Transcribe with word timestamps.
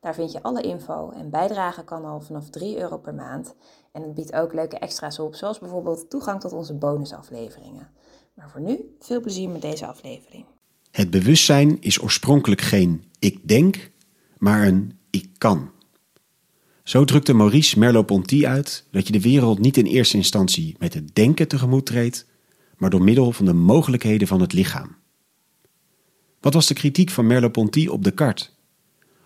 Daar 0.00 0.14
vind 0.14 0.32
je 0.32 0.42
alle 0.42 0.62
info 0.62 1.10
en 1.10 1.30
bijdragen 1.30 1.84
kan 1.84 2.04
al 2.04 2.20
vanaf 2.20 2.50
3 2.50 2.78
euro 2.78 2.98
per 2.98 3.14
maand. 3.14 3.54
En 3.92 4.02
het 4.02 4.14
biedt 4.14 4.32
ook 4.32 4.54
leuke 4.54 4.78
extra's 4.78 5.18
op, 5.18 5.34
zoals 5.34 5.58
bijvoorbeeld 5.58 6.10
toegang 6.10 6.40
tot 6.40 6.52
onze 6.52 6.74
bonusafleveringen. 6.74 7.88
Maar 8.34 8.50
voor 8.50 8.60
nu, 8.60 8.96
veel 8.98 9.20
plezier 9.20 9.48
met 9.48 9.62
deze 9.62 9.86
aflevering. 9.86 10.44
Het 10.90 11.10
bewustzijn 11.10 11.80
is 11.80 12.02
oorspronkelijk 12.02 12.60
geen 12.60 13.04
ik 13.18 13.48
denk, 13.48 13.90
maar 14.38 14.66
een 14.66 14.98
ik 15.10 15.28
kan. 15.38 15.70
Zo 16.82 17.04
drukte 17.04 17.32
Maurice 17.32 17.78
Merleau-Ponty 17.78 18.46
uit 18.46 18.86
dat 18.90 19.06
je 19.06 19.12
de 19.12 19.20
wereld 19.20 19.58
niet 19.58 19.76
in 19.76 19.86
eerste 19.86 20.16
instantie 20.16 20.76
met 20.78 20.94
het 20.94 21.14
denken 21.14 21.48
tegemoet 21.48 21.86
treedt, 21.86 22.26
maar 22.76 22.90
door 22.90 23.02
middel 23.02 23.32
van 23.32 23.44
de 23.44 23.52
mogelijkheden 23.52 24.28
van 24.28 24.40
het 24.40 24.52
lichaam. 24.52 24.96
Wat 26.40 26.54
was 26.54 26.66
de 26.66 26.74
kritiek 26.74 27.10
van 27.10 27.26
Merleau-Ponty 27.26 27.86
op 27.86 28.04
Descartes? 28.04 28.59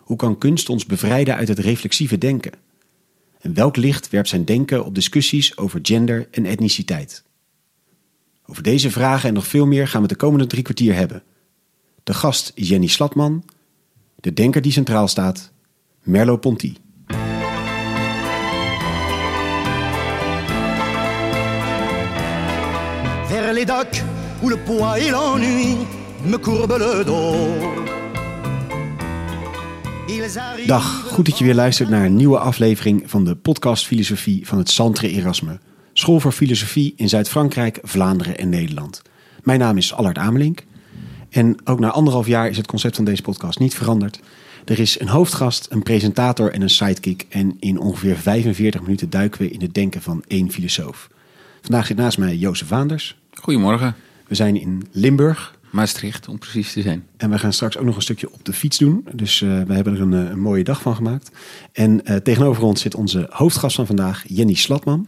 Hoe 0.05 0.17
kan 0.17 0.39
kunst 0.39 0.69
ons 0.69 0.87
bevrijden 0.87 1.37
uit 1.37 1.49
het 1.49 1.59
reflexieve 1.59 2.19
denken? 2.19 2.53
En 3.41 3.55
welk 3.55 3.77
licht 3.77 4.11
werpt 4.11 4.29
zijn 4.29 4.45
denken 4.45 4.85
op 4.85 4.95
discussies 4.95 5.57
over 5.57 5.79
gender 5.83 6.29
en 6.31 6.47
etniciteit? 6.47 7.23
Over 8.47 8.63
deze 8.63 8.91
vragen 8.91 9.29
en 9.29 9.35
nog 9.35 9.47
veel 9.47 9.67
meer 9.67 9.89
gaan 9.89 10.03
we 10.03 10.09
de 10.09 10.17
komende 10.17 10.47
drie 10.47 10.63
kwartier 10.63 10.95
hebben. 10.95 11.23
De 12.03 12.15
gast 12.15 12.53
is 12.55 12.69
Jenny 12.69 12.87
Slatman, 12.87 13.45
de 14.21 14.33
denker 14.33 14.63
die 14.63 14.73
centraal 14.73 15.09
staat, 15.09 15.53
Merleau-Ponty. 16.03 16.77
Vers 23.27 23.55
les 23.55 23.67
docks 23.67 24.03
où 24.43 24.49
le 24.49 24.59
poids 24.65 24.99
et 24.99 25.11
l'ennui 25.11 25.77
me 26.25 26.39
courbent 26.39 26.79
le 26.79 27.05
dos. 27.05 28.04
Dag, 30.67 31.03
goed 31.09 31.27
dat 31.27 31.39
je 31.39 31.45
weer 31.45 31.55
luistert 31.55 31.89
naar 31.89 32.05
een 32.05 32.17
nieuwe 32.17 32.39
aflevering 32.39 33.03
van 33.07 33.25
de 33.25 33.35
podcast 33.35 33.87
Filosofie 33.87 34.47
van 34.47 34.59
het 34.59 34.71
Centre 34.71 35.09
Erasme. 35.09 35.59
School 35.93 36.21
voor 36.21 36.33
Filosofie 36.33 36.93
in 36.97 37.09
Zuid-Frankrijk, 37.09 37.79
Vlaanderen 37.83 38.39
en 38.39 38.49
Nederland. 38.49 39.03
Mijn 39.43 39.59
naam 39.59 39.77
is 39.77 39.95
Allard 39.95 40.19
Amelink. 40.19 40.65
En 41.31 41.57
ook 41.65 41.81
na 41.81 41.91
anderhalf 41.91 42.27
jaar 42.27 42.49
is 42.49 42.57
het 42.57 42.67
concept 42.67 42.97
van 42.97 43.05
deze 43.05 43.23
podcast 43.23 43.59
niet 43.59 43.75
veranderd. 43.75 44.21
Er 44.65 44.79
is 44.79 45.01
een 45.01 45.09
hoofdgast, 45.09 45.67
een 45.71 45.83
presentator 45.83 46.53
en 46.53 46.63
een 46.63 46.71
sidekick. 46.71 47.27
En 47.29 47.57
in 47.61 47.79
ongeveer 47.79 48.17
45 48.17 48.81
minuten 48.81 49.11
duiken 49.11 49.41
we 49.41 49.51
in 49.51 49.61
het 49.61 49.75
denken 49.75 50.03
van 50.03 50.25
één 50.27 50.51
filosoof. 50.51 51.09
Vandaag 51.61 51.87
zit 51.87 51.97
naast 51.97 52.19
mij 52.19 52.37
Jozef 52.37 52.69
Vaanders. 52.69 53.17
Goedemorgen. 53.33 53.95
We 54.27 54.35
zijn 54.35 54.61
in 54.61 54.87
Limburg. 54.93 55.59
Maastricht, 55.75 56.29
om 56.29 56.39
precies 56.39 56.73
te 56.73 56.83
zijn. 56.83 57.07
En 57.17 57.31
we 57.31 57.39
gaan 57.39 57.53
straks 57.53 57.77
ook 57.77 57.85
nog 57.85 57.97
een 57.97 58.03
stukje 58.03 58.33
op 58.33 58.45
de 58.45 58.53
fiets 58.53 58.79
doen. 58.79 59.07
Dus 59.13 59.43
eh, 59.43 59.63
we 59.63 59.75
hebben 59.75 59.95
er 59.95 60.01
een, 60.01 60.13
eh, 60.13 60.31
een 60.31 60.41
mooie 60.41 60.65
dag 60.65 60.83
van 60.83 60.95
gemaakt. 60.95 61.31
En 61.73 62.05
eh, 62.05 62.17
tegenover 62.17 62.63
ons 62.63 62.81
zit 62.81 62.95
onze 62.95 63.27
hoofdgast 63.31 63.77
van 63.77 63.87
vandaag, 63.87 64.25
Jenny 64.29 64.55
Slatman. 64.55 65.07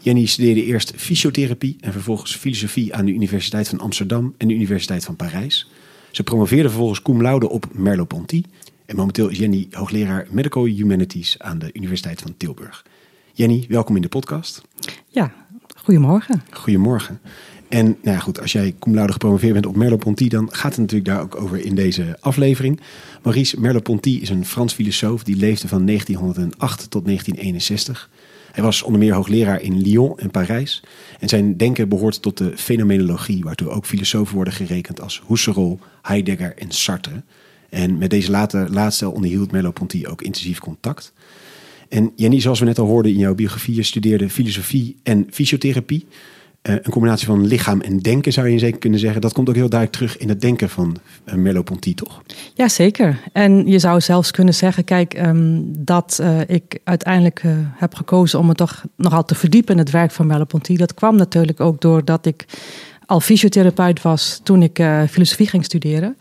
Jenny 0.00 0.26
studeerde 0.26 0.64
eerst 0.64 0.92
fysiotherapie 0.96 1.76
en 1.80 1.92
vervolgens 1.92 2.36
filosofie 2.36 2.94
aan 2.94 3.04
de 3.04 3.12
Universiteit 3.12 3.68
van 3.68 3.80
Amsterdam 3.80 4.34
en 4.38 4.48
de 4.48 4.54
Universiteit 4.54 5.04
van 5.04 5.16
Parijs. 5.16 5.70
Ze 6.10 6.22
promoveerde 6.22 6.68
vervolgens 6.68 7.02
cum 7.02 7.22
laude 7.22 7.48
op 7.48 7.66
Merleau-Ponty. 7.72 8.42
En 8.86 8.96
momenteel 8.96 9.28
is 9.28 9.38
Jenny 9.38 9.68
hoogleraar 9.70 10.26
Medical 10.30 10.64
Humanities 10.64 11.38
aan 11.38 11.58
de 11.58 11.70
Universiteit 11.72 12.20
van 12.20 12.34
Tilburg. 12.36 12.84
Jenny, 13.32 13.64
welkom 13.68 13.96
in 13.96 14.02
de 14.02 14.08
podcast. 14.08 14.62
Ja, 15.08 15.32
goedemorgen. 15.76 16.42
Goedemorgen. 16.50 17.20
En 17.70 17.96
nou 18.02 18.18
goed, 18.18 18.40
als 18.40 18.52
jij 18.52 18.74
cum 18.78 18.94
laude 18.94 19.12
gepromoveerd 19.12 19.52
bent 19.52 19.66
op 19.66 19.76
Merleau-Ponty, 19.76 20.28
dan 20.28 20.48
gaat 20.50 20.70
het 20.70 20.80
natuurlijk 20.80 21.10
daar 21.10 21.20
ook 21.20 21.40
over 21.40 21.64
in 21.64 21.74
deze 21.74 22.16
aflevering. 22.20 22.80
Maurice 23.22 23.60
Merleau-Ponty 23.60 24.18
is 24.20 24.28
een 24.28 24.44
Frans 24.44 24.72
filosoof 24.72 25.24
die 25.24 25.36
leefde 25.36 25.68
van 25.68 25.86
1908 25.86 26.90
tot 26.90 27.04
1961. 27.04 28.10
Hij 28.52 28.64
was 28.64 28.82
onder 28.82 29.00
meer 29.00 29.14
hoogleraar 29.14 29.62
in 29.62 29.80
Lyon 29.80 30.18
en 30.18 30.30
Parijs. 30.30 30.82
En 31.18 31.28
zijn 31.28 31.56
denken 31.56 31.88
behoort 31.88 32.22
tot 32.22 32.38
de 32.38 32.52
fenomenologie, 32.56 33.42
waartoe 33.44 33.68
ook 33.68 33.86
filosofen 33.86 34.34
worden 34.34 34.54
gerekend 34.54 35.00
als 35.00 35.22
Husserl, 35.28 35.78
Heidegger 36.02 36.54
en 36.56 36.70
Sartre. 36.70 37.22
En 37.68 37.98
met 37.98 38.10
deze 38.10 38.30
late, 38.30 38.66
laatste 38.70 39.10
onderhield 39.10 39.52
Merleau-Ponty 39.52 40.04
ook 40.06 40.22
intensief 40.22 40.58
contact. 40.58 41.12
En 41.88 42.12
Jenny, 42.16 42.40
zoals 42.40 42.58
we 42.58 42.64
net 42.64 42.78
al 42.78 42.86
hoorden 42.86 43.12
in 43.12 43.18
jouw 43.18 43.34
biografie, 43.34 43.74
je 43.74 43.82
studeerde 43.82 44.30
filosofie 44.30 44.96
en 45.02 45.26
fysiotherapie. 45.30 46.06
Eh, 46.62 46.74
een 46.74 46.90
combinatie 46.90 47.26
van 47.26 47.46
lichaam 47.46 47.80
en 47.80 47.98
denken 47.98 48.32
zou 48.32 48.48
je 48.48 48.58
zeker 48.58 48.78
kunnen 48.78 48.98
zeggen. 48.98 49.20
Dat 49.20 49.32
komt 49.32 49.48
ook 49.48 49.54
heel 49.54 49.68
duidelijk 49.68 49.98
terug 49.98 50.18
in 50.18 50.28
het 50.28 50.40
denken 50.40 50.68
van 50.68 50.96
uh, 51.26 51.34
Merleau-Ponty, 51.34 51.94
toch? 51.94 52.22
Ja, 52.54 52.68
zeker. 52.68 53.20
En 53.32 53.66
je 53.66 53.78
zou 53.78 54.00
zelfs 54.00 54.30
kunnen 54.30 54.54
zeggen, 54.54 54.84
kijk, 54.84 55.14
ehm, 55.14 55.60
dat 55.78 56.18
eh, 56.22 56.40
ik 56.46 56.78
uiteindelijk 56.84 57.40
eh, 57.44 57.52
heb 57.56 57.94
gekozen 57.94 58.38
om 58.38 58.46
me 58.46 58.54
toch 58.54 58.84
nogal 58.96 59.24
te 59.24 59.34
verdiepen 59.34 59.72
in 59.72 59.78
het 59.78 59.90
werk 59.90 60.10
van 60.10 60.26
Merleau-Ponty. 60.26 60.76
Dat 60.76 60.94
kwam 60.94 61.16
natuurlijk 61.16 61.60
ook 61.60 61.80
doordat 61.80 62.26
ik 62.26 62.44
al 63.10 63.20
fysiotherapeut 63.20 64.02
was 64.02 64.40
toen 64.42 64.62
ik 64.62 64.78
eh, 64.78 65.02
filosofie 65.10 65.48
ging 65.48 65.64
studeren. 65.64 66.16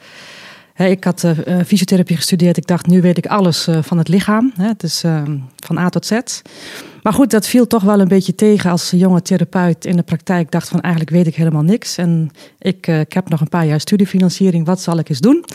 Ik 0.87 1.03
had 1.03 1.23
eh, 1.23 1.59
eh, 1.59 1.65
fysiotherapie 1.65 2.15
gestudeerd. 2.15 2.57
Ik 2.57 2.67
dacht, 2.67 2.87
nu 2.87 3.01
weet 3.01 3.17
ik 3.17 3.25
alles 3.25 3.67
eh, 3.67 3.77
van 3.81 3.97
het 3.97 4.07
lichaam. 4.07 4.53
Ehm, 4.57 5.37
van 5.55 5.77
A 5.77 5.89
tot 5.89 6.05
Z. 6.05 6.19
Maar 7.03 7.13
goed, 7.13 7.31
dat 7.31 7.47
viel 7.47 7.67
toch 7.67 7.83
wel 7.83 7.99
een 7.99 8.07
beetje 8.07 8.35
tegen 8.35 8.71
als 8.71 8.89
jonge 8.89 9.21
therapeut 9.21 9.85
in 9.85 9.95
de 9.95 10.03
praktijk. 10.03 10.51
Dacht 10.51 10.69
van, 10.69 10.81
eigenlijk 10.81 11.15
weet 11.15 11.27
ik 11.27 11.35
helemaal 11.35 11.61
niks. 11.61 11.97
En 11.97 12.31
ik, 12.59 12.87
ik 12.87 13.13
heb 13.13 13.29
nog 13.29 13.41
een 13.41 13.49
paar 13.49 13.65
jaar 13.65 13.79
studiefinanciering. 13.79 14.65
Wat 14.65 14.81
zal 14.81 14.97
ik 14.97 15.09
eens 15.09 15.19
doen? 15.19 15.45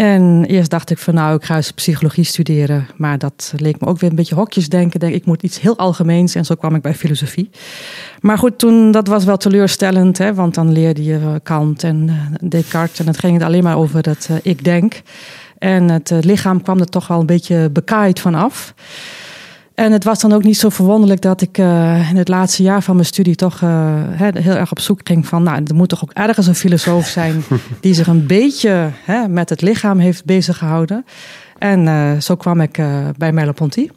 En 0.00 0.44
eerst 0.44 0.70
dacht 0.70 0.90
ik 0.90 0.98
van 0.98 1.14
nou, 1.14 1.36
ik 1.36 1.44
ga 1.44 1.60
psychologie 1.74 2.24
studeren. 2.24 2.86
Maar 2.96 3.18
dat 3.18 3.52
leek 3.56 3.80
me 3.80 3.86
ook 3.86 3.98
weer 3.98 4.10
een 4.10 4.16
beetje 4.16 4.34
hokjes 4.34 4.68
denken. 4.68 5.00
Denk, 5.00 5.14
ik 5.14 5.24
moet 5.24 5.42
iets 5.42 5.60
heel 5.60 5.78
algemeens. 5.78 6.34
En 6.34 6.44
zo 6.44 6.54
kwam 6.54 6.74
ik 6.74 6.82
bij 6.82 6.94
filosofie. 6.94 7.50
Maar 8.20 8.38
goed, 8.38 8.58
toen, 8.58 8.90
dat 8.90 9.06
was 9.06 9.24
wel 9.24 9.36
teleurstellend. 9.36 10.18
Hè, 10.18 10.34
want 10.34 10.54
dan 10.54 10.72
leerde 10.72 11.04
je 11.04 11.14
eh, 11.14 11.34
Kant 11.42 11.82
en 11.82 12.08
eh, 12.08 12.48
Descartes. 12.48 12.98
En 12.98 13.06
het 13.06 13.18
ging 13.18 13.34
het 13.34 13.42
alleen 13.42 13.62
maar 13.62 13.76
over 13.76 14.02
dat 14.02 14.28
eh, 14.30 14.36
ik 14.42 14.64
denk. 14.64 15.02
En 15.58 15.88
het 15.88 16.12
lichaam 16.20 16.62
kwam 16.62 16.78
er 16.78 16.86
toch 16.86 17.06
wel 17.06 17.20
een 17.20 17.26
beetje 17.26 17.70
bekaaid 17.70 18.20
van 18.20 18.34
af. 18.34 18.74
En 19.80 19.92
het 19.92 20.04
was 20.04 20.20
dan 20.20 20.32
ook 20.32 20.42
niet 20.42 20.58
zo 20.58 20.68
verwonderlijk 20.68 21.20
dat 21.20 21.40
ik 21.40 21.58
eh, 21.58 22.10
in 22.10 22.16
het 22.16 22.28
laatste 22.28 22.62
jaar 22.62 22.82
van 22.82 22.94
mijn 22.94 23.06
studie 23.06 23.34
toch 23.34 23.62
eh, 23.62 23.94
heel 24.16 24.54
erg 24.54 24.70
op 24.70 24.80
zoek 24.80 25.00
ging 25.04 25.26
van, 25.26 25.42
nou, 25.42 25.62
er 25.66 25.74
moet 25.74 25.88
toch 25.88 26.02
ook 26.02 26.12
ergens 26.12 26.46
een 26.46 26.54
filosoof 26.54 27.06
zijn 27.06 27.42
die 27.80 27.94
zich 27.94 28.06
een 28.06 28.26
beetje 28.26 28.90
hè, 29.04 29.28
met 29.28 29.48
het 29.48 29.60
lichaam 29.60 29.98
heeft 29.98 30.24
bezig 30.24 30.58
gehouden. 30.58 31.04
En 31.58 31.88
eh, 31.88 32.18
zo 32.18 32.36
kwam 32.36 32.60
ik 32.60 32.82
bij 33.16 33.32
Merleau-Ponty. 33.32 33.88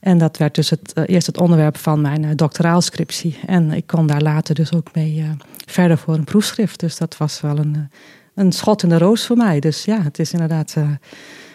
En 0.00 0.18
dat 0.18 0.36
werd 0.36 0.54
dus 0.54 0.70
het, 0.70 0.92
eerst 1.06 1.26
het 1.26 1.38
onderwerp 1.38 1.76
van 1.76 2.00
mijn 2.00 2.36
doctoraalscriptie. 2.36 3.38
En 3.46 3.72
ik 3.72 3.86
kon 3.86 4.06
daar 4.06 4.22
later 4.22 4.54
dus 4.54 4.72
ook 4.72 4.88
mee 4.94 5.24
verder 5.66 5.98
voor 5.98 6.14
een 6.14 6.24
proefschrift. 6.24 6.80
Dus 6.80 6.96
dat 6.96 7.16
was 7.16 7.40
wel 7.40 7.58
een, 7.58 7.90
een 8.34 8.52
schot 8.52 8.82
in 8.82 8.88
de 8.88 8.98
roos 8.98 9.26
voor 9.26 9.36
mij. 9.36 9.60
Dus 9.60 9.84
ja, 9.84 10.02
het 10.02 10.18
is 10.18 10.32
inderdaad 10.32 10.76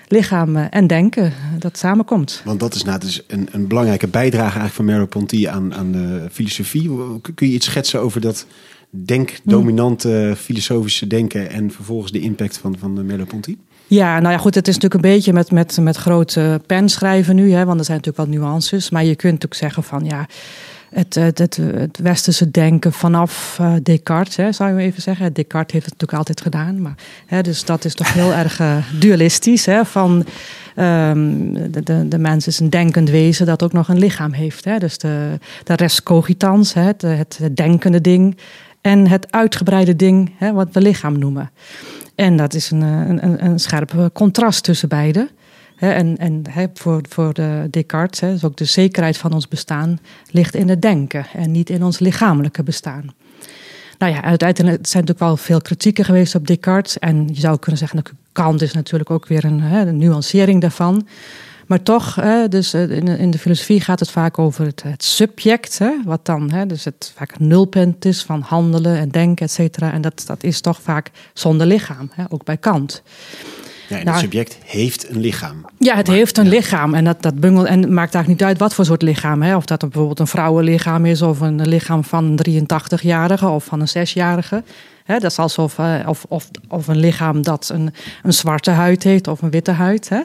lichaam 0.08 0.56
en 0.56 0.88
denken 0.88 1.34
dat 1.60 1.78
samenkomt. 1.78 2.42
Want 2.46 2.60
dat 2.60 2.76
is 2.76 2.84
nou 2.84 3.00
dus 3.00 3.24
een, 3.28 3.48
een 3.52 3.68
belangrijke 3.68 4.08
bijdrage 4.08 4.44
eigenlijk 4.44 4.74
van 4.74 4.86
Merleau-Ponty 4.86 5.48
aan, 5.48 5.74
aan 5.74 5.92
de 5.92 6.28
filosofie. 6.32 6.90
Kun 7.36 7.48
je 7.48 7.54
iets 7.54 7.66
schetsen 7.66 8.02
over 8.02 8.22
dat 8.22 8.46
denkdominante 8.90 10.34
filosofische 10.38 11.08
denken 11.08 11.50
en 11.50 11.72
vervolgens 11.72 12.12
de 12.12 12.20
impact 12.20 12.58
van, 12.58 12.76
van 12.80 13.06
Merleau-Ponty? 13.06 13.58
Ja, 13.88 14.20
nou 14.20 14.34
ja, 14.34 14.38
goed, 14.38 14.56
het 14.56 14.68
is 14.68 14.74
natuurlijk 14.74 15.04
een 15.04 15.12
beetje 15.12 15.34
met, 15.34 15.52
met, 15.52 15.78
met 15.78 15.96
grote 15.96 16.62
pen 16.66 16.90
schrijven 16.90 17.36
nu, 17.36 17.52
hè, 17.52 17.66
want 17.66 17.80
er 17.80 17.86
zijn 17.86 17.98
natuurlijk 17.98 18.30
wat 18.30 18.40
nuances. 18.40 18.90
Maar 18.90 19.06
je 19.06 19.16
kunt 19.16 19.46
ook 19.46 19.54
zeggen 19.54 19.84
van 19.84 20.06
ja, 20.06 20.28
het, 20.94 21.16
het, 21.16 21.58
het, 21.58 21.98
westerse 22.02 22.52
denken 22.52 22.94
vanaf 22.94 23.58
uh, 23.62 23.74
Descartes, 23.84 24.36
hè, 24.36 24.52
zou 24.52 24.80
je 24.80 24.86
even 24.86 25.02
zeggen. 25.02 25.34
Descartes 25.34 25.74
heeft 25.74 25.86
het 25.86 25.94
natuurlijk 25.94 26.20
altijd 26.20 26.42
gedaan, 26.42 26.82
maar 26.82 26.96
hè, 27.26 27.42
dus 27.42 27.66
dat 27.66 27.86
is 27.86 27.94
toch 27.94 28.14
heel 28.14 28.34
erg 28.34 28.60
uh, 28.60 28.78
dualistisch. 29.00 29.66
Hè, 29.66 29.86
van 29.86 30.26
um, 30.76 31.54
de, 31.72 31.84
de, 31.84 32.08
de 32.08 32.18
mens 32.18 32.48
is 32.48 32.60
een 32.60 32.70
denkend 32.70 33.10
wezen 33.10 33.46
dat 33.46 33.64
ook 33.64 33.74
nog 33.74 33.88
een 33.88 34.00
lichaam 34.00 34.34
heeft. 34.34 34.66
Hè, 34.66 34.78
dus 34.78 34.98
de, 34.98 35.40
de 35.64 35.76
res 35.76 36.04
cogitans, 36.04 36.74
hè, 36.74 36.82
het, 36.82 37.02
het, 37.02 37.38
het 37.42 37.56
denkende 37.58 38.02
ding. 38.02 38.38
En 38.82 39.08
het 39.08 39.32
uitgebreide 39.32 39.96
ding, 39.96 40.32
hè, 40.38 40.54
wat 40.54 40.68
we 40.72 40.82
lichaam 40.82 41.20
noemen. 41.20 41.52
En 42.16 42.38
dat 42.38 42.54
is 42.54 42.72
een, 42.72 42.82
een, 42.82 43.46
een 43.46 43.60
scherp 43.60 44.10
contrast 44.14 44.64
tussen 44.64 44.90
beide. 44.90 45.30
En 45.76 46.18
en 46.18 46.44
voor, 46.74 47.02
voor 47.10 47.34
de 47.34 47.68
Descartes, 47.70 48.34
is 48.34 48.44
ook 48.44 48.58
de 48.58 48.66
zekerheid 48.66 49.18
van 49.18 49.34
ons 49.34 49.48
bestaan, 49.48 50.00
ligt 50.32 50.56
in 50.56 50.70
het 50.70 50.82
denken 50.82 51.26
en 51.34 51.52
niet 51.52 51.70
in 51.70 51.84
ons 51.84 52.00
lichamelijke 52.00 52.64
bestaan. 52.64 53.14
Nou 53.98 54.14
ja, 54.14 54.24
uiteindelijk 54.24 54.88
zijn 54.88 55.04
natuurlijk 55.04 55.20
wel 55.20 55.38
veel 55.38 55.62
kritieken 55.62 56.06
geweest 56.06 56.36
op 56.36 56.48
Descartes. 56.48 57.00
En 57.00 57.28
je 57.28 57.40
zou 57.40 57.60
kunnen 57.60 57.80
zeggen, 57.80 58.04
dat 58.04 58.14
Kant 58.32 58.62
is 58.62 58.74
natuurlijk 58.74 59.10
ook 59.10 59.28
weer 59.28 59.46
een, 59.46 59.62
een 59.62 59.98
nuancering 59.98 60.62
daarvan. 60.62 61.08
Maar 61.68 61.84
toch, 61.84 62.20
dus 62.50 62.74
in, 62.74 63.08
in, 63.08 63.32
de 63.32 63.38
filosofie 63.38 63.82
gaat 63.82 64.00
het 64.00 64.12
vaak 64.12 64.40
over 64.40 64.66
het, 64.66 64.84
subject, 64.98 65.80
wat 66.06 66.26
dan 66.26 66.52
dus 66.68 66.84
het 66.84 67.14
vaak 67.16 67.40
nulpunt 67.40 68.06
is 68.06 68.24
van 68.24 68.42
handelen 68.42 68.98
en 68.98 69.10
denken, 69.10 69.46
et 69.46 69.52
cetera. 69.52 69.92
En 69.92 70.02
dat, 70.02 70.24
dat 70.26 70.44
is 70.44 70.62
toch 70.62 70.82
vaak 70.82 71.12
zonder 71.34 71.68
lichaam, 71.68 72.12
ook 72.30 72.44
bij 72.44 72.58
Kant. 72.58 73.04
Ja, 73.88 74.00
en 74.00 74.08
het 74.08 74.20
subject 74.20 74.58
heeft 74.66 75.10
een 75.10 75.20
lichaam. 75.20 75.66
Ja, 75.80 75.96
het 75.96 76.08
heeft 76.08 76.38
een 76.38 76.48
lichaam. 76.48 76.94
En 76.94 77.04
dat, 77.04 77.22
dat 77.22 77.40
bungelt. 77.40 77.68
En 77.68 77.82
het 77.82 77.90
maakt 77.90 78.16
eigenlijk 78.16 78.28
niet 78.28 78.50
uit 78.50 78.60
wat 78.60 78.74
voor 78.74 78.86
soort 78.86 79.02
lichaam. 79.02 79.42
Hè? 79.42 79.56
Of 79.56 79.66
dat 79.66 79.82
het 79.82 79.90
bijvoorbeeld 79.90 80.20
een 80.20 80.28
vrouwenlichaam 80.28 81.06
is, 81.06 81.22
of 81.22 81.40
een 81.40 81.68
lichaam 81.68 82.04
van 82.04 82.38
een 82.38 82.66
83-jarige 82.66 83.48
of 83.48 83.64
van 83.64 83.80
een 83.82 84.08
6-jarige. 84.08 84.64
dat 85.06 85.24
is 85.24 85.40
alsof 85.40 85.80
of, 86.06 86.26
of, 86.28 86.50
of 86.68 86.88
een 86.88 86.98
lichaam 86.98 87.42
dat 87.42 87.70
een, 87.74 87.94
een 88.24 88.34
zwarte 88.34 88.72
huid 88.72 89.04
heeft 89.04 89.28
of 89.28 89.42
een 89.42 89.52
witte 89.52 89.72
huid. 89.72 90.10
Hè? 90.10 90.22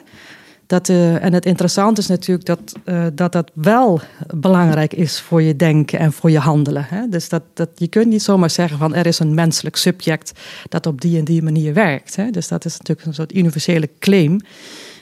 Dat, 0.69 0.89
uh, 0.89 1.23
en 1.23 1.33
het 1.33 1.45
interessante 1.45 2.01
is 2.01 2.07
natuurlijk 2.07 2.45
dat, 2.47 2.73
uh, 2.85 3.05
dat 3.13 3.31
dat 3.31 3.51
wel 3.53 4.01
belangrijk 4.35 4.93
is 4.93 5.19
voor 5.19 5.41
je 5.41 5.55
denken 5.55 5.99
en 5.99 6.13
voor 6.13 6.31
je 6.31 6.39
handelen. 6.39 6.85
Hè? 6.89 7.07
Dus 7.07 7.29
dat, 7.29 7.43
dat, 7.53 7.69
je 7.75 7.87
kunt 7.87 8.07
niet 8.07 8.21
zomaar 8.21 8.49
zeggen 8.49 8.77
van 8.77 8.95
er 8.95 9.05
is 9.05 9.19
een 9.19 9.33
menselijk 9.33 9.75
subject 9.75 10.31
dat 10.67 10.85
op 10.85 11.01
die 11.01 11.17
en 11.17 11.23
die 11.23 11.43
manier 11.43 11.73
werkt. 11.73 12.15
Hè? 12.15 12.29
Dus 12.29 12.47
dat 12.47 12.65
is 12.65 12.77
natuurlijk 12.77 13.07
een 13.07 13.13
soort 13.13 13.35
universele 13.35 13.89
claim 13.99 14.39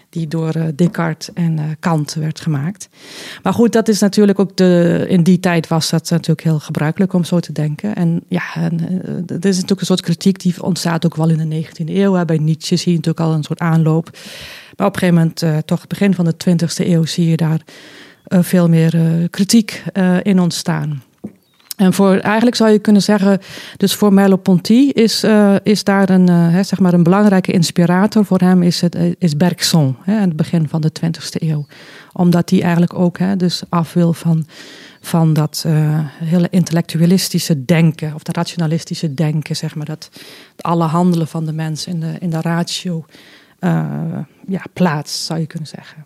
die 0.10 0.28
door 0.28 0.58
uh, 0.58 0.64
Descartes 0.76 1.34
en 1.34 1.78
Kant 1.80 2.14
werd 2.14 2.40
gemaakt. 2.40 2.90
Maar 3.44 3.54
goed, 3.54 3.72
dat 3.72 3.88
is 3.88 4.00
natuurlijk 4.00 4.40
ook 4.40 4.58
de. 4.58 5.06
In 5.08 5.24
die 5.24 5.40
tijd 5.40 5.68
was 5.68 5.90
dat 5.90 6.10
natuurlijk 6.10 6.44
heel 6.44 6.60
gebruikelijk 6.60 7.14
om 7.14 7.24
zo 7.24 7.40
te 7.40 7.52
denken. 7.52 7.96
En 7.96 8.24
ja, 8.28 8.44
er 8.56 9.46
is 9.46 9.56
natuurlijk 9.56 9.80
een 9.80 9.86
soort 9.86 10.02
kritiek 10.02 10.40
die 10.40 10.64
ontstaat 10.64 11.06
ook 11.06 11.16
wel 11.16 11.30
in 11.30 11.50
de 11.50 11.66
19e 11.66 11.86
eeuw. 11.86 12.26
Bij 12.26 12.38
Nietzsche 12.38 12.76
zie 12.76 12.92
je 12.92 12.98
natuurlijk 12.98 13.26
al 13.26 13.34
een 13.34 13.44
soort 13.44 13.60
aanloop. 13.60 14.10
Maar 14.78 14.88
op 14.88 14.94
een 14.94 15.00
gegeven 15.00 15.20
moment, 15.20 15.42
uh, 15.42 15.58
toch 15.58 15.88
begin 15.88 16.14
van 16.14 16.26
de 16.26 16.34
20e 16.50 16.88
eeuw, 16.88 17.06
zie 17.06 17.30
je 17.30 17.38
daar 17.38 17.62
uh, 18.28 18.40
veel 18.42 18.70
meer 18.70 18.96
uh, 18.96 19.26
kritiek 19.30 19.84
in 20.22 20.40
ontstaan. 20.40 21.04
En 21.76 21.94
voor, 21.94 22.18
eigenlijk 22.18 22.56
zou 22.56 22.72
je 22.72 22.80
kunnen 22.80 23.02
zeggen, 23.02 23.40
dus 23.78 23.96
voor 23.96 24.14
Merleau-Ponty 24.14 24.90
is, 24.94 25.26
is 25.64 25.84
daar 25.84 26.10
een, 26.10 26.28
hè, 26.28 26.64
zeg 26.64 26.80
maar 26.80 26.94
een 26.94 27.04
belangrijke 27.04 27.52
inspirator 27.52 28.26
voor 28.26 28.40
hem 28.40 28.64
is, 28.64 28.82
het, 28.82 28.98
is 29.20 29.38
Bergson, 29.38 29.96
aan 30.06 30.16
het 30.16 30.36
begin 30.36 30.68
van 30.68 30.82
de 30.82 30.92
20e 31.02 31.48
eeuw. 31.48 31.66
Omdat 32.14 32.50
hij 32.50 32.62
eigenlijk 32.62 32.94
ook 32.94 33.18
hè, 33.18 33.36
dus 33.36 33.64
af 33.70 33.94
wil 33.94 34.14
van, 34.14 34.48
van 35.02 35.34
dat 35.34 35.66
hele 36.24 36.48
intellectualistische 36.50 37.66
denken, 37.66 38.14
of 38.14 38.24
dat 38.24 38.36
rationalistische 38.36 39.14
denken, 39.14 39.56
zeg 39.56 39.76
maar, 39.76 39.86
dat 39.86 40.10
alle 40.58 40.86
handelen 40.86 41.28
van 41.28 41.46
de 41.46 41.54
mens 41.54 41.88
in 41.88 42.00
de, 42.00 42.14
in 42.20 42.30
de 42.30 42.42
ratio 42.42 43.06
ja, 44.48 44.64
plaats, 44.74 45.26
zou 45.26 45.40
je 45.40 45.48
kunnen 45.48 45.68
zeggen. 45.68 46.06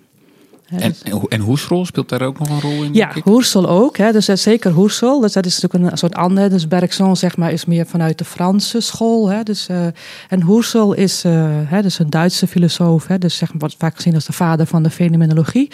En, 0.71 0.95
en 1.29 1.41
Husserl 1.41 1.85
speelt 1.85 2.09
daar 2.09 2.21
ook 2.21 2.39
nog 2.39 2.49
een 2.49 2.61
rol 2.61 2.83
in? 2.83 2.93
Ja, 2.93 3.11
Husserl 3.23 3.69
ook. 3.69 3.97
Hè. 3.97 4.11
Dus 4.11 4.25
zeker 4.25 4.75
Husserl. 4.75 5.19
Dus 5.19 5.33
dat 5.33 5.45
is 5.45 5.59
natuurlijk 5.59 5.91
een 5.91 5.97
soort 5.97 6.15
ander. 6.15 6.49
Dus 6.49 6.67
Bergson 6.67 7.15
zeg 7.15 7.37
maar, 7.37 7.51
is 7.51 7.65
meer 7.65 7.85
vanuit 7.85 8.17
de 8.17 8.25
Franse 8.25 8.79
school. 8.79 9.29
Hè. 9.29 9.43
Dus, 9.43 9.69
uh, 9.69 9.85
en 10.29 10.45
Husserl 10.45 10.93
is, 10.93 11.25
uh, 11.25 11.49
hè, 11.65 11.81
dus 11.81 11.99
een 11.99 12.09
Duitse 12.09 12.47
filosoof. 12.47 13.07
Hè. 13.07 13.17
Dus 13.17 13.37
zeg 13.37 13.49
maar, 13.49 13.59
wordt 13.59 13.75
vaak 13.77 13.95
gezien 13.95 14.15
als 14.15 14.25
de 14.25 14.33
vader 14.33 14.65
van 14.65 14.83
de 14.83 14.89
fenomenologie. 14.89 15.71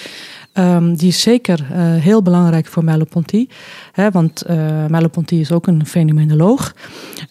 Um, 0.53 0.95
die 0.95 1.07
is 1.07 1.21
zeker 1.21 1.59
uh, 1.71 1.77
heel 1.77 2.21
belangrijk 2.21 2.67
voor 2.67 2.83
Merleau-Ponty. 2.83 3.47
Want 4.11 4.43
Merleau-Ponty 4.87 5.35
is 5.35 5.51
ook 5.51 5.67
een 5.67 5.85
fenomenoloog. 5.85 6.75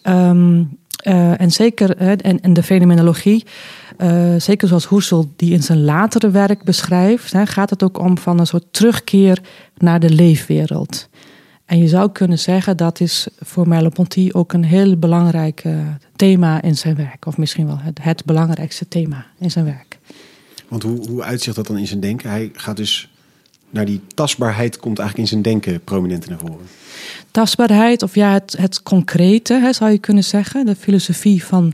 Um, 0.03 0.77
uh, 1.05 1.41
en 1.41 1.51
zeker 1.51 2.01
uh, 2.01 2.09
en, 2.09 2.39
en 2.41 2.53
de 2.53 2.63
fenomenologie, 2.63 3.45
uh, 3.97 4.35
zeker 4.37 4.67
zoals 4.67 4.89
Husserl 4.89 5.33
die 5.35 5.53
in 5.53 5.63
zijn 5.63 5.83
latere 5.83 6.29
werk 6.29 6.63
beschrijft, 6.63 7.33
hè, 7.33 7.45
gaat 7.45 7.69
het 7.69 7.83
ook 7.83 7.99
om 7.99 8.17
van 8.17 8.39
een 8.39 8.47
soort 8.47 8.65
terugkeer 8.71 9.41
naar 9.77 9.99
de 9.99 10.09
leefwereld. 10.09 11.09
En 11.65 11.77
je 11.77 11.87
zou 11.87 12.11
kunnen 12.11 12.39
zeggen 12.39 12.77
dat 12.77 12.99
is 12.99 13.27
voor 13.39 13.67
Merleau-Ponty 13.67 14.29
ook 14.31 14.53
een 14.53 14.63
heel 14.63 14.97
belangrijk 14.97 15.63
thema 16.15 16.61
in 16.61 16.77
zijn 16.77 16.95
werk, 16.95 17.25
of 17.25 17.37
misschien 17.37 17.65
wel 17.65 17.79
het, 17.79 18.03
het 18.03 18.25
belangrijkste 18.25 18.87
thema 18.87 19.25
in 19.39 19.51
zijn 19.51 19.65
werk. 19.65 19.99
Want 20.67 20.83
hoe, 20.83 21.07
hoe 21.07 21.23
uitzicht 21.23 21.55
dat 21.55 21.67
dan 21.67 21.77
in 21.77 21.87
zijn 21.87 21.99
denken? 21.99 22.29
Hij 22.29 22.49
gaat 22.53 22.77
dus 22.77 23.09
naar 23.69 23.85
die 23.85 24.01
tastbaarheid, 24.15 24.79
komt 24.79 24.99
eigenlijk 24.99 25.29
in 25.29 25.33
zijn 25.33 25.53
denken 25.53 25.81
prominent 25.83 26.29
naar 26.29 26.39
voren 26.39 26.65
tastbaarheid, 27.31 28.03
of 28.03 28.15
ja, 28.15 28.31
het, 28.31 28.55
het 28.57 28.83
concrete, 28.83 29.53
hè, 29.53 29.73
zou 29.73 29.91
je 29.91 29.97
kunnen 29.97 30.23
zeggen. 30.23 30.65
De 30.65 30.75
filosofie 30.75 31.43
van, 31.43 31.73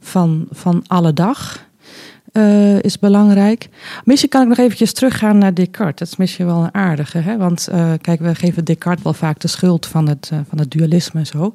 van, 0.00 0.46
van 0.50 0.84
alle 0.86 1.12
dag 1.12 1.66
uh, 2.32 2.82
is 2.82 2.98
belangrijk. 2.98 3.68
Misschien 4.04 4.30
kan 4.30 4.42
ik 4.42 4.48
nog 4.48 4.58
eventjes 4.58 4.92
teruggaan 4.92 5.38
naar 5.38 5.54
Descartes. 5.54 5.98
Dat 5.98 6.08
is 6.08 6.16
misschien 6.16 6.46
wel 6.46 6.62
een 6.62 6.74
aardige. 6.74 7.18
Hè? 7.18 7.36
Want 7.36 7.68
uh, 7.72 7.92
kijk, 8.00 8.20
we 8.20 8.34
geven 8.34 8.64
Descartes 8.64 9.04
wel 9.04 9.12
vaak 9.12 9.40
de 9.40 9.48
schuld 9.48 9.86
van 9.86 10.08
het, 10.08 10.30
uh, 10.32 10.38
van 10.48 10.58
het 10.58 10.70
dualisme 10.70 11.20
en 11.20 11.26
zo. 11.26 11.52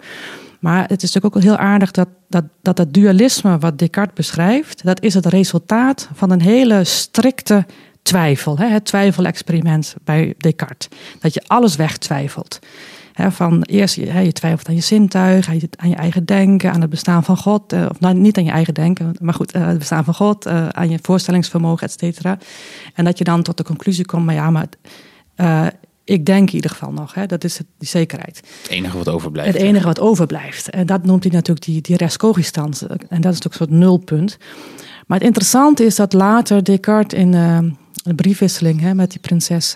Maar 0.59 0.81
het 0.81 1.03
is 1.03 1.13
natuurlijk 1.13 1.36
ook 1.36 1.41
heel 1.41 1.57
aardig 1.57 1.91
dat, 1.91 2.07
dat, 2.30 2.44
dat 2.62 2.94
dualisme 2.94 3.57
wat 3.57 3.80
Descartes 3.80 4.15
beschrijft, 4.15 4.86
dat 4.86 5.01
is 5.01 5.13
het 5.13 5.25
resultaat 5.25 6.09
van 6.13 6.31
een 6.31 6.41
hele 6.41 6.83
strikte 6.83 7.65
twijfel. 8.10 8.58
Hè? 8.58 8.68
Het 8.68 8.86
twijfelexperiment 8.86 9.96
bij 10.04 10.34
Descartes. 10.38 10.88
Dat 11.20 11.34
je 11.34 11.44
alles 11.48 11.76
wegtwijfelt 11.76 12.60
van 13.28 13.62
eerst 13.62 13.96
je, 13.96 14.14
je 14.14 14.32
twijfelt 14.32 14.68
aan 14.68 14.76
je 14.76 14.82
zintuig, 14.82 15.48
aan 15.48 15.90
je, 15.90 15.96
eigen 15.96 16.26
denken, 16.26 16.72
aan 16.72 16.82
het 16.82 16.90
bestaan 16.90 17.24
van 17.24 17.38
God. 17.38 17.74
Eh, 17.74 17.86
of 17.90 18.00
nou, 18.00 18.16
niet 18.16 18.38
aan 18.38 18.44
je 18.44 18.52
eigen 18.52 18.74
denken, 18.74 19.16
maar 19.22 19.34
goed, 19.34 19.56
uh, 19.56 19.68
het 19.68 19.78
bestaan 19.78 20.04
van 20.04 20.14
God, 20.14 20.48
uh, 20.48 20.68
aan 20.70 20.90
je 20.90 21.00
voorstellingsvermogen, 21.02 21.88
et 21.88 22.00
cetera. 22.00 22.38
En 22.94 23.06
dat 23.06 23.18
je 23.18 23.24
dan 23.24 23.42
tot 23.42 23.58
de 23.58 23.64
conclusie 23.64 24.06
komt, 24.06 24.26
maar 24.26 24.36
ja, 24.36 24.50
maar 24.50 24.68
ik 26.04 26.26
denk 26.26 26.48
in 26.48 26.56
ieder 26.56 26.70
geval 26.70 26.92
nog. 26.92 27.14
Hè, 27.14 27.26
dat 27.26 27.44
is 27.44 27.58
het, 27.58 27.68
die 27.78 27.88
zekerheid. 27.88 28.42
Het 28.62 28.72
enige 28.72 28.98
wat 28.98 29.10
overblijft. 29.10 29.54
Het 29.54 29.62
enige 29.62 29.86
wat 29.86 30.00
overblijft. 30.00 30.70
En 30.70 30.86
dat 30.86 31.06
noemt 31.06 31.24
hij 31.24 31.34
natuurlijk 31.34 31.66
die, 31.66 31.82
die 31.82 31.98
restcogitans. 31.98 32.82
En 32.82 32.98
dat 32.98 33.34
is 33.34 33.40
natuurlijk 33.40 33.46
een 33.46 33.54
soort 33.54 33.70
nulpunt. 33.70 34.38
Maar 35.08 35.18
het 35.18 35.28
interessante 35.28 35.84
is 35.84 35.96
dat 35.96 36.14
later 36.14 36.64
Descartes 36.64 37.20
in 37.20 37.34
een 38.04 38.16
briefwisseling 38.16 38.80
hè, 38.80 38.96
met 38.96 39.12
die 39.12 39.19
prinses 39.19 39.75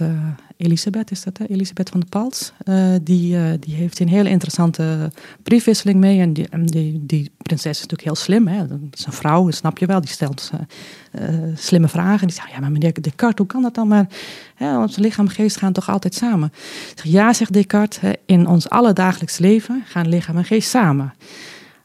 Elisabeth 0.64 1.12
is 1.12 1.24
dat, 1.24 1.38
hè? 1.38 1.46
Elisabeth 1.46 1.90
van 1.90 2.00
de 2.00 2.06
Pals. 2.06 2.54
Uh, 2.66 2.96
die, 3.02 3.36
uh, 3.36 3.44
die 3.60 3.76
heeft 3.76 4.00
een 4.00 4.08
hele 4.08 4.30
interessante 4.30 5.12
briefwisseling 5.44 6.00
mee. 6.00 6.20
En 6.20 6.34
die, 6.34 6.48
die, 6.66 7.06
die 7.06 7.32
prinses 7.38 7.72
is 7.72 7.82
natuurlijk 7.82 8.04
heel 8.04 8.16
slim. 8.16 8.48
Hè? 8.48 8.68
Dat 8.68 8.78
is 8.92 9.06
een 9.06 9.14
vrouw, 9.14 9.52
snap 9.52 9.78
je 9.78 9.86
wel. 9.86 10.02
Die 10.02 10.10
stelt 10.10 10.52
slimme 11.56 11.88
vragen. 11.88 12.22
En 12.22 12.28
die 12.28 12.36
zegt, 12.36 12.52
ja, 12.52 12.60
maar 12.60 12.72
meneer 12.72 13.02
Descartes, 13.02 13.38
hoe 13.38 13.48
kan 13.48 13.62
dat 13.62 13.76
dan? 13.76 13.88
Maar 13.88 14.08
hè, 14.56 14.78
ons 14.78 14.98
lichaam 14.98 15.26
en 15.26 15.32
geest 15.32 15.58
gaan 15.58 15.74
toch 15.74 15.90
altijd 15.90 16.14
samen? 16.14 16.54
Ja, 17.04 17.34
zegt 17.34 17.54
Descartes, 17.54 18.00
hè, 18.00 18.12
in 18.26 18.48
ons 18.48 18.70
alledagelijks 18.70 19.38
leven 19.38 19.84
gaan 19.86 20.10
lichaam 20.10 20.38
en 20.38 20.46
geest 20.46 20.70
samen. 20.70 21.14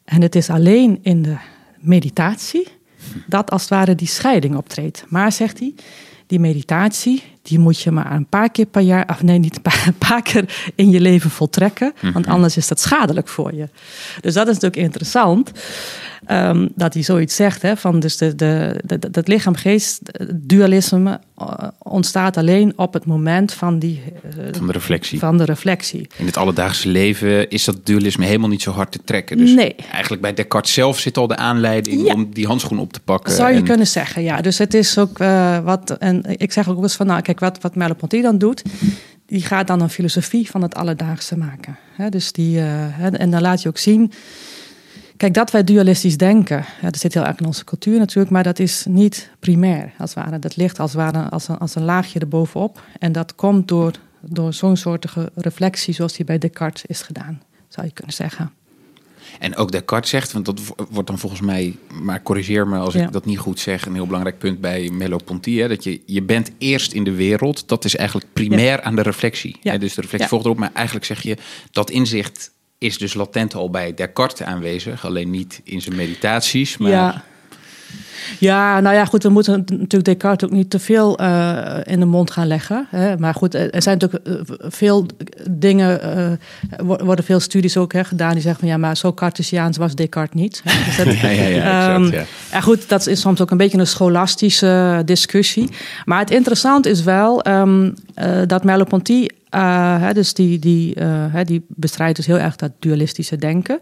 En 0.04 0.22
het 0.22 0.34
is 0.34 0.50
alleen 0.50 0.98
in 1.02 1.22
de 1.22 1.36
meditatie 1.78 2.68
dat 3.26 3.50
als 3.50 3.60
het 3.60 3.70
ware 3.70 3.94
die 3.94 4.08
scheiding 4.08 4.56
optreedt. 4.56 5.04
Maar, 5.08 5.32
zegt 5.32 5.58
hij, 5.58 5.74
die 6.28 6.40
meditatie, 6.40 7.22
die 7.42 7.58
moet 7.58 7.80
je 7.80 7.90
maar 7.90 8.12
een 8.12 8.26
paar 8.26 8.50
keer 8.50 8.66
per 8.66 8.82
jaar, 8.82 9.08
of 9.10 9.22
nee, 9.22 9.38
niet 9.38 9.56
een 9.56 9.62
paar, 9.62 9.84
een 9.86 10.08
paar 10.08 10.22
keer 10.22 10.72
in 10.74 10.90
je 10.90 11.00
leven 11.00 11.30
voltrekken, 11.30 11.92
want 12.00 12.24
mhm. 12.24 12.34
anders 12.34 12.56
is 12.56 12.68
dat 12.68 12.80
schadelijk 12.80 13.28
voor 13.28 13.54
je. 13.54 13.68
Dus 14.20 14.34
dat 14.34 14.48
is 14.48 14.54
natuurlijk 14.54 14.82
interessant. 14.82 15.52
Um, 16.30 16.68
dat 16.74 16.94
hij 16.94 17.02
zoiets 17.02 17.36
zegt, 17.36 17.62
hè, 17.62 17.76
van 17.76 18.00
dus 18.00 18.16
de, 18.16 18.34
de, 18.34 18.80
de, 18.84 19.10
dat 19.10 19.28
lichaam-geest 19.28 20.00
dualisme 20.34 21.20
uh, 21.38 21.48
ontstaat 21.78 22.36
alleen 22.36 22.72
op 22.76 22.92
het 22.92 23.04
moment 23.04 23.52
van 23.52 23.78
die 23.78 24.02
uh, 24.38 24.44
van 24.52 24.66
de 24.66 24.72
reflectie. 24.72 25.18
Van 25.18 25.38
de 25.38 25.44
reflectie. 25.44 26.06
In 26.16 26.26
het 26.26 26.36
alledaagse 26.36 26.88
leven 26.88 27.50
is 27.50 27.64
dat 27.64 27.86
dualisme 27.86 28.24
helemaal 28.24 28.48
niet 28.48 28.62
zo 28.62 28.70
hard 28.70 28.92
te 28.92 29.00
trekken. 29.04 29.36
Dus 29.36 29.50
nee. 29.50 29.74
eigenlijk 29.92 30.22
bij 30.22 30.34
Descartes 30.34 30.72
zelf 30.72 30.98
zit 30.98 31.16
al 31.16 31.26
de 31.26 31.36
aanleiding 31.36 32.06
ja. 32.06 32.14
om 32.14 32.28
die 32.32 32.46
handschoen 32.46 32.78
op 32.78 32.92
te 32.92 33.00
pakken. 33.00 33.32
Zou 33.32 33.50
je 33.50 33.56
en... 33.56 33.64
kunnen 33.64 33.86
zeggen, 33.86 34.22
ja. 34.22 34.40
Dus 34.40 34.58
het 34.58 34.74
is 34.74 34.98
ook 34.98 35.18
uh, 35.18 35.58
wat, 35.58 35.90
en 35.90 36.22
ik 36.36 36.52
zeg 36.52 36.68
ook 36.68 36.82
eens 36.82 36.96
van, 36.96 37.06
nou 37.06 37.22
kijk, 37.22 37.40
wat, 37.40 37.58
wat 37.60 37.74
Merleau-Ponty 37.74 38.20
dan 38.20 38.38
doet, 38.38 38.62
die 39.26 39.42
gaat 39.42 39.66
dan 39.66 39.80
een 39.80 39.90
filosofie 39.90 40.50
van 40.50 40.62
het 40.62 40.74
alledaagse 40.74 41.36
maken. 41.36 41.78
Dus 42.08 42.32
die, 42.32 42.60
en 43.00 43.30
dan 43.30 43.40
laat 43.40 43.62
je 43.62 43.68
ook 43.68 43.78
zien 43.78 44.12
Kijk, 45.18 45.34
dat 45.34 45.50
wij 45.50 45.64
dualistisch 45.64 46.16
denken, 46.16 46.56
ja, 46.56 46.90
dat 46.90 46.96
zit 47.00 47.14
heel 47.14 47.24
erg 47.24 47.38
in 47.38 47.46
onze 47.46 47.64
cultuur 47.64 47.98
natuurlijk, 47.98 48.30
maar 48.30 48.42
dat 48.42 48.58
is 48.58 48.84
niet 48.88 49.30
primair, 49.38 49.92
als 49.98 50.14
het 50.14 50.24
ware. 50.24 50.38
Dat 50.38 50.56
ligt 50.56 50.78
als, 50.80 50.92
ware 50.94 51.28
als, 51.28 51.48
een, 51.48 51.58
als 51.58 51.74
een 51.74 51.84
laagje 51.84 52.18
erbovenop. 52.20 52.82
En 52.98 53.12
dat 53.12 53.34
komt 53.34 53.68
door, 53.68 53.92
door 54.20 54.52
zo'n 54.54 54.76
soortige 54.76 55.30
reflectie 55.34 55.94
zoals 55.94 56.12
die 56.12 56.24
bij 56.24 56.38
Descartes 56.38 56.84
is 56.86 57.02
gedaan, 57.02 57.42
zou 57.68 57.86
je 57.86 57.92
kunnen 57.92 58.14
zeggen. 58.14 58.52
En 59.38 59.56
ook 59.56 59.72
Descartes 59.72 60.10
zegt, 60.10 60.32
want 60.32 60.44
dat 60.44 60.60
wo- 60.66 60.86
wordt 60.90 61.08
dan 61.08 61.18
volgens 61.18 61.40
mij, 61.40 61.76
maar 62.02 62.22
corrigeer 62.22 62.68
me 62.68 62.78
als 62.78 62.94
Ja. 62.94 63.04
ik 63.06 63.12
dat 63.12 63.24
niet 63.24 63.38
goed 63.38 63.60
zeg, 63.60 63.86
een 63.86 63.94
heel 63.94 64.06
belangrijk 64.06 64.38
punt 64.38 64.60
bij 64.60 64.90
Merleau-Ponty, 64.90 65.56
hè, 65.56 65.68
dat 65.68 65.84
je, 65.84 66.00
je 66.06 66.22
bent 66.22 66.50
eerst 66.58 66.92
in 66.92 67.04
de 67.04 67.12
wereld, 67.14 67.68
dat 67.68 67.84
is 67.84 67.96
eigenlijk 67.96 68.28
primair 68.32 68.82
aan 68.82 68.96
de 68.96 69.02
reflectie. 69.02 69.56
Ja. 69.62 69.72
Hè, 69.72 69.78
dus 69.78 69.94
de 69.94 70.00
reflectie 70.00 70.28
volgt 70.30 70.44
erop, 70.44 70.58
maar 70.58 70.70
eigenlijk 70.74 71.06
zeg 71.06 71.22
je, 71.22 71.36
dat 71.70 71.90
inzicht 71.90 72.50
is 72.78 72.98
dus 72.98 73.14
latent 73.14 73.54
al 73.54 73.70
bij 73.70 73.94
Descartes 73.94 74.46
aanwezig, 74.46 75.04
alleen 75.04 75.30
niet 75.30 75.60
in 75.64 75.80
zijn 75.80 75.96
meditaties, 75.96 76.76
maar 76.76 76.90
Ja. 76.90 77.24
Ja, 78.38 78.80
nou 78.80 78.94
ja, 78.94 79.04
goed, 79.04 79.22
we 79.22 79.28
moeten 79.28 79.64
natuurlijk 79.68 80.04
Descartes 80.04 80.48
ook 80.48 80.54
niet 80.54 80.70
te 80.70 80.78
veel 80.78 81.18
eh, 81.18 81.76
in 81.84 82.00
de 82.00 82.06
mond 82.06 82.30
gaan 82.30 82.46
leggen. 82.46 82.86
Hè. 82.90 83.16
Maar 83.18 83.34
goed, 83.34 83.54
er 83.54 83.82
zijn 83.82 83.98
natuurlijk 83.98 84.26
eh, 84.26 84.56
veel 84.70 85.06
dingen, 85.50 86.02
eh, 86.02 86.30
er 86.30 86.38
wo- 86.84 87.04
worden 87.04 87.24
veel 87.24 87.40
studies 87.40 87.76
ook 87.76 87.92
hè, 87.92 88.04
gedaan 88.04 88.32
die 88.32 88.40
zeggen 88.42 88.60
van 88.60 88.68
ja, 88.68 88.76
maar 88.76 88.96
zo 88.96 89.12
Cartesiaans 89.12 89.76
was 89.76 89.94
Descartes 89.94 90.40
niet. 90.40 90.60
Hè. 90.64 90.84
Dus 90.84 90.96
dat, 90.96 91.06
Ja, 91.28 91.28
ja, 91.28 91.42
ja, 91.46 91.56
exact, 91.56 92.14
Ehm, 92.14 92.24
ja. 92.52 92.60
goed, 92.60 92.88
dat 92.88 93.06
is 93.06 93.20
soms 93.20 93.40
ook 93.40 93.50
een 93.50 93.56
beetje 93.56 93.78
een 93.78 93.86
scholastische 93.86 95.02
discussie. 95.04 95.70
Maar 96.04 96.18
het 96.18 96.30
interessant 96.30 96.86
is 96.86 97.02
wel 97.02 97.42
ehm, 97.42 97.90
eh, 98.14 98.30
dat 98.46 98.64
Merleau-Ponty, 98.64 99.26
eh, 99.50 100.00
hè, 100.02 100.12
dus 100.14 100.34
die, 100.34 100.58
die, 100.58 100.94
eh, 100.94 101.06
hè, 101.10 101.44
die 101.44 101.64
bestrijdt 101.68 102.16
dus 102.16 102.26
heel 102.26 102.38
erg 102.38 102.56
dat 102.56 102.70
dualistische 102.78 103.36
denken. 103.36 103.78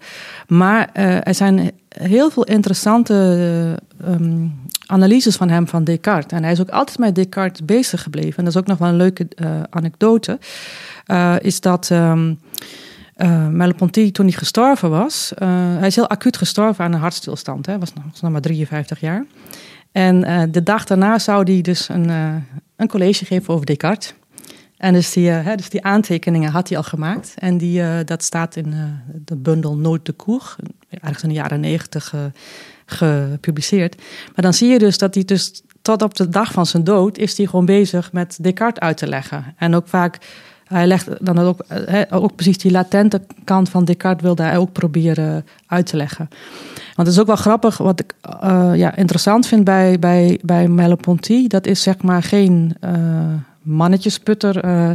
Maar 0.46 0.88
eh, 0.92 1.26
er 1.26 1.34
zijn 1.34 1.70
heel 1.88 2.30
veel 2.30 2.44
interessante 2.44 3.14
eh, 4.26 4.32
ehm, 4.32 4.48
analyses 4.86 5.36
van 5.36 5.48
hem 5.48 5.68
van 5.68 5.84
Descartes. 5.84 6.38
En 6.38 6.42
hij 6.42 6.52
is 6.52 6.60
ook 6.60 6.70
altijd 6.70 6.98
met 6.98 7.14
Descartes 7.14 7.64
bezig 7.64 8.02
gebleven. 8.02 8.36
En 8.36 8.44
dat 8.44 8.52
is 8.52 8.60
ook 8.60 8.66
nog 8.66 8.78
wel 8.78 8.88
een 8.88 8.96
leuke 8.96 9.28
eh, 9.28 9.60
anekdote. 9.70 10.38
eh, 11.04 11.34
is 11.40 11.60
dat... 11.60 11.90
eh 11.90 12.20
Merleau-Ponty, 13.50 14.12
toen 14.12 14.26
hij 14.26 14.34
gestorven 14.34 14.90
was, 14.90 15.32
hij 15.78 15.86
is 15.86 15.96
heel 15.96 16.08
acuut 16.08 16.36
gestorven 16.36 16.84
aan 16.84 16.92
een 16.92 17.00
hartstilstand. 17.00 17.66
Hij 17.66 17.78
was 17.78 17.92
nog, 18.20 18.30
maar 18.30 18.40
53 18.40 19.00
jaar. 19.00 19.24
En 19.92 20.20
de 20.52 20.62
dag 20.62 20.84
daarna 20.84 21.18
zou 21.18 21.52
hij 21.52 21.60
dus 21.60 21.88
een, 21.88 22.08
een 22.76 22.88
college 22.88 23.24
geven 23.24 23.54
over 23.54 23.66
Descartes. 23.66 24.14
En 24.76 24.92
dus 24.92 25.12
die, 25.12 25.28
hè, 25.28 25.54
dus 25.54 25.68
die 25.68 25.84
aantekeningen 25.84 26.50
had 26.50 26.68
hij 26.68 26.76
al 26.76 26.82
gemaakt. 26.84 27.34
En 27.38 27.58
die, 27.58 28.04
dat 28.04 28.22
staat 28.22 28.56
in 28.56 28.74
de 29.24 29.36
bundel 29.36 29.76
Nooit 29.76 30.06
de 30.06 30.12
Koer, 30.12 30.56
ergens 31.00 31.22
in 31.22 31.28
de 31.28 31.34
jaren 31.34 31.60
negentig 31.60 32.14
eh, 32.14 32.20
gepubliceerd. 32.86 33.96
Maar 34.34 34.44
dan 34.44 34.54
zie 34.54 34.68
je 34.68 34.78
dus 34.78 34.98
dat 34.98 35.14
hij 35.14 35.24
dus 35.24 35.62
tot 35.82 36.02
op 36.02 36.14
de 36.16 36.28
dag 36.28 36.52
van 36.52 36.66
zijn 36.66 36.84
dood 36.84 37.18
is 37.18 37.36
hij 37.36 37.46
gewoon 37.46 37.64
bezig 37.64 38.12
met 38.12 38.38
Descartes 38.40 38.82
uit 38.82 38.96
te 38.96 39.06
leggen. 39.06 39.54
En 39.56 39.74
ook 39.74 39.88
vaak, 39.88 40.18
hij 40.64 40.86
legt 40.86 41.24
dan 41.26 41.38
ook, 41.38 41.64
ook 42.10 42.34
precies 42.34 42.58
die 42.58 42.70
latente 42.70 43.20
kant 43.44 43.68
van 43.68 43.84
Descartes 43.84 44.22
wilde 44.22 44.42
hij 44.42 44.56
ook 44.56 44.72
proberen 44.72 45.46
uit 45.66 45.86
te 45.86 45.96
leggen. 45.96 46.28
Want 46.94 47.08
het 47.08 47.16
is 47.16 47.18
ook 47.18 47.26
wel 47.26 47.36
grappig, 47.36 47.78
wat 47.78 48.00
ik 48.00 48.14
eh, 48.40 48.70
ja, 48.74 48.96
interessant 48.96 49.46
vind 49.46 49.64
bij, 49.64 49.98
bij, 49.98 50.40
bij 50.42 50.68
dat 51.46 51.66
is 51.66 51.82
zeg 51.82 52.02
maar 52.02 52.22
geen 52.22 52.76
eh, 52.80 52.92
mannetjesputter 53.66 54.64
eh, 54.64 54.90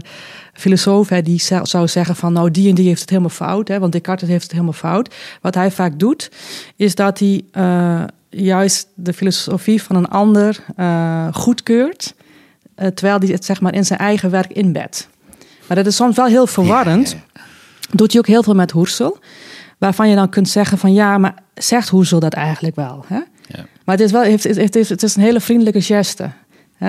filosoof 0.53 1.09
hè, 1.09 1.21
die 1.21 1.41
zou 1.63 1.87
zeggen 1.87 2.15
van 2.15 2.33
nou 2.33 2.51
die 2.51 2.69
en 2.69 2.75
die 2.75 2.87
heeft 2.87 3.01
het 3.01 3.09
helemaal 3.09 3.29
fout, 3.29 3.67
hè, 3.67 3.79
want 3.79 3.91
Descartes 3.91 4.29
heeft 4.29 4.43
het 4.43 4.51
helemaal 4.51 4.73
fout. 4.73 5.15
Wat 5.41 5.55
hij 5.55 5.71
vaak 5.71 5.99
doet, 5.99 6.31
is 6.75 6.95
dat 6.95 7.19
hij 7.19 7.43
eh, 7.51 8.03
juist 8.29 8.87
de 8.95 9.13
filosofie 9.13 9.83
van 9.83 9.95
een 9.95 10.07
ander 10.07 10.63
eh, 10.75 11.27
goedkeurt, 11.31 12.13
terwijl 12.75 13.19
hij 13.19 13.27
het 13.27 13.45
zeg 13.45 13.61
maar 13.61 13.73
in 13.73 13.85
zijn 13.85 13.99
eigen 13.99 14.29
werk 14.31 14.51
inbedt. 14.51 15.09
Maar 15.67 15.77
dat 15.77 15.85
is 15.85 15.95
soms 15.95 16.15
wel 16.15 16.25
heel 16.25 16.47
verwarrend. 16.47 17.15
Doet 17.91 18.11
hij 18.11 18.21
ook 18.21 18.27
heel 18.27 18.43
veel 18.43 18.53
met 18.55 18.71
Hoersel. 18.71 19.19
Waarvan 19.77 20.09
je 20.09 20.15
dan 20.15 20.29
kunt 20.29 20.49
zeggen 20.49 20.77
van 20.77 20.93
ja, 20.93 21.17
maar 21.17 21.33
zegt 21.53 21.89
Hoersel 21.89 22.19
dat 22.19 22.33
eigenlijk 22.33 22.75
wel? 22.75 23.05
Hè? 23.07 23.15
Ja. 23.47 23.65
Maar 23.85 23.95
het 23.95 24.05
is, 24.05 24.11
wel, 24.11 24.23
het, 24.23 24.75
is, 24.75 24.89
het 24.89 25.03
is 25.03 25.15
een 25.15 25.21
hele 25.21 25.39
vriendelijke 25.39 25.81
geste. 25.81 26.31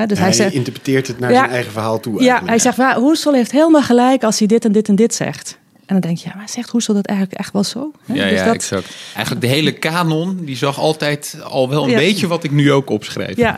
Dus 0.06 0.18
hij 0.18 0.26
hij 0.26 0.36
zegt, 0.36 0.52
interpreteert 0.54 1.06
het 1.06 1.18
naar 1.18 1.30
Ja. 1.32 1.38
zijn 1.38 1.50
eigen 1.50 1.72
verhaal 1.72 2.00
toe. 2.00 2.22
ja, 2.22 2.42
hij 2.44 2.58
zegt, 2.58 2.76
ja, 2.76 2.94
Hoersel 2.98 3.32
heeft 3.32 3.52
helemaal 3.52 3.82
gelijk 3.82 4.24
als 4.24 4.38
hij 4.38 4.48
dit 4.48 4.64
en 4.64 4.72
dit 4.72 4.88
en 4.88 4.94
dit 4.94 5.14
zegt. 5.14 5.58
En 5.86 6.00
dan 6.00 6.10
denk 6.10 6.18
je, 6.18 6.28
ja, 6.28 6.36
maar 6.36 6.48
zegt 6.48 6.70
Hoersel 6.70 6.94
dat 6.94 7.06
eigenlijk 7.06 7.38
echt 7.38 7.52
wel 7.52 7.64
zo? 7.64 7.92
Hè? 8.06 8.14
Ja, 8.14 8.28
Dus 8.28 8.38
ja 8.38 8.44
dat- 8.44 8.54
exact. 8.54 8.94
Eigenlijk 9.14 9.40
de 9.46 9.52
hele 9.52 9.72
kanon, 9.72 10.44
die 10.44 10.56
zag 10.56 10.78
altijd 10.78 11.36
al 11.44 11.68
wel 11.68 11.84
een 11.84 11.90
Ja. 11.90 11.96
beetje 11.96 12.26
wat 12.26 12.44
ik 12.44 12.50
nu 12.50 12.72
ook 12.72 12.90
opschrijf. 12.90 13.36
Ja, 13.36 13.56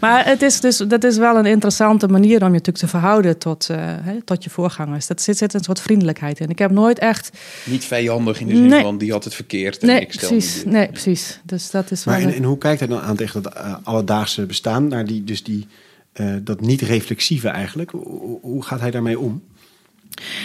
maar 0.00 0.24
het 0.26 0.42
is 0.42 0.60
dus, 0.60 0.76
dat 0.76 1.04
is 1.04 1.16
wel 1.16 1.36
een 1.36 1.46
interessante 1.46 2.08
manier 2.08 2.38
om 2.40 2.46
je 2.46 2.50
natuurlijk 2.52 2.78
te 2.78 2.88
verhouden 2.88 3.38
tot, 3.38 3.68
eh, 3.70 3.76
hè, 3.80 4.22
tot 4.22 4.44
je 4.44 4.50
voorgangers. 4.50 5.06
Dat 5.06 5.22
zit, 5.22 5.36
zit 5.38 5.54
een 5.54 5.64
soort 5.64 5.80
vriendelijkheid 5.80 6.40
in. 6.40 6.48
Ik 6.48 6.58
heb 6.58 6.70
nooit 6.70 6.98
echt. 6.98 7.30
Niet 7.64 7.84
vijandig 7.84 8.40
in 8.40 8.46
de 8.46 8.54
zin 8.56 8.66
Nee. 8.66 8.82
van 8.82 8.98
die 8.98 9.12
had 9.12 9.24
het 9.24 9.34
verkeerd 9.34 9.78
en 9.78 9.86
Nee, 9.86 10.00
ik 10.00 10.12
stel 10.12 10.28
precies. 10.28 10.64
Nee, 10.64 10.88
precies. 10.88 11.40
Dus 11.44 11.70
dat 11.70 11.90
is 11.90 12.04
wel. 12.04 12.14
Maar 12.14 12.22
en, 12.22 12.28
een- 12.28 12.34
en 12.34 12.42
hoe 12.44 12.58
kijkt 12.58 12.78
hij 12.80 12.88
dan 12.88 13.00
aan 13.00 13.16
tegen 13.16 13.42
dat 13.42 13.54
eh, 13.54 13.74
alledaagse 13.82 14.46
bestaan? 14.46 14.88
Naar 14.88 15.04
die, 15.06 15.24
dus 15.24 15.42
die, 15.42 15.66
eh, 16.12 16.26
dat 16.42 16.60
niet-reflexieve 16.60 17.48
eigenlijk. 17.48 17.90
Hoe, 17.90 18.38
hoe 18.42 18.62
gaat 18.64 18.80
hij 18.80 18.90
daarmee 18.90 19.18
om? 19.18 19.42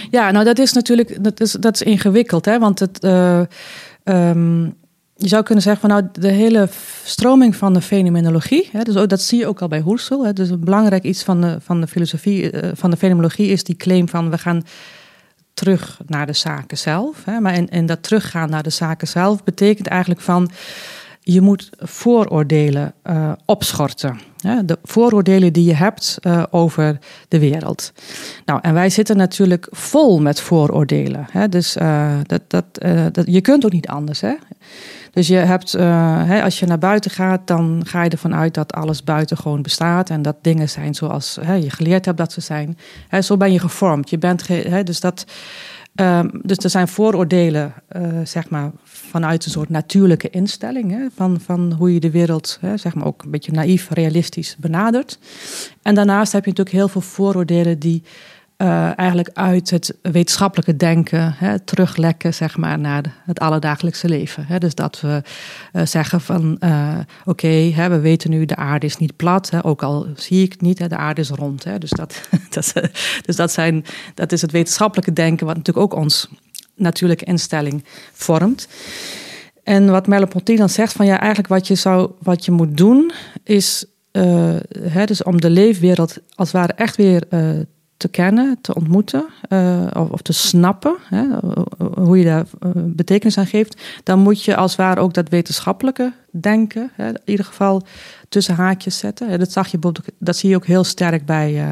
Ja, 0.10 0.32
nou 0.32 0.46
dat 0.46 0.60
is 0.60 0.74
natuurlijk 0.74 1.24
dat 1.24 1.40
is, 1.40 1.52
dat 1.52 1.74
is 1.74 1.82
ingewikkeld, 1.82 2.46
hè? 2.46 2.60
Want 2.60 2.80
het, 2.80 3.00
eh, 3.00 3.42
ehm, 4.04 4.64
je 5.16 5.28
zou 5.28 5.44
kunnen 5.44 5.64
zeggen 5.64 5.82
van 5.82 5.90
nou 5.90 6.10
de 6.12 6.32
hele 6.32 6.70
stroming 7.04 7.56
van 7.56 7.74
de 7.74 7.82
fenomenologie, 7.82 8.70
hè, 8.72 8.84
dus 8.84 9.08
dat 9.08 9.22
zie 9.22 9.40
je 9.40 9.48
ook 9.48 9.62
al 9.62 9.68
bij 9.68 9.82
Husserl. 9.86 10.34
Dus 10.34 10.50
een 10.50 10.64
belangrijk 10.64 11.04
iets 11.04 11.24
van 11.24 11.42
de, 11.42 11.58
van 11.62 11.82
de 11.82 11.88
filosofie 11.88 12.52
eh, 12.52 12.70
van 12.74 12.90
de 12.92 12.98
fenomenologie 12.98 13.48
is 13.48 13.64
die 13.64 13.76
claim 13.76 14.10
van 14.10 14.30
we 14.30 14.38
gaan 14.38 14.64
terug 15.54 16.00
naar 16.06 16.26
de 16.26 16.34
zaken 16.34 16.78
zelf. 16.78 17.26
Hè? 17.26 17.40
Maar 17.40 17.54
en, 17.54 17.70
en 17.70 17.86
dat 17.86 18.04
teruggaan 18.04 18.50
naar 18.50 18.64
de 18.64 18.70
zaken 18.70 19.08
zelf 19.08 19.44
betekent 19.44 19.88
eigenlijk 19.88 20.22
van 20.22 20.52
je 21.34 21.42
moet 21.42 21.70
vooroordelen 21.78 22.94
eh, 23.02 23.32
opschorten. 23.46 24.20
De 24.66 24.78
vooroordelen 24.84 25.54
die 25.54 25.66
je 25.66 25.74
hebt 25.74 26.18
eh, 26.22 26.44
over 26.50 27.00
de 27.28 27.40
wereld. 27.40 27.94
Nou, 28.46 28.60
en 28.62 28.74
wij 28.74 28.90
zitten 28.90 29.18
natuurlijk 29.18 29.68
vol 29.72 30.22
met 30.22 30.42
vooroordelen. 30.42 31.28
Hè? 31.32 31.50
Dus 31.50 31.76
eh, 31.76 32.18
dat, 32.24 32.42
dat, 32.48 32.66
dat, 33.12 33.26
je 33.26 33.42
kunt 33.42 33.66
ook 33.66 33.72
niet 33.72 33.88
anders. 33.88 34.22
Hè? 34.22 34.34
Dus 35.12 35.28
je 35.28 35.36
hebt, 35.36 35.72
hè, 35.72 36.44
als 36.44 36.60
je 36.60 36.66
naar 36.66 36.80
buiten 36.80 37.12
gaat, 37.12 37.48
dan 37.48 37.82
ga 37.86 38.04
je 38.04 38.10
ervan 38.10 38.36
uit 38.36 38.54
dat 38.54 38.74
alles 38.74 39.04
buiten 39.04 39.38
gewoon 39.38 39.62
bestaat. 39.62 40.10
En 40.10 40.22
dat 40.22 40.36
dingen 40.42 40.70
zijn 40.70 40.96
zoals 40.96 41.38
hè, 41.42 41.54
je 41.54 41.70
geleerd 41.70 42.06
hebt 42.06 42.18
dat 42.18 42.32
ze 42.32 42.42
zijn. 42.42 42.78
Hè, 43.08 43.22
zo 43.22 43.38
ben 43.38 43.52
je 43.52 43.60
gevormd. 43.60 44.10
Je 44.10 44.18
bent 44.18 44.48
dus, 44.84 45.00
dat, 45.00 45.26
ehm, 45.96 46.30
dus 46.42 46.58
er 46.58 46.70
zijn 46.70 46.88
vooroordelen, 46.88 47.74
zeg 48.24 48.50
maar, 48.50 48.72
vanuit 49.10 49.46
een 49.46 49.52
soort 49.52 49.70
natuurlijke 49.70 50.30
instelling. 50.30 50.92
Hè, 50.92 51.08
van, 51.16 51.40
van 51.40 51.74
hoe 51.74 51.94
je 51.94 52.00
de 52.00 52.12
wereld, 52.12 52.58
hè, 52.62 52.78
zeg 52.78 52.96
maar, 52.96 53.06
ook 53.06 53.24
een 53.24 53.32
beetje 53.32 53.52
naïef, 53.52 53.90
realistisch 53.90 54.56
benadert. 54.60 55.20
En 55.82 55.96
daarnaast 55.96 56.32
heb 56.32 56.44
je 56.44 56.50
natuurlijk 56.50 56.76
heel 56.76 56.88
veel 56.88 57.02
vooroordelen 57.02 57.80
die 57.80 58.04
eh, 58.60 58.98
eigenlijk 58.98 59.30
uit 59.34 59.70
het 59.70 59.96
wetenschappelijke 60.02 60.76
denken 60.76 61.34
hè, 61.38 61.60
teruglekken 61.60 62.34
zeg 62.34 62.58
maar, 62.58 62.80
naar 62.80 63.16
het 63.26 63.40
alledagelijkse 63.40 64.08
leven. 64.08 64.46
Hè. 64.46 64.58
Dus 64.58 64.76
dat 64.76 65.02
we 65.02 65.22
eh, 65.72 65.86
zeggen 65.86 66.22
van 66.22 66.58
eh, 66.60 66.98
oké, 67.26 67.72
we 67.90 68.00
weten 68.00 68.30
nu 68.30 68.46
de 68.46 68.56
aarde 68.56 68.86
is 68.86 68.98
niet 68.98 69.16
plat, 69.16 69.50
hè, 69.50 69.66
ook 69.66 69.84
al 69.84 70.08
zie 70.16 70.44
ik 70.44 70.52
het 70.52 70.62
niet, 70.62 70.80
hè, 70.80 70.88
de 70.88 70.98
aarde 70.98 71.22
is 71.22 71.30
rond. 71.30 71.64
Hè. 71.64 71.78
Dus, 71.78 71.90
dat, 71.90 72.28
dat, 72.50 72.74
dus 73.26 73.36
dat, 73.36 73.52
zijn, 73.52 73.86
dat 74.14 74.32
is 74.32 74.42
het 74.42 74.52
wetenschappelijke 74.52 75.14
denken, 75.14 75.46
wat 75.46 75.56
natuurlijk 75.56 75.94
ook 75.94 76.00
ons 76.00 76.30
natuurlijke 76.80 77.26
instelling 77.26 77.84
vormt. 78.14 78.68
En 79.64 79.92
wat 79.92 80.08
Merleau-Ponty 80.08 80.56
dan 80.56 80.70
zegt 80.70 80.94
van 80.94 81.06
ja, 81.06 81.20
eigenlijk 81.20 81.48
wat 81.48 81.68
je, 81.68 81.76
zou, 81.76 82.12
wat 82.22 82.46
je 82.46 82.52
moet 82.52 82.78
doen 82.78 83.12
is 83.44 83.86
eh, 84.12 84.56
hè, 84.80 85.06
dus 85.06 85.24
om 85.24 85.42
de 85.42 85.50
leefwereld 85.50 86.18
als 86.36 86.52
het 86.52 86.58
ware 86.58 86.74
echt 86.74 86.96
weer 86.96 87.24
eh, 87.30 87.50
te 87.98 88.08
kennen, 88.08 88.58
te 88.62 88.76
ontmoeten 88.76 89.26
eh, 89.50 89.88
of, 89.94 90.10
of 90.10 90.22
te 90.22 90.34
snappen, 90.34 90.96
hè, 91.04 91.26
hoe 91.78 92.18
je 92.18 92.24
daar 92.24 92.46
betekenis 92.76 93.38
aan 93.38 93.46
geeft, 93.46 93.82
dan 94.04 94.20
moet 94.20 94.44
je 94.44 94.56
als 94.56 94.72
het 94.72 94.80
ware 94.80 95.02
ook 95.02 95.14
dat 95.14 95.30
wetenschappelijke 95.30 96.14
denken, 96.32 96.92
hè, 96.94 97.08
in 97.08 97.22
ieder 97.26 97.46
geval 97.46 97.82
tussen 98.30 98.56
haakjes 98.56 98.98
zetten. 98.98 99.40
Dat, 99.40 99.52
zag 99.52 99.68
je, 99.68 99.80
dat 100.20 100.38
zie 100.38 100.50
je 100.50 100.56
ook 100.56 100.66
heel 100.66 100.84
sterk 100.84 101.26
bij, 101.26 101.66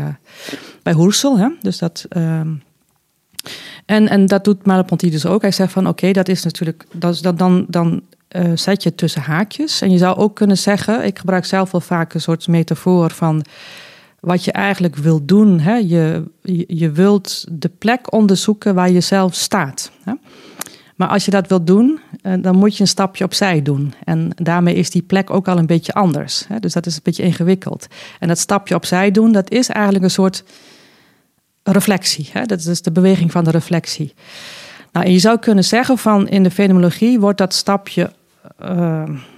bij 0.84 0.94
Hoersel. 0.94 1.38
Hè? 1.38 1.50
Dus 1.62 1.78
dat, 1.78 2.06
ehm, 2.10 2.54
en, 3.88 4.08
en 4.08 4.26
dat 4.26 4.44
doet 4.44 4.66
Merleau-Ponty 4.66 5.10
dus 5.10 5.26
ook. 5.26 5.42
Hij 5.42 5.52
zegt 5.52 5.72
van 5.72 5.88
oké, 5.88 6.12
dat 6.12 6.28
is 6.28 6.44
natuurlijk, 6.44 6.86
dat 6.94 7.14
is, 7.14 7.22
dat, 7.22 7.38
dan, 7.38 7.66
dan 7.68 8.02
eh, 8.28 8.52
zet 8.56 8.84
je 8.84 8.96
tussen 8.96 9.22
haakjes. 9.22 9.82
En 9.82 9.92
je 9.92 9.98
zou 9.98 10.18
ook 10.18 10.36
kunnen 10.36 10.58
zeggen, 10.58 11.06
ik 11.06 11.20
gebruik 11.20 11.46
zelf 11.46 11.72
wel 11.72 11.82
vaak 11.82 12.14
een 12.14 12.22
soort 12.22 12.48
metafoor 12.48 13.12
van 13.12 13.46
wat 14.20 14.44
je 14.44 14.52
eigenlijk 14.52 14.96
wil 14.96 15.26
doen. 15.26 15.60
Hè? 15.60 15.76
Je, 15.76 16.24
je, 16.42 16.64
je 16.68 16.92
wilt 16.92 17.46
de 17.52 17.70
plek 17.78 18.14
onderzoeken 18.14 18.76
waar 18.76 18.92
je 18.92 19.02
zelf 19.02 19.34
staat. 19.34 19.92
Hè? 20.04 20.14
Maar 20.96 21.08
als 21.08 21.26
je 21.26 21.32
dat 21.32 21.48
wilt 21.48 21.68
doen, 21.68 22.00
eh, 22.22 22.34
dan 22.42 22.56
moet 22.56 22.76
je 22.76 22.82
een 22.82 22.88
stapje 22.88 23.24
opzij 23.24 23.62
doen. 23.62 23.94
En 24.04 24.30
daarmee 24.36 24.76
is 24.76 24.90
die 24.90 25.02
plek 25.02 25.30
ook 25.30 25.48
al 25.48 25.58
een 25.58 25.66
beetje 25.66 25.94
anders. 25.94 26.46
Dus 26.60 26.74
dat 26.74 26.86
is 26.86 26.96
een 26.96 27.02
beetje 27.04 27.24
ingewikkeld. 27.24 27.88
En 28.20 28.28
dat 28.28 28.38
stapje 28.38 28.76
opzij 28.76 29.12
doen, 29.12 29.32
dat 29.32 29.52
is 29.52 29.70
eigenlijk 29.70 30.04
een 30.04 30.12
soort 30.12 30.44
reflectie. 31.72 32.30
Hè? 32.32 32.44
Dat 32.44 32.66
is 32.66 32.82
de 32.82 32.92
beweging 32.92 33.32
van 33.32 33.44
de 33.44 33.52
reflectie. 33.52 34.14
Nou, 34.92 35.06
en 35.06 35.12
je 35.12 35.20
zou 35.20 35.40
kunnen 35.40 35.64
zeggen 35.64 35.98
van 35.98 36.28
in 36.28 36.44
de 36.44 36.52
fenomenologie 36.52 37.20
wordt 37.20 37.38
dat 37.38 37.54
stapje 37.54 38.12
uh, 38.62 38.70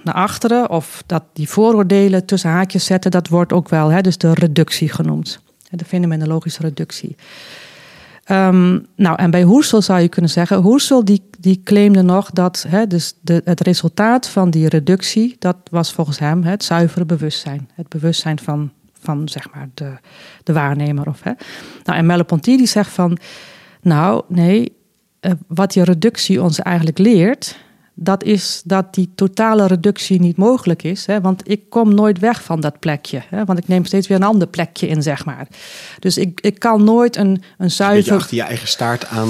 naar 0.04 0.14
achteren 0.14 0.70
of 0.70 1.02
dat 1.06 1.22
die 1.32 1.48
vooroordelen 1.48 2.24
tussen 2.24 2.50
haakjes 2.50 2.84
zetten, 2.84 3.10
dat 3.10 3.28
wordt 3.28 3.52
ook 3.52 3.68
wel 3.68 3.88
hè, 3.88 4.00
dus 4.00 4.18
de 4.18 4.34
reductie 4.34 4.88
genoemd. 4.88 5.40
De 5.70 5.84
fenomenologische 5.84 6.62
reductie. 6.62 7.16
Um, 8.30 8.86
nou, 8.96 9.16
en 9.16 9.30
bij 9.30 9.42
Hoersel 9.42 9.82
zou 9.82 10.00
je 10.00 10.08
kunnen 10.08 10.30
zeggen, 10.30 10.56
Hoersel 10.56 11.04
die, 11.04 11.22
die 11.38 11.60
claimde 11.64 12.02
nog 12.02 12.30
dat 12.30 12.64
hè, 12.68 12.86
dus 12.86 13.14
de, 13.20 13.42
het 13.44 13.60
resultaat 13.60 14.28
van 14.28 14.50
die 14.50 14.68
reductie, 14.68 15.36
dat 15.38 15.56
was 15.70 15.92
volgens 15.92 16.18
hem 16.18 16.42
het 16.42 16.64
zuivere 16.64 17.04
bewustzijn. 17.04 17.68
Het 17.74 17.88
bewustzijn 17.88 18.38
van, 18.38 18.72
van 19.00 19.28
zeg 19.28 19.52
maar 19.52 19.68
de, 19.74 19.96
de 20.42 20.52
waarnemer. 20.52 21.06
Of, 21.08 21.22
hè. 21.22 21.32
Nou, 21.84 21.98
en 21.98 22.06
Merleau-Ponty 22.06 22.56
die 22.56 22.66
zegt 22.66 22.90
van, 22.90 23.18
nou 23.82 24.22
nee, 24.28 24.76
uh, 25.20 25.32
wat 25.46 25.72
die 25.72 25.82
reductie 25.82 26.42
ons 26.42 26.60
eigenlijk 26.60 26.98
leert, 26.98 27.58
dat 27.94 28.24
is 28.24 28.62
dat 28.64 28.94
die 28.94 29.10
totale 29.14 29.66
reductie 29.66 30.20
niet 30.20 30.36
mogelijk 30.36 30.82
is. 30.82 31.06
Hè? 31.06 31.20
Want 31.20 31.50
ik 31.50 31.70
kom 31.70 31.94
nooit 31.94 32.18
weg 32.18 32.42
van 32.42 32.60
dat 32.60 32.78
plekje. 32.78 33.22
Hè? 33.28 33.44
Want 33.44 33.58
ik 33.58 33.68
neem 33.68 33.84
steeds 33.84 34.08
weer 34.08 34.16
een 34.16 34.22
ander 34.22 34.48
plekje 34.48 34.86
in, 34.86 35.02
zeg 35.02 35.24
maar. 35.24 35.46
Dus 35.98 36.18
ik, 36.18 36.40
ik 36.40 36.58
kan 36.58 36.84
nooit 36.84 37.16
een, 37.16 37.42
een 37.58 37.70
zuiver... 37.70 38.12
Een 38.12 38.18
achter 38.18 38.36
je 38.36 38.42
eigen 38.42 38.68
staart 38.68 39.06
aan... 39.06 39.28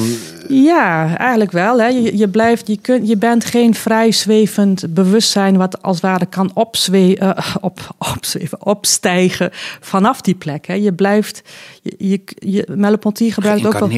Ja, 0.48 1.16
eigenlijk 1.16 1.52
wel. 1.52 1.80
Hè? 1.80 1.86
Je, 1.86 2.16
je, 2.16 2.28
blijft, 2.28 2.66
je, 2.66 2.76
kunt, 2.76 3.08
je 3.08 3.16
bent 3.16 3.44
geen 3.44 3.74
vrij 3.74 4.12
zwevend 4.12 4.94
bewustzijn... 4.94 5.56
wat 5.56 5.82
als 5.82 5.96
het 5.96 6.04
ware 6.04 6.26
kan 6.26 6.50
opzwe 6.54 7.18
uh, 7.20 7.56
op, 7.60 7.94
opzweven, 8.14 8.66
opstijgen 8.66 9.50
vanaf 9.80 10.20
die 10.20 10.34
plek. 10.34 10.66
Hè? 10.66 10.74
Je 10.74 10.92
blijft... 10.92 11.42
Je, 11.82 11.94
je, 11.98 12.20
je 12.34 12.66
Merleau-Ponty 12.68 13.30
gebruikt 13.30 13.66
ook 13.66 13.78
wel... 13.78 13.88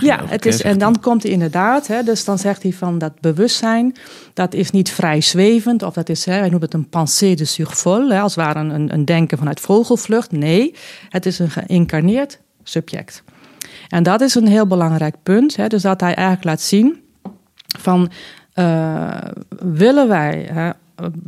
Ja, 0.00 0.24
het 0.26 0.46
is, 0.46 0.62
en 0.62 0.78
dan 0.78 1.00
komt 1.00 1.22
hij 1.22 1.32
inderdaad... 1.32 1.86
Hè, 1.86 2.02
dus 2.02 2.24
dan 2.24 2.38
zegt 2.38 2.62
hij 2.62 2.72
van 2.72 2.98
dat 2.98 3.20
bewustzijn 3.20 3.96
dat 4.34 4.54
is 4.54 4.70
niet 4.70 4.90
vrij 4.90 5.20
zwevend 5.20 5.82
of 5.82 5.94
dat 5.94 6.08
is, 6.08 6.24
hè, 6.24 6.32
hij 6.32 6.48
noemt 6.48 6.62
het 6.62 6.74
een 6.74 6.88
pensée 6.88 7.36
de 7.36 7.44
survol, 7.44 8.12
als 8.12 8.34
het 8.34 8.44
ware 8.44 8.58
een, 8.58 8.92
een 8.92 9.04
denken 9.04 9.38
vanuit 9.38 9.60
vogelvlucht. 9.60 10.32
Nee, 10.32 10.74
het 11.08 11.26
is 11.26 11.38
een 11.38 11.50
geïncarneerd 11.50 12.40
subject. 12.62 13.22
En 13.88 14.02
dat 14.02 14.20
is 14.20 14.34
een 14.34 14.46
heel 14.46 14.66
belangrijk 14.66 15.14
punt, 15.22 15.56
hè, 15.56 15.66
dus 15.66 15.82
dat 15.82 16.00
hij 16.00 16.14
eigenlijk 16.14 16.44
laat 16.44 16.60
zien 16.60 17.00
van 17.78 18.10
uh, 18.54 19.18
willen 19.58 20.08
wij 20.08 20.48
hè, 20.52 20.70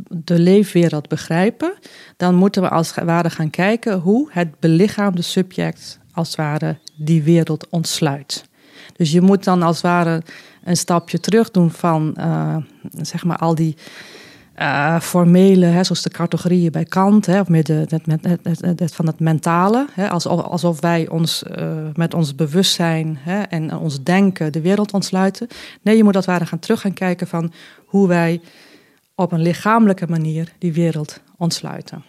de 0.07 0.39
leefwereld 0.39 1.07
begrijpen, 1.07 1.73
dan 2.17 2.35
moeten 2.35 2.61
we 2.61 2.69
als 2.69 2.95
het 2.95 3.05
ware 3.05 3.29
gaan 3.29 3.49
kijken 3.49 3.99
hoe 3.99 4.29
het 4.31 4.59
belichaamde 4.59 5.21
subject 5.21 5.99
als 6.13 6.27
het 6.27 6.37
ware 6.37 6.77
die 6.95 7.23
wereld 7.23 7.67
ontsluit. 7.69 8.43
Dus 8.95 9.11
je 9.11 9.21
moet 9.21 9.43
dan 9.43 9.61
als 9.61 9.75
het 9.75 9.85
ware 9.85 10.21
een 10.63 10.77
stapje 10.77 11.19
terug 11.19 11.51
doen 11.51 11.71
van 11.71 12.15
uh, 12.17 12.55
zeg 13.01 13.23
maar 13.23 13.37
al 13.37 13.55
die 13.55 13.75
uh, 14.59 14.99
formele, 14.99 15.65
hè, 15.65 15.83
zoals 15.83 16.01
de 16.01 16.09
categorieën 16.09 16.71
bij 16.71 16.85
Kant, 16.85 17.25
hè, 17.25 17.39
of 17.39 17.47
met, 17.47 17.65
de, 17.65 17.99
met, 18.05 18.43
met, 18.79 18.93
van 18.93 19.07
het 19.07 19.19
mentale, 19.19 19.87
hè, 19.93 20.09
alsof, 20.09 20.41
alsof 20.41 20.81
wij 20.81 21.09
ons 21.09 21.43
uh, 21.57 21.73
met 21.93 22.13
ons 22.13 22.35
bewustzijn 22.35 23.17
hè, 23.19 23.41
en 23.41 23.77
ons 23.77 24.03
denken 24.03 24.51
de 24.51 24.61
wereld 24.61 24.93
ontsluiten. 24.93 25.47
Nee, 25.81 25.97
je 25.97 26.03
moet 26.03 26.13
dat 26.13 26.25
ware 26.25 26.45
gaan 26.45 26.59
terug 26.59 26.81
gaan 26.81 26.93
kijken 26.93 27.27
van 27.27 27.51
hoe 27.85 28.07
wij 28.07 28.41
op 29.21 29.31
een 29.31 29.41
lichamelijke 29.41 30.07
manier 30.07 30.53
die 30.57 30.73
wereld 30.73 31.21
ontsluiten. 31.37 32.03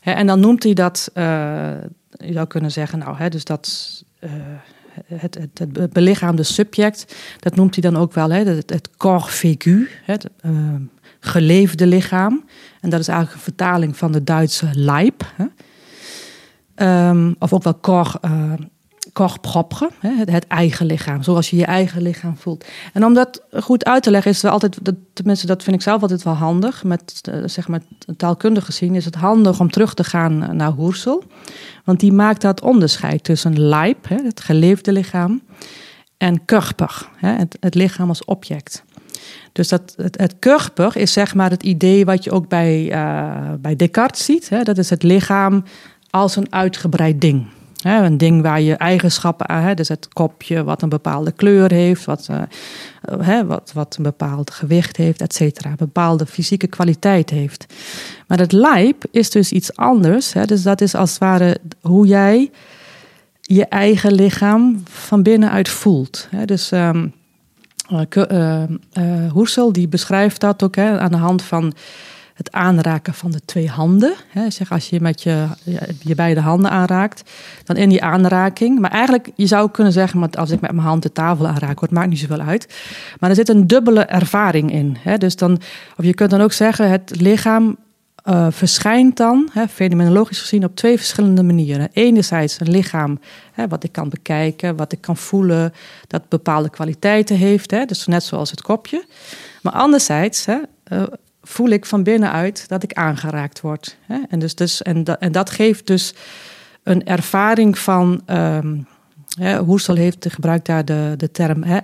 En 0.00 0.26
dan 0.26 0.40
noemt 0.40 0.62
hij 0.62 0.72
dat, 0.72 1.10
je 1.14 2.32
zou 2.32 2.46
kunnen 2.46 2.70
zeggen, 2.70 2.98
nou, 2.98 3.16
hè, 3.16 3.28
dus 3.28 3.44
dat 3.44 4.04
het, 5.06 5.34
het, 5.34 5.58
het 5.72 5.92
belichaamde 5.92 6.42
subject, 6.42 7.16
dat 7.38 7.54
noemt 7.54 7.74
hij 7.74 7.90
dan 7.90 8.00
ook 8.00 8.12
wel 8.12 8.30
hè, 8.30 8.44
het, 8.44 8.70
het 8.70 8.96
corps 8.96 9.34
faigu, 9.34 9.88
het 10.04 10.28
uh, 10.46 10.74
geleefde 11.20 11.86
lichaam. 11.86 12.44
En 12.80 12.90
dat 12.90 13.00
is 13.00 13.08
eigenlijk 13.08 13.36
een 13.38 13.44
vertaling 13.44 13.96
van 13.96 14.12
de 14.12 14.24
Duitse 14.24 14.68
Leib. 14.72 15.24
Um, 16.76 17.34
of 17.38 17.52
ook 17.52 17.62
wel 17.62 17.80
corps, 17.80 18.18
corps 19.12 19.36
propre, 19.40 19.90
het, 20.00 20.46
eigen 20.46 20.86
lichaam, 20.86 21.22
zoals 21.22 21.50
je 21.50 21.56
je 21.56 21.64
eigen 21.64 22.02
lichaam 22.02 22.36
voelt. 22.36 22.64
En 22.92 23.04
om 23.04 23.14
dat 23.14 23.42
goed 23.52 23.84
uit 23.84 24.02
te 24.02 24.10
leggen 24.10 24.30
is 24.30 24.42
het 24.42 24.50
altijd, 24.50 24.78
tenminste 25.12 25.46
dat 25.46 25.62
vind 25.62 25.76
ik 25.76 25.82
zelf 25.82 26.02
altijd 26.02 26.22
wel 26.22 26.34
handig, 26.34 26.84
met 26.84 27.20
uh, 27.28 27.42
zeg 27.46 27.68
maar 27.68 27.80
taalkundig 28.16 28.64
gezien 28.64 28.94
is 28.94 29.04
het 29.04 29.14
handig 29.14 29.60
om 29.60 29.70
terug 29.70 29.94
te 29.94 30.04
gaan 30.04 30.56
naar 30.56 30.70
Hoersel. 30.70 31.24
Want 31.84 32.00
die 32.00 32.12
maakt 32.12 32.40
dat 32.40 32.60
onderscheid 32.60 33.24
tussen 33.24 33.60
lijp, 33.60 34.08
het 34.08 34.40
geleefde 34.40 34.92
lichaam, 34.92 35.42
en 36.16 36.44
körper, 36.44 37.08
het, 37.16 37.56
het 37.60 37.74
lichaam 37.74 38.08
als 38.08 38.24
object. 38.24 38.84
Dus 39.52 39.68
dat, 39.68 39.94
het, 39.96 40.20
het 40.20 40.34
körper 40.38 40.96
is 40.96 41.12
zeg 41.12 41.34
maar 41.34 41.50
het 41.50 41.62
idee 41.62 42.04
wat 42.04 42.24
je 42.24 42.30
ook 42.30 42.48
bij, 42.48 42.92
uh, 42.92 43.52
bij 43.58 43.76
Descartes 43.76 44.24
ziet. 44.24 44.48
Hè? 44.48 44.62
Dat 44.62 44.78
is 44.78 44.90
het 44.90 45.02
lichaam 45.02 45.64
als 46.10 46.36
een 46.36 46.52
uitgebreid 46.52 47.20
ding. 47.20 47.46
Een 47.82 48.18
ding 48.18 48.42
waar 48.42 48.60
je 48.60 48.74
eigenschappen 48.74 49.48
aan 49.48 49.62
hebt. 49.62 49.76
Dus 49.76 49.88
het 49.88 50.08
kopje 50.08 50.64
wat 50.64 50.82
een 50.82 50.88
bepaalde 50.88 51.32
kleur 51.32 51.72
heeft, 51.72 52.04
wat, 52.04 52.28
uh, 52.30 53.40
wat, 53.40 53.70
wat 53.74 53.96
een 53.96 54.02
bepaald 54.02 54.50
gewicht 54.50 54.96
heeft, 54.96 55.20
et 55.20 55.34
cetera. 55.34 55.70
Een 55.70 55.76
bepaalde 55.76 56.26
fysieke 56.26 56.66
kwaliteit 56.66 57.30
heeft. 57.30 57.66
Maar 58.26 58.38
het 58.38 58.52
lijp 58.52 59.04
is 59.10 59.30
dus 59.30 59.52
iets 59.52 59.76
anders. 59.76 60.32
Dus 60.44 60.62
dat 60.62 60.80
is 60.80 60.94
als 60.94 61.10
het 61.10 61.18
ware 61.18 61.58
hoe 61.80 62.06
jij 62.06 62.50
je 63.40 63.66
eigen 63.66 64.12
lichaam 64.12 64.82
van 64.84 65.22
binnenuit 65.22 65.68
voelt. 65.68 66.28
Dus 66.44 66.72
uh, 66.72 66.90
uh, 67.90 68.62
Hoesel 69.30 69.72
die 69.72 69.88
beschrijft 69.88 70.40
dat 70.40 70.62
ook 70.62 70.78
aan 70.78 71.10
de 71.10 71.16
hand 71.16 71.42
van 71.42 71.72
het 72.42 72.52
aanraken 72.52 73.14
van 73.14 73.30
de 73.30 73.40
twee 73.44 73.68
handen. 73.68 74.14
Hè, 74.28 74.50
zeg 74.50 74.72
als 74.72 74.88
je 74.88 75.00
met 75.00 75.22
je, 75.22 75.46
je 76.00 76.14
beide 76.14 76.40
handen 76.40 76.70
aanraakt, 76.70 77.30
dan 77.64 77.76
in 77.76 77.88
die 77.88 78.02
aanraking. 78.02 78.78
Maar 78.78 78.90
eigenlijk, 78.90 79.30
je 79.34 79.46
zou 79.46 79.70
kunnen 79.70 79.92
zeggen, 79.92 80.30
als 80.30 80.50
ik 80.50 80.60
met 80.60 80.72
mijn 80.72 80.86
hand 80.86 81.02
de 81.02 81.12
tafel 81.12 81.46
aanraak, 81.46 81.80
het 81.80 81.90
maakt 81.90 82.08
niet 82.08 82.18
zoveel 82.18 82.40
uit. 82.40 82.74
Maar 83.20 83.30
er 83.30 83.36
zit 83.36 83.48
een 83.48 83.66
dubbele 83.66 84.00
ervaring 84.04 84.72
in. 84.72 84.96
Hè, 85.00 85.18
dus 85.18 85.36
dan, 85.36 85.60
of 85.96 86.04
je 86.04 86.14
kunt 86.14 86.30
dan 86.30 86.40
ook 86.40 86.52
zeggen, 86.52 86.90
het 86.90 87.20
lichaam 87.20 87.76
uh, 88.28 88.46
verschijnt 88.50 89.16
dan, 89.16 89.48
hè, 89.52 89.68
fenomenologisch 89.68 90.40
gezien, 90.40 90.64
op 90.64 90.76
twee 90.76 90.96
verschillende 90.96 91.42
manieren. 91.42 91.88
Enerzijds 91.92 92.60
een 92.60 92.70
lichaam 92.70 93.18
hè, 93.52 93.68
wat 93.68 93.84
ik 93.84 93.92
kan 93.92 94.08
bekijken, 94.08 94.76
wat 94.76 94.92
ik 94.92 95.00
kan 95.00 95.16
voelen, 95.16 95.72
dat 96.06 96.28
bepaalde 96.28 96.70
kwaliteiten 96.70 97.36
heeft. 97.36 97.70
Hè, 97.70 97.84
dus 97.84 98.06
net 98.06 98.22
zoals 98.22 98.50
het 98.50 98.62
kopje. 98.62 99.04
Maar 99.62 99.72
anderzijds 99.72 100.44
hè, 100.44 100.58
uh, 100.92 101.02
voel 101.42 101.68
ik 101.68 101.86
van 101.86 102.02
binnenuit 102.02 102.68
dat 102.68 102.82
ik 102.82 102.92
aangeraakt 102.92 103.60
word. 103.60 103.96
Hè? 104.06 104.18
En, 104.28 104.38
dus, 104.38 104.54
dus, 104.54 104.82
en, 104.82 105.04
dat, 105.04 105.18
en 105.18 105.32
dat 105.32 105.50
geeft 105.50 105.86
dus 105.86 106.14
een 106.82 107.04
ervaring 107.04 107.78
van. 107.78 108.22
Um, 108.26 108.86
hè, 109.38 109.58
heeft 109.96 110.26
gebruikt 110.30 110.66
daar 110.66 110.84
de, 110.84 111.14
de 111.16 111.30
term 111.30 111.62
hè, 111.62 111.78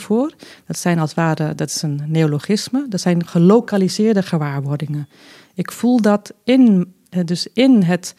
voor. 0.00 0.32
Dat 0.66 0.78
zijn 0.78 0.98
als 0.98 1.10
het 1.10 1.18
ware, 1.18 1.54
dat 1.54 1.68
is 1.68 1.82
een 1.82 2.00
neologisme. 2.06 2.86
Dat 2.88 3.00
zijn 3.00 3.26
gelokaliseerde 3.26 4.22
gewaarwordingen. 4.22 5.08
Ik 5.54 5.72
voel 5.72 6.00
dat 6.00 6.34
in, 6.44 6.94
dus 7.24 7.46
in, 7.52 7.82
het, 7.82 8.14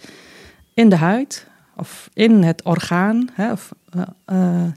in 0.73 0.89
de 0.89 0.95
huid 0.95 1.47
of 1.75 2.10
in 2.13 2.43
het 2.43 2.63
orgaan. 2.63 3.27
Hè, 3.34 3.51
of, 3.51 3.71
uh, 3.95 4.04
uh, 4.32 4.71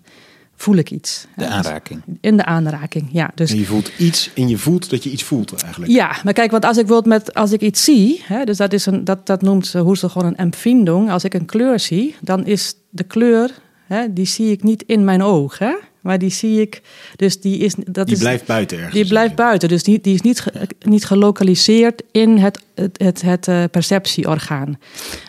voel 0.56 0.76
ik 0.76 0.90
iets. 0.90 1.26
De 1.36 1.46
aanraking. 1.46 2.02
In 2.20 2.36
de 2.36 2.44
aanraking, 2.44 3.08
ja. 3.12 3.30
Dus, 3.34 3.50
en 3.50 3.58
je 3.58 3.64
voelt 3.64 3.90
iets 3.98 4.30
en 4.34 4.48
je 4.48 4.58
voelt 4.58 4.90
dat 4.90 5.04
je 5.04 5.10
iets 5.10 5.22
voelt 5.22 5.62
eigenlijk. 5.62 5.92
Ja, 5.92 6.16
maar 6.24 6.32
kijk, 6.32 6.50
want 6.50 6.64
als 6.64 6.76
ik 6.76 6.86
bijvoorbeeld 6.86 7.24
met, 7.24 7.34
als 7.34 7.52
ik 7.52 7.60
iets 7.60 7.84
zie, 7.84 8.22
hè, 8.24 8.44
dus 8.44 8.56
dat, 8.56 8.72
is 8.72 8.86
een, 8.86 9.04
dat, 9.04 9.26
dat 9.26 9.42
noemt 9.42 9.72
Hoesel 9.72 10.08
gewoon 10.08 10.28
een 10.28 10.36
empfindung. 10.36 11.10
Als 11.10 11.24
ik 11.24 11.34
een 11.34 11.46
kleur 11.46 11.80
zie, 11.80 12.14
dan 12.20 12.46
is 12.46 12.74
de 12.90 13.04
kleur, 13.04 13.50
hè, 13.86 14.12
die 14.12 14.26
zie 14.26 14.50
ik 14.50 14.62
niet 14.62 14.82
in 14.86 15.04
mijn 15.04 15.22
oog. 15.22 15.58
Hè? 15.58 15.74
Maar 16.00 16.18
die 16.18 16.30
zie 16.30 16.60
ik, 16.60 16.82
dus 17.16 17.40
die 17.40 17.58
is... 17.58 17.74
Dat 17.74 18.06
die 18.06 18.14
is, 18.14 18.20
blijft 18.20 18.46
buiten 18.46 18.76
ergens. 18.76 18.94
Die 18.94 19.06
blijft 19.06 19.34
buiten, 19.34 19.68
dus 19.68 19.82
die, 19.82 20.00
die 20.00 20.14
is 20.14 20.20
niet, 20.20 20.44
niet 20.78 21.04
gelokaliseerd 21.04 22.02
in 22.10 22.36
het, 22.36 22.62
het, 22.74 23.02
het, 23.02 23.22
het 23.22 23.46
uh, 23.48 23.64
perceptieorgaan. 23.70 24.78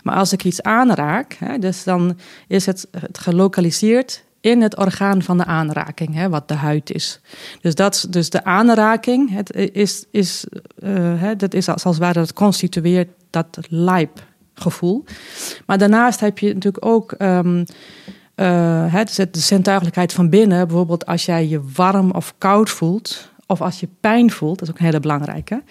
Maar 0.04 0.16
als 0.16 0.34
ik 0.34 0.44
iets 0.44 0.62
aanraak, 0.62 1.36
hè, 1.40 1.58
dus 1.60 1.84
dan 1.84 2.18
is 2.48 2.66
het, 2.66 2.88
het 3.00 3.18
gelokaliseerd 3.18 4.24
in 4.45 4.62
het 4.62 4.77
orgaan 4.77 5.21
van 5.21 5.38
de 5.38 5.45
aanraking, 5.45 6.13
hè, 6.13 6.29
wat 6.29 6.47
de 6.47 6.53
huid 6.53 6.91
is. 6.91 7.19
Dus, 7.62 7.75
dat, 7.75 8.08
dus 8.10 8.29
de 8.29 8.43
aanraking 8.43 9.29
het 9.31 9.53
is, 9.55 10.05
is, 10.12 10.45
uh, 10.79 10.91
hè, 11.21 11.36
dat 11.36 11.53
is 11.53 11.69
als, 11.69 11.86
als 11.86 11.97
ware, 11.97 12.13
dat 12.13 12.34
constitueert 12.34 13.10
dat 13.29 13.58
lijpgevoel. 13.69 15.03
Maar 15.65 15.77
daarnaast 15.77 16.19
heb 16.19 16.39
je 16.39 16.53
natuurlijk 16.53 16.86
ook 16.86 17.15
um, 17.19 17.65
uh, 18.36 19.03
de 19.15 19.27
zintuigelijkheid 19.31 20.13
van 20.13 20.29
binnen. 20.29 20.67
Bijvoorbeeld 20.67 21.05
als 21.05 21.25
jij 21.25 21.47
je 21.47 21.62
warm 21.75 22.12
of 22.12 22.34
koud 22.38 22.69
voelt, 22.69 23.29
of 23.47 23.62
als 23.62 23.79
je 23.79 23.88
pijn 23.99 24.31
voelt, 24.31 24.60
dat 24.60 24.67
is 24.67 24.73
ook 24.73 24.79
een 24.79 24.86
hele 24.86 24.99
belangrijke. 24.99 25.63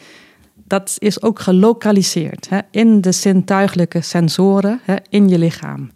Dat 0.54 0.96
is 0.98 1.22
ook 1.22 1.38
gelokaliseerd 1.40 2.48
hè, 2.48 2.58
in 2.70 3.00
de 3.00 3.12
zintuigelijke 3.12 4.00
sensoren 4.00 4.80
hè, 4.84 4.96
in 5.08 5.28
je 5.28 5.38
lichaam. 5.38 5.90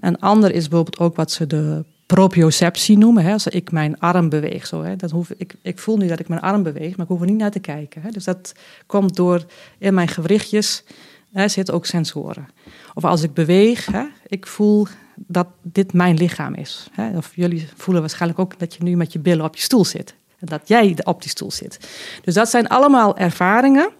Een 0.00 0.18
ander 0.20 0.54
is 0.54 0.68
bijvoorbeeld 0.68 0.98
ook 0.98 1.16
wat 1.16 1.30
ze 1.30 1.46
de 1.46 1.84
proprioceptie 2.06 2.98
noemen. 2.98 3.24
Hè? 3.24 3.32
Als 3.32 3.46
ik 3.46 3.70
mijn 3.70 3.98
arm 3.98 4.28
beweeg. 4.28 4.66
Zo, 4.66 4.82
hè? 4.82 4.96
Dat 4.96 5.10
hoef, 5.10 5.30
ik, 5.36 5.54
ik 5.62 5.78
voel 5.78 5.96
nu 5.96 6.06
dat 6.06 6.20
ik 6.20 6.28
mijn 6.28 6.40
arm 6.40 6.62
beweeg, 6.62 6.96
maar 6.96 7.06
ik 7.06 7.12
hoef 7.12 7.20
er 7.20 7.26
niet 7.26 7.36
naar 7.36 7.50
te 7.50 7.60
kijken. 7.60 8.02
Hè? 8.02 8.10
Dus 8.10 8.24
dat 8.24 8.52
komt 8.86 9.16
door 9.16 9.44
in 9.78 9.94
mijn 9.94 10.08
gewrichtjes 10.08 10.84
hè, 11.32 11.48
zitten 11.48 11.74
ook 11.74 11.86
sensoren. 11.86 12.48
Of 12.94 13.04
als 13.04 13.22
ik 13.22 13.34
beweeg, 13.34 13.86
hè, 13.86 14.04
ik 14.26 14.46
voel 14.46 14.86
dat 15.16 15.46
dit 15.62 15.92
mijn 15.92 16.16
lichaam 16.16 16.54
is. 16.54 16.88
Hè? 16.92 17.16
Of 17.16 17.32
jullie 17.34 17.68
voelen 17.76 18.02
waarschijnlijk 18.02 18.40
ook 18.40 18.58
dat 18.58 18.74
je 18.74 18.82
nu 18.82 18.96
met 18.96 19.12
je 19.12 19.18
billen 19.18 19.44
op 19.44 19.56
je 19.56 19.62
stoel 19.62 19.84
zit. 19.84 20.14
En 20.38 20.46
dat 20.46 20.68
jij 20.68 20.96
op 21.02 21.22
die 21.22 21.30
stoel 21.30 21.50
zit. 21.50 21.78
Dus 22.22 22.34
dat 22.34 22.48
zijn 22.48 22.68
allemaal 22.68 23.16
ervaringen 23.16 23.90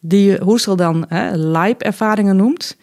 die 0.00 0.38
Hoesel 0.38 0.76
dan 0.76 1.04
hè, 1.08 1.30
ervaringen 1.78 2.36
noemt. 2.36 2.76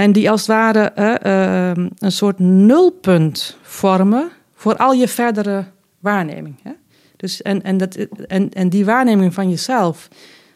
En 0.00 0.12
die 0.12 0.30
als 0.30 0.40
het 0.40 0.48
ware 0.48 0.80
ehm, 0.80 1.88
een 1.98 2.12
soort 2.12 2.38
nulpunt 2.38 3.56
vormen 3.62 4.30
voor 4.54 4.76
al 4.76 4.92
je 4.92 5.08
verdere 5.08 5.64
waarneming. 5.98 6.56
Hè? 6.62 6.70
Dus 7.16 7.42
en, 7.42 7.62
en, 7.62 7.76
dat, 7.76 7.94
en, 8.26 8.50
en 8.50 8.68
die 8.68 8.84
waarneming 8.84 9.34
van 9.34 9.50
jezelf, 9.50 10.08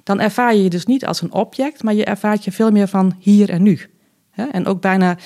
dan 0.02 0.20
ervaar 0.20 0.54
je 0.54 0.62
je 0.62 0.70
dus 0.70 0.86
niet 0.86 1.06
als 1.06 1.22
een 1.22 1.32
object, 1.32 1.82
maar 1.82 1.94
je 1.94 2.04
ervaart 2.04 2.44
je 2.44 2.52
veel 2.52 2.70
meer 2.70 2.88
van 2.88 3.16
hier 3.18 3.50
en 3.50 3.62
nu. 3.62 3.80
Hè? 4.30 4.44
En 4.44 4.66
ook 4.66 4.80
bijna, 4.80 5.16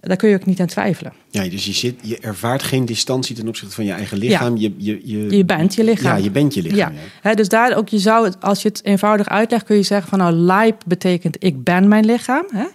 daar 0.00 0.16
kun 0.16 0.28
je 0.28 0.34
ook 0.34 0.46
niet 0.46 0.60
aan 0.60 0.66
twijfelen. 0.66 1.12
Ja, 1.30 1.48
dus 1.48 1.64
je, 1.64 1.72
zit, 1.72 1.94
je 2.02 2.18
ervaart 2.18 2.62
geen 2.62 2.84
distantie 2.84 3.36
ten 3.36 3.48
opzichte 3.48 3.74
van 3.74 3.84
je 3.84 3.92
eigen 3.92 4.18
lichaam. 4.18 4.56
Ja. 4.56 4.60
Je, 4.60 4.74
je, 4.76 5.00
je, 5.04 5.36
je 5.36 5.44
bent 5.44 5.74
je 5.74 5.84
lichaam. 5.84 6.16
Ja, 6.16 6.24
je 6.24 6.30
bent 6.30 6.54
je 6.54 6.62
lichaam. 6.62 6.92
Ja. 6.94 7.00
ja. 7.22 7.34
dus 7.34 7.48
daar 7.48 7.76
ook, 7.76 7.88
je 7.88 7.98
zou, 7.98 8.32
als 8.40 8.62
je 8.62 8.68
het 8.68 8.84
eenvoudig 8.84 9.28
uitlegt, 9.28 9.64
kun 9.64 9.76
je 9.76 9.82
zeggen 9.82 10.08
van 10.08 10.18
nou, 10.18 10.32
lijp 10.32 10.82
betekent 10.86 11.44
ik 11.44 11.64
ben 11.64 11.88
mijn 11.88 12.04
lichaam. 12.04 12.44
Hè? 12.48 12.66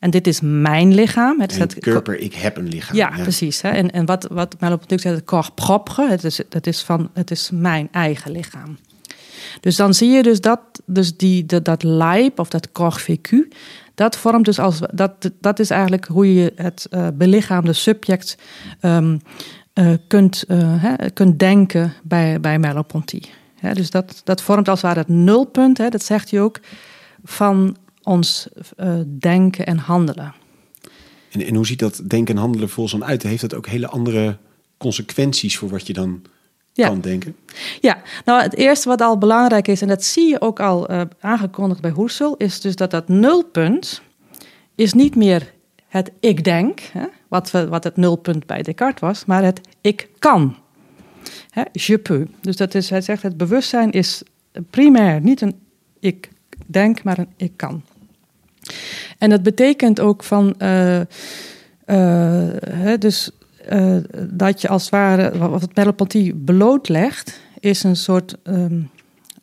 En 0.00 0.10
dit 0.10 0.26
is 0.26 0.40
mijn 0.42 0.94
lichaam. 0.94 1.40
Het 1.40 1.52
is 1.52 1.58
het 1.58 1.78
körper, 1.78 2.18
ik 2.18 2.34
heb 2.34 2.56
een 2.56 2.68
lichaam. 2.68 2.96
Ja, 2.96 3.08
precies. 3.08 3.60
Hè? 3.60 3.68
En, 3.68 3.90
en 3.90 4.06
wat, 4.06 4.26
wat 4.30 4.60
natuurlijk 4.60 5.00
zegt, 5.00 5.14
het 5.14 5.24
corps 5.24 5.50
propre, 5.54 6.08
het 6.08 6.24
is, 6.24 6.40
het, 6.48 6.66
is 6.66 6.82
van, 6.82 7.10
het 7.14 7.30
is 7.30 7.50
mijn 7.52 7.88
eigen 7.92 8.32
lichaam. 8.32 8.78
Dus 9.60 9.76
dan 9.76 9.94
zie 9.94 10.10
je 10.10 10.22
dus 10.22 10.40
dat, 10.40 10.60
dus 10.84 11.16
die, 11.16 11.46
dat, 11.46 11.64
dat 11.64 11.82
lijp 11.82 12.38
of 12.38 12.48
dat 12.48 12.72
corps 12.72 13.02
vécu, 13.02 13.48
dat 13.94 14.16
vormt 14.16 14.44
dus 14.44 14.58
als, 14.58 14.80
dat, 14.92 15.30
dat 15.40 15.58
is 15.58 15.70
eigenlijk 15.70 16.04
hoe 16.04 16.34
je 16.34 16.52
het 16.56 16.86
uh, 16.90 17.06
belichaamde 17.14 17.72
subject 17.72 18.36
um, 18.80 19.20
uh, 19.74 19.92
kunt, 20.06 20.44
uh, 20.48 20.58
hè, 20.62 21.10
kunt 21.10 21.38
denken 21.38 21.92
bij, 22.02 22.40
bij 22.40 22.58
Merleau-Ponty. 22.58 23.20
dus 23.72 23.90
dat, 23.90 24.20
dat 24.24 24.42
vormt 24.42 24.68
als 24.68 24.82
het 24.82 24.88
ware 24.88 25.00
het 25.00 25.16
nulpunt, 25.16 25.78
hè, 25.78 25.88
dat 25.88 26.04
zegt 26.04 26.30
hij 26.30 26.40
ook, 26.40 26.60
van 27.24 27.76
ons 28.10 28.48
uh, 28.76 29.00
denken 29.18 29.66
en 29.66 29.78
handelen. 29.78 30.34
En, 31.30 31.46
en, 31.46 31.54
hoe 31.54 31.66
ziet 31.66 31.78
dat 31.78 32.02
denken 32.04 32.34
en 32.34 32.40
handelen 32.40 32.68
volgens 32.68 32.98
dan 32.98 33.08
uit? 33.08 33.22
Heeft 33.22 33.40
dat 33.40 33.54
ook 33.54 33.66
hele 33.66 33.88
andere 33.88 34.36
consequenties 34.76 35.58
voor 35.58 35.68
wat 35.68 35.86
je 35.86 35.92
dan 35.92 36.22
ja. 36.72 36.88
kan 36.88 37.00
denken? 37.00 37.36
Ja, 37.80 38.02
nou 38.24 38.42
het 38.42 38.54
eerste 38.54 38.88
wat 38.88 39.00
al 39.00 39.18
belangrijk 39.18 39.68
is, 39.68 39.82
en 39.82 39.88
dat 39.88 40.04
zie 40.04 40.28
je 40.28 40.40
ook 40.40 40.60
al 40.60 40.90
uh, 40.90 41.00
aangekondigd 41.20 41.80
bij 41.80 41.92
Husserl, 41.96 42.34
is 42.36 42.60
dus 42.60 42.76
dat 42.76 42.90
dat 42.90 43.08
nulpunt 43.08 44.02
is 44.74 44.92
niet 44.92 45.16
meer 45.16 45.52
het 45.88 46.10
ik 46.20 46.44
denk, 46.44 46.80
hè, 46.80 47.06
wat, 47.28 47.50
we, 47.50 47.68
wat 47.68 47.84
het 47.84 47.96
nulpunt 47.96 48.46
bij 48.46 48.62
Descartes 48.62 49.00
was, 49.00 49.24
maar 49.24 49.44
het 49.44 49.60
ik 49.80 50.08
kan. 50.18 50.56
Hè, 51.50 51.62
je 51.72 51.98
peux. 51.98 52.30
Dus 52.40 52.56
dat 52.56 52.74
is, 52.74 52.90
hij 52.90 53.00
zegt, 53.00 53.22
het 53.22 53.36
bewustzijn 53.36 53.90
is 53.90 54.22
primair 54.70 55.20
niet 55.20 55.40
een 55.40 55.54
ik 56.00 56.30
denk, 56.66 57.02
maar 57.02 57.18
een 57.18 57.32
ik 57.36 57.52
kan. 57.56 57.82
En 59.18 59.30
dat 59.30 59.42
betekent 59.42 60.00
ook 60.00 60.24
van, 60.24 60.54
uh, 60.58 61.00
uh, 61.86 62.94
dus 62.98 63.30
uh, 63.72 63.96
dat 64.28 64.60
je 64.60 64.68
als 64.68 64.82
het 64.82 64.90
ware, 64.90 65.38
wat 65.38 65.60
het 65.60 65.74
Merleau-Ponty 65.74 66.34
blootlegt, 66.34 67.40
is 67.60 67.82
een 67.82 67.96
soort 67.96 68.36
um, 68.44 68.90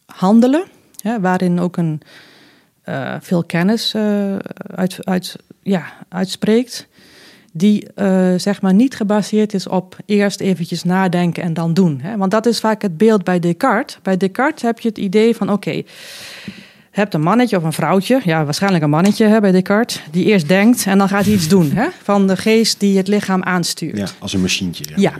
handelen, 0.05 0.63
hè, 1.01 1.19
waarin 1.19 1.59
ook 1.59 1.77
een, 1.77 2.01
veel 3.19 3.43
kennis 3.43 3.95
uit, 4.75 5.05
uit, 5.05 5.35
ja, 5.61 5.85
uitspreekt, 6.09 6.87
die 7.53 7.87
zeg 8.37 8.61
maar 8.61 8.73
niet 8.73 8.95
gebaseerd 8.95 9.53
is 9.53 9.67
op 9.67 9.97
eerst 10.05 10.39
eventjes 10.39 10.83
nadenken 10.83 11.43
en 11.43 11.53
dan 11.53 11.73
doen. 11.73 11.99
Hè? 12.01 12.17
Want 12.17 12.31
dat 12.31 12.45
is 12.45 12.59
vaak 12.59 12.81
het 12.81 12.97
beeld 12.97 13.23
bij 13.23 13.39
Descartes. 13.39 13.99
Bij 14.01 14.17
Descartes 14.17 14.61
heb 14.61 14.79
je 14.79 14.87
het 14.87 14.97
idee 14.97 15.35
van, 15.35 15.51
oké, 15.51 15.83
hebt 16.97 17.13
een 17.13 17.21
mannetje 17.21 17.57
of 17.57 17.63
een 17.63 17.73
vrouwtje, 17.73 18.21
ja, 18.23 18.45
waarschijnlijk 18.45 18.83
een 18.83 18.89
mannetje 18.89 19.25
hè, 19.25 19.39
bij 19.39 19.51
Descartes, 19.51 20.03
die 20.11 20.25
eerst 20.25 20.47
denkt 20.47 20.85
en 20.85 20.97
dan 20.97 21.07
gaat 21.07 21.25
hij 21.25 21.33
iets 21.33 21.47
doen. 21.57 21.71
Hè, 21.71 21.87
van 22.03 22.27
de 22.27 22.37
geest 22.37 22.79
die 22.79 22.97
het 22.97 23.07
lichaam 23.07 23.43
aanstuurt. 23.43 23.97
Ja, 23.97 24.07
als 24.19 24.33
een 24.33 24.41
machientje. 24.41 24.83
Ja. 24.87 24.95
ja. 24.95 25.13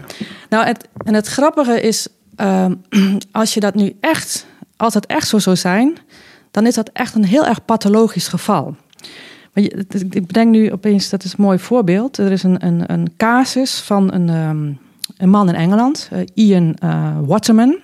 Nou, 0.49 0.65
het, 0.65 0.87
en 1.03 1.13
het 1.13 1.27
grappige 1.27 1.81
is, 1.81 2.07
uh, 2.37 2.65
als 3.31 3.53
je 3.53 3.59
dat 3.59 3.75
nu 3.75 3.95
echt, 3.99 4.45
als 4.77 4.93
dat 4.93 5.05
echt 5.05 5.27
zo 5.27 5.39
zou 5.39 5.55
zijn, 5.55 5.97
dan 6.51 6.65
is 6.65 6.73
dat 6.73 6.89
echt 6.93 7.15
een 7.15 7.25
heel 7.25 7.45
erg 7.45 7.65
pathologisch 7.65 8.27
geval. 8.27 8.75
Maar 9.53 9.63
je, 9.63 9.85
ik 10.09 10.27
bedenk 10.27 10.51
nu 10.51 10.71
opeens, 10.71 11.09
dat 11.09 11.23
is 11.23 11.31
een 11.31 11.43
mooi 11.43 11.59
voorbeeld. 11.59 12.17
Er 12.17 12.31
is 12.31 12.43
een, 12.43 12.65
een, 12.65 12.91
een 12.91 13.13
casus 13.17 13.79
van 13.79 14.13
een, 14.13 14.29
um, 14.29 14.79
een 15.17 15.29
man 15.29 15.49
in 15.49 15.55
Engeland, 15.55 16.09
uh, 16.13 16.19
Ian 16.33 16.75
uh, 16.83 17.17
Waterman. 17.25 17.77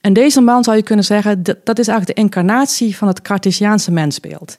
En 0.00 0.12
deze 0.12 0.40
man 0.40 0.64
zou 0.64 0.76
je 0.76 0.82
kunnen 0.82 1.04
zeggen, 1.04 1.42
dat, 1.42 1.56
dat 1.64 1.78
is 1.78 1.88
eigenlijk 1.88 2.18
de 2.18 2.24
incarnatie 2.24 2.96
van 2.96 3.08
het 3.08 3.22
Cartesiaanse 3.22 3.90
mensbeeld. 3.90 4.58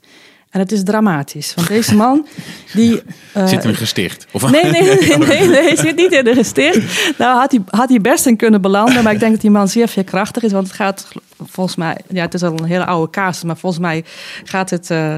En 0.56 0.62
het 0.62 0.72
is 0.72 0.84
dramatisch. 0.84 1.54
Want 1.54 1.68
deze 1.68 1.96
man 2.06 2.28
die. 2.74 3.02
Uh, 3.38 3.48
zit 3.48 3.64
in 3.64 3.70
een 3.70 3.76
gesticht? 3.76 4.28
Of? 4.32 4.52
Nee, 4.52 4.64
nee, 4.72 5.18
nee, 5.18 5.48
nee, 5.48 5.78
zit 5.78 5.96
niet 5.96 6.12
in 6.12 6.28
een 6.28 6.36
gesticht. 6.36 7.18
Nou 7.18 7.40
had 7.40 7.52
hij, 7.52 7.62
had 7.66 7.90
hij 7.90 8.02
best 8.02 8.26
in 8.26 8.36
kunnen 8.36 8.62
belanden. 8.62 9.04
Maar 9.04 9.14
ik 9.14 9.20
denk 9.20 9.32
dat 9.32 9.42
die 9.42 9.52
man 9.52 9.68
zeer 9.68 9.88
veerkrachtig 9.88 10.44
is. 10.44 10.52
Want 10.52 10.68
het 10.68 10.76
gaat 10.76 11.08
volgens 11.44 11.76
mij. 11.76 11.98
Ja, 12.08 12.22
het 12.22 12.34
is 12.34 12.44
al 12.44 12.60
een 12.60 12.66
hele 12.66 12.86
oude 12.86 13.12
kaas. 13.12 13.44
Maar 13.44 13.58
volgens 13.58 13.82
mij 13.82 14.04
gaat 14.44 14.70
het 14.70 14.90
uh, 14.90 15.18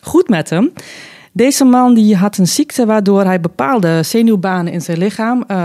goed 0.00 0.28
met 0.28 0.50
hem. 0.50 0.72
Deze 1.32 1.64
man 1.64 1.94
die 1.94 2.16
had 2.16 2.38
een 2.38 2.46
ziekte 2.46 2.86
waardoor 2.86 3.24
hij 3.24 3.40
bepaalde 3.40 4.02
zenuwbanen 4.02 4.72
in 4.72 4.80
zijn 4.80 4.98
lichaam 4.98 5.38
uh, 5.38 5.56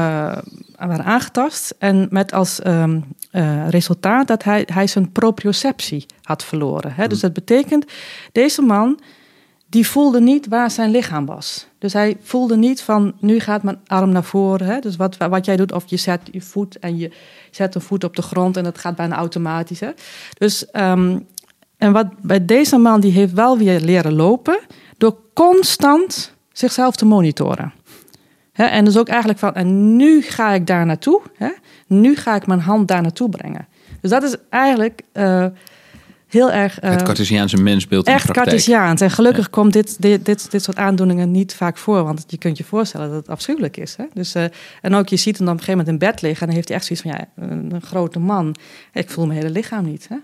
waren 0.76 1.06
aangetast. 1.06 1.76
En 1.80 2.08
met 2.10 2.34
als 2.34 2.60
um, 2.68 3.04
uh, 3.32 3.70
resultaat 3.70 4.28
dat 4.28 4.44
hij, 4.44 4.68
hij 4.74 4.88
zijn 4.88 5.12
proprioceptie 5.12 6.06
had 6.22 6.44
verloren. 6.44 6.94
Hè? 6.94 7.08
Dus 7.08 7.20
dat 7.20 7.34
betekent, 7.34 7.86
deze 8.32 8.62
man 8.62 9.00
die 9.70 9.88
voelde 9.88 10.22
niet 10.22 10.48
waar 10.48 10.72
zijn 10.72 10.92
lichaam 10.92 11.26
was. 11.26 11.68
Dus 11.78 11.94
hij 11.94 12.18
voelde 12.22 12.58
niet 12.58 12.82
van, 12.82 13.14
nu 13.20 13.40
gaat 13.40 13.64
mijn 13.64 13.80
arm 13.88 14.12
naar 14.12 14.24
voren. 14.24 14.68
Hè? 14.68 14.80
Dus 14.80 14.96
wat, 14.96 15.18
wat 15.18 15.46
jij 15.46 15.56
doet, 15.56 15.72
of 15.72 15.84
je 15.86 15.98
zet 15.98 16.22
je 16.32 16.42
voet 16.42 16.80
en 16.80 16.98
je 16.98 17.12
zet 17.52 17.76
een 17.76 17.82
voet 17.82 18.04
op 18.04 18.16
de 18.16 18.22
grond 18.22 18.58
en 18.58 18.64
dat 18.64 18.78
gaat 18.78 18.96
bijna 18.96 19.16
automatisch. 19.16 19.80
Hè? 19.80 19.90
Dus, 20.38 20.66
um, 20.74 21.28
en 21.78 21.92
wat 21.92 22.08
bij 22.22 22.46
deze 22.46 22.78
man, 22.78 23.00
die 23.00 23.12
heeft 23.12 23.34
wel 23.34 23.58
weer 23.58 23.80
leren 23.80 24.14
lopen 24.14 24.60
door 24.98 25.18
constant 25.34 26.34
zichzelf 26.52 26.96
te 26.96 27.06
monitoren. 27.06 27.74
He, 28.52 28.64
en 28.64 28.86
dus 28.86 28.98
ook 28.98 29.08
eigenlijk 29.08 29.40
van, 29.40 29.54
en 29.54 29.96
nu 29.96 30.22
ga 30.22 30.54
ik 30.54 30.68
daar 30.68 30.86
naartoe. 30.86 31.22
He, 31.36 31.50
nu 31.88 32.16
ga 32.16 32.36
ik 32.36 32.48
mijn 32.48 32.60
hand 32.60 32.88
daar 32.88 33.02
naartoe 33.02 33.30
brengen. 33.30 33.68
Dus 34.02 34.10
dat 34.10 34.24
is 34.24 34.36
eigenlijk 34.50 35.02
uh, 35.14 35.46
heel 36.28 36.52
erg... 36.52 36.84
Uh, 36.84 36.90
het 36.90 37.04
Cartesiaanse 37.04 37.58
mensbeeld 37.58 38.08
in 38.08 38.14
Echt 38.14 38.32
Cartesiaans. 38.32 39.02
En 39.02 39.12
gelukkig 39.12 39.44
ja. 39.44 39.52
komt 39.52 39.74
dit, 39.74 40.02
dit, 40.02 40.26
dit, 40.26 40.52
dit 40.52 40.64
soort 40.64 40.78
aandoeningen 40.78 41.32
niet 41.32 41.56
vaak 41.56 41.78
voor. 41.78 42.04
Want 42.04 42.24
je 42.28 42.38
kunt 42.38 42.58
je 42.58 42.64
voorstellen 42.64 43.08
dat 43.08 43.18
het 43.18 43.30
afschuwelijk 43.30 43.78
is. 43.78 43.96
Hè? 43.98 44.06
Dus, 44.14 44.36
uh, 44.36 44.44
en 44.82 44.96
ook 44.96 45.10
je 45.10 45.16
ziet 45.16 45.38
hem 45.38 45.46
dan 45.46 45.56
op 45.56 45.60
een 45.60 45.66
gegeven 45.66 45.86
moment 45.86 46.04
in 46.04 46.10
bed 46.10 46.22
liggen... 46.22 46.42
en 46.42 46.46
dan 46.48 46.56
heeft 46.56 46.68
hij 46.68 46.78
echt 46.78 46.86
zoiets 46.86 47.06
van, 47.06 47.16
ja, 47.18 47.50
een, 47.52 47.72
een 47.74 47.82
grote 47.82 48.20
man. 48.20 48.56
Ik 48.94 49.10
voel 49.10 49.26
mijn 49.26 49.40
hele 49.40 49.52
lichaam 49.52 49.86
niet. 49.86 50.08
Hè? 50.10 50.16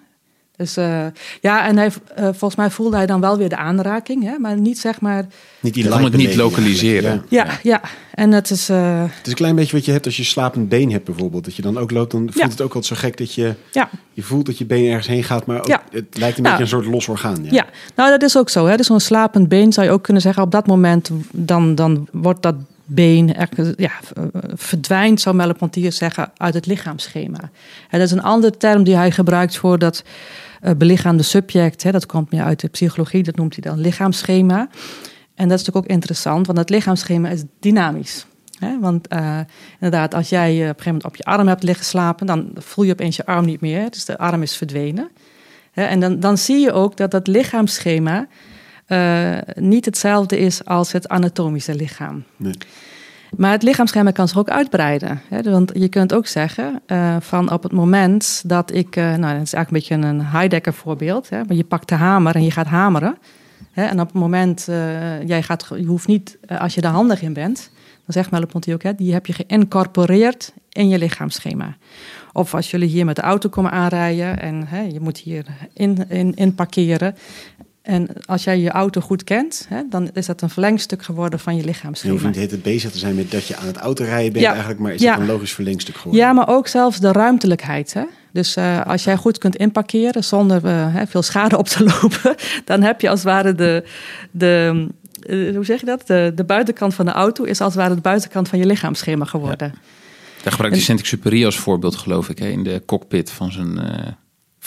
Dus 0.57 0.77
uh, 0.77 1.05
ja, 1.41 1.67
en 1.67 1.77
hij, 1.77 1.87
uh, 1.87 2.23
volgens 2.23 2.55
mij 2.55 2.69
voelde 2.69 2.95
hij 2.95 3.05
dan 3.05 3.21
wel 3.21 3.37
weer 3.37 3.49
de 3.49 3.57
aanraking, 3.57 4.23
hè? 4.23 4.37
maar 4.37 4.59
niet 4.59 4.79
zeg 4.79 5.01
maar. 5.01 5.25
Niet 5.59 5.73
die 5.73 5.87
kan 5.87 6.03
het 6.03 6.15
niet 6.15 6.35
lokaliseren. 6.35 7.25
Ja, 7.29 7.45
ja, 7.45 7.59
ja. 7.63 7.81
en 8.13 8.31
het 8.31 8.49
is. 8.49 8.69
Uh... 8.69 9.01
Het 9.01 9.25
is 9.25 9.31
een 9.31 9.37
klein 9.37 9.55
beetje 9.55 9.75
wat 9.75 9.85
je 9.85 9.91
hebt 9.91 10.05
als 10.05 10.17
je 10.17 10.23
slapend 10.23 10.69
been 10.69 10.91
hebt, 10.91 11.05
bijvoorbeeld. 11.05 11.45
Dat 11.45 11.55
je 11.55 11.61
dan 11.61 11.77
ook 11.77 11.91
loopt, 11.91 12.11
dan 12.11 12.21
voelt 12.21 12.35
ja. 12.35 12.47
het 12.47 12.61
ook 12.61 12.75
altijd 12.75 12.85
zo 12.85 12.95
gek 12.95 13.17
dat 13.17 13.33
je. 13.33 13.53
Ja. 13.71 13.89
Je 14.13 14.21
voelt 14.21 14.45
dat 14.45 14.57
je 14.57 14.65
been 14.65 14.85
ergens 14.85 15.07
heen 15.07 15.23
gaat, 15.23 15.45
maar 15.45 15.57
ook, 15.57 15.67
ja. 15.67 15.83
het 15.91 16.17
lijkt 16.17 16.37
een 16.37 16.43
nou, 16.43 16.57
beetje 16.57 16.77
een 16.77 16.81
soort 16.81 16.93
los 16.95 17.07
orgaan. 17.07 17.43
Ja. 17.43 17.51
ja, 17.51 17.65
nou 17.95 18.09
dat 18.09 18.21
is 18.21 18.37
ook 18.37 18.49
zo. 18.49 18.65
Hè? 18.65 18.77
Dus 18.77 18.87
zo'n 18.87 18.99
slapend 18.99 19.47
been 19.47 19.73
zou 19.73 19.87
je 19.87 19.93
ook 19.93 20.03
kunnen 20.03 20.21
zeggen. 20.21 20.43
Op 20.43 20.51
dat 20.51 20.67
moment 20.67 21.09
dan, 21.31 21.75
dan 21.75 22.07
wordt 22.11 22.41
dat 22.41 22.55
been 22.85 23.35
ja, 23.75 23.91
verdwijnt, 24.53 25.21
zou 25.21 25.35
Merleau-Ponty 25.35 25.89
zeggen, 25.89 26.31
uit 26.37 26.53
het 26.53 26.65
lichaamsschema. 26.65 27.39
En 27.89 27.99
dat 27.99 28.07
is 28.07 28.11
een 28.11 28.23
andere 28.23 28.57
term 28.57 28.83
die 28.83 28.95
hij 28.95 29.11
gebruikt 29.11 29.57
voor 29.57 29.79
dat 29.79 30.03
uh, 30.61 30.71
belichaamde 30.77 31.23
subject. 31.23 31.83
Hè, 31.83 31.91
dat 31.91 32.05
komt 32.05 32.31
meer 32.31 32.43
uit 32.43 32.59
de 32.59 32.67
psychologie, 32.67 33.23
dat 33.23 33.35
noemt 33.35 33.53
hij 33.53 33.71
dan 33.71 33.79
lichaamsschema. 33.81 34.59
En 35.35 35.47
dat 35.47 35.59
is 35.59 35.65
natuurlijk 35.65 35.85
ook 35.85 35.91
interessant, 35.91 36.45
want 36.45 36.57
het 36.57 36.69
lichaamsschema 36.69 37.29
is 37.29 37.43
dynamisch. 37.59 38.25
Hè? 38.59 38.79
Want 38.79 39.13
uh, 39.13 39.39
inderdaad, 39.73 40.13
als 40.13 40.29
jij 40.29 40.53
uh, 40.53 40.55
op 40.55 40.61
een 40.61 40.67
gegeven 40.67 40.85
moment 40.85 41.05
op 41.05 41.15
je 41.15 41.23
arm 41.23 41.47
hebt 41.47 41.63
liggen 41.63 41.85
slapen, 41.85 42.25
dan 42.25 42.51
voel 42.55 42.85
je 42.85 42.91
opeens 42.91 43.15
je 43.15 43.25
arm 43.25 43.45
niet 43.45 43.61
meer. 43.61 43.89
Dus 43.89 44.05
de 44.05 44.17
arm 44.17 44.41
is 44.41 44.55
verdwenen. 44.55 45.09
Hè? 45.71 45.83
En 45.83 45.99
dan, 45.99 46.19
dan 46.19 46.37
zie 46.37 46.59
je 46.59 46.71
ook 46.71 46.97
dat 46.97 47.11
dat 47.11 47.27
lichaamsschema 47.27 48.27
niet 49.55 49.85
hetzelfde 49.85 50.39
is 50.39 50.65
als 50.65 50.91
het 50.91 51.07
anatomische 51.07 51.75
lichaam. 51.75 52.23
Nee. 52.37 52.53
Maar 53.35 53.51
het 53.51 53.63
lichaamsschema 53.63 54.11
kan 54.11 54.27
zich 54.27 54.37
ook 54.37 54.49
uitbreiden. 54.49 55.21
Hè? 55.27 55.41
Want 55.41 55.71
je 55.73 55.87
kunt 55.87 56.13
ook 56.13 56.27
zeggen 56.27 56.81
uh, 56.87 57.15
van 57.19 57.51
op 57.51 57.63
het 57.63 57.71
moment 57.71 58.43
dat 58.45 58.73
ik, 58.73 58.95
uh, 58.95 59.03
nou 59.03 59.33
dat 59.33 59.41
is 59.41 59.53
eigenlijk 59.53 59.69
een 59.69 59.99
beetje 59.99 60.07
een 60.07 60.25
Heidegger 60.25 60.73
voorbeeld, 60.73 61.29
hè? 61.29 61.43
maar 61.43 61.55
je 61.55 61.63
pakt 61.63 61.89
de 61.89 61.95
hamer 61.95 62.35
en 62.35 62.43
je 62.43 62.51
gaat 62.51 62.67
hameren. 62.67 63.17
Hè? 63.71 63.83
En 63.83 63.99
op 63.99 64.07
het 64.07 64.15
moment, 64.15 64.67
uh, 64.69 65.27
jij 65.27 65.43
gaat, 65.43 65.67
je 65.75 65.85
hoeft 65.85 66.07
niet, 66.07 66.37
als 66.59 66.73
je 66.73 66.81
er 66.81 66.89
handig 66.89 67.21
in 67.21 67.33
bent, 67.33 67.71
dan 68.07 68.15
zegt 68.15 68.31
Merleau-Ponty 68.31 68.73
ook, 68.73 68.83
hè, 68.83 68.95
die 68.95 69.13
heb 69.13 69.25
je 69.25 69.33
geïncorporeerd 69.33 70.53
in 70.69 70.87
je 70.87 70.97
lichaamsschema. 70.97 71.77
Of 72.33 72.53
als 72.53 72.71
jullie 72.71 72.89
hier 72.89 73.05
met 73.05 73.15
de 73.15 73.21
auto 73.21 73.49
komen 73.49 73.71
aanrijden 73.71 74.39
en 74.39 74.67
hè, 74.67 74.81
je 74.81 74.99
moet 74.99 75.17
hier 75.17 75.45
in, 75.73 76.09
in, 76.09 76.35
in 76.35 76.55
parkeren. 76.55 77.15
En 77.88 78.08
als 78.26 78.43
jij 78.43 78.60
je 78.60 78.69
auto 78.69 79.02
goed 79.02 79.23
kent, 79.23 79.65
hè, 79.69 79.82
dan 79.89 80.10
is 80.13 80.26
dat 80.26 80.41
een 80.41 80.50
verlengstuk 80.50 81.04
geworden 81.04 81.39
van 81.39 81.56
je 81.56 81.63
lichaamsschema. 81.63 82.13
Je 82.13 82.19
hoeft 82.19 82.36
niet 82.36 82.52
het 82.52 82.62
bezig 82.62 82.91
te 82.91 82.97
zijn 82.97 83.15
met 83.15 83.32
dat 83.32 83.47
je 83.47 83.56
aan 83.56 83.67
het 83.67 83.78
autorijden 83.78 84.34
bent 84.34 84.45
eigenlijk, 84.45 84.80
maar 84.80 84.93
is 84.93 85.02
ja. 85.02 85.12
dat 85.12 85.21
een 85.21 85.28
logisch 85.28 85.54
verlengstuk 85.54 85.95
geworden? 85.95 86.21
Ja, 86.21 86.34
maar 86.34 86.47
ook 86.47 86.67
zelfs 86.67 87.00
de 87.00 87.12
ruimtelijkheid. 87.12 87.93
Hè? 87.93 88.04
Dus 88.32 88.58
uh, 88.58 88.86
als 88.86 89.04
jij 89.04 89.17
goed 89.17 89.38
kunt 89.38 89.56
inparkeren 89.56 90.23
zonder 90.23 90.65
uh, 90.65 91.02
veel 91.08 91.21
schade 91.21 91.58
op 91.58 91.67
te 91.67 91.84
lopen, 92.02 92.36
dan 92.65 92.82
heb 92.82 93.02
je 93.02 93.10
als 93.10 93.19
het 93.19 93.28
ware 93.28 93.56
de, 93.56 93.84
de 94.32 94.88
uh, 95.28 95.56
hoe 95.56 95.65
zeg 95.65 95.80
je 95.80 95.86
dat? 95.86 96.08
De, 96.08 96.32
de 96.36 96.43
buitenkant 96.43 96.93
van 96.93 97.06
de 97.06 97.12
auto 97.12 97.43
is 97.43 97.62
als 97.62 97.73
het 97.73 97.82
ware 97.84 97.95
de 97.95 98.02
buitenkant 98.02 98.47
van 98.47 98.60
je 98.60 98.65
lichaamsschema 98.65 99.26
geworden. 99.26 99.67
Ja. 99.73 99.80
Daar 100.43 100.52
gebruikt 100.52 100.82
Saint-Exupéry 100.82 101.45
als 101.45 101.58
voorbeeld, 101.58 101.95
geloof 101.95 102.30
ik, 102.30 102.39
hè, 102.39 102.47
in 102.47 102.63
de 102.63 102.82
cockpit 102.86 103.32
van 103.32 103.52
zijn 103.52 103.80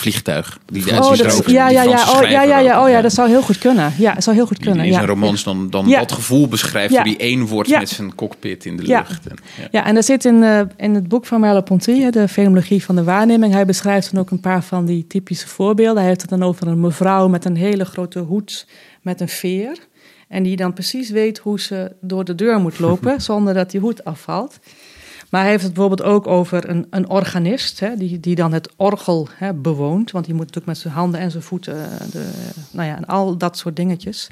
vliegtuig. 0.01 0.59
Die 0.67 0.91
oh, 0.91 1.17
dat, 1.17 1.43
ja, 1.47 1.69
ja, 1.69 1.83
ja, 1.83 2.13
oh, 2.13 2.31
ja, 2.31 2.43
ja, 2.43 2.59
ja, 2.59 2.83
oh 2.83 2.89
ja, 2.89 3.01
dat 3.01 3.13
zou 3.13 3.29
heel 3.29 3.43
goed 3.43 3.59
kunnen. 3.59 3.93
Ja, 3.99 4.15
dat 4.15 4.23
zou 4.23 4.37
heel 4.37 4.47
goed 4.47 4.59
kunnen. 4.59 4.85
In 4.85 4.93
zijn 4.93 5.07
romans 5.07 5.45
dan, 5.45 5.71
dan 5.71 5.91
dat 5.91 6.13
gevoel 6.13 6.49
beschrijft 6.49 6.95
hoe 6.95 7.05
die 7.05 7.17
één 7.17 7.47
wordt 7.47 7.71
met 7.71 7.89
zijn 7.89 8.15
cockpit 8.15 8.65
in 8.65 8.77
de 8.77 8.83
lucht. 8.83 9.27
En, 9.27 9.37
ja. 9.71 9.85
en 9.85 9.97
er 9.97 10.03
zit 10.03 10.25
in, 10.25 10.35
uh, 10.35 10.61
in 10.77 10.95
het 10.95 11.09
boek 11.09 11.27
van 11.27 11.41
Merleau-Ponty, 11.41 12.11
de 12.11 12.29
fenomologie 12.29 12.85
van 12.85 12.97
de 12.97 13.05
waarneming, 13.05 13.53
hij 13.53 13.67
beschrijft 13.67 14.13
dan 14.13 14.21
ook 14.21 14.31
een 14.31 14.41
paar 14.41 14.63
van 14.63 14.85
die 14.85 15.07
typische 15.07 15.49
voorbeelden. 15.49 15.99
Hij 15.99 16.09
heeft 16.09 16.21
het 16.21 16.31
dan 16.31 16.43
over 16.43 16.67
een 16.67 16.81
mevrouw 16.81 17.29
met 17.29 17.45
een 17.45 17.57
hele 17.57 17.85
grote 17.85 18.19
hoed 18.19 18.67
met 19.03 19.21
een 19.21 19.29
veer. 19.29 19.79
En 20.29 20.43
die 20.43 20.57
dan 20.57 20.73
precies 20.73 21.11
weet 21.11 21.39
hoe 21.39 21.61
ze 21.61 21.93
door 22.01 22.25
de 22.25 22.35
deur 22.35 22.61
moet 22.61 22.79
lopen 22.79 23.21
zonder 23.31 23.55
dat 23.55 23.71
die 23.71 23.81
hoed 23.81 24.05
afvalt. 24.05 24.59
Maar 25.31 25.41
hij 25.41 25.51
heeft 25.51 25.63
het 25.63 25.73
bijvoorbeeld 25.73 26.09
ook 26.09 26.27
over 26.27 26.69
een, 26.69 26.87
een 26.91 27.09
organist, 27.09 27.81
hè, 27.81 27.97
die, 27.97 28.21
die 28.21 28.35
dan 28.35 28.53
het 28.53 28.69
orgel 28.77 29.29
hè, 29.35 29.55
bewoont. 29.55 30.11
Want 30.11 30.25
die 30.25 30.35
moet 30.35 30.47
natuurlijk 30.47 30.73
met 30.73 30.79
zijn 30.79 30.95
handen 30.95 31.21
en 31.21 31.31
zijn 31.31 31.43
voeten, 31.43 31.75
eh, 31.75 32.07
de, 32.11 32.31
nou 32.71 32.89
ja, 32.89 32.97
en 32.97 33.05
al 33.05 33.37
dat 33.37 33.59
soort 33.59 33.77
dingetjes. 33.77 34.29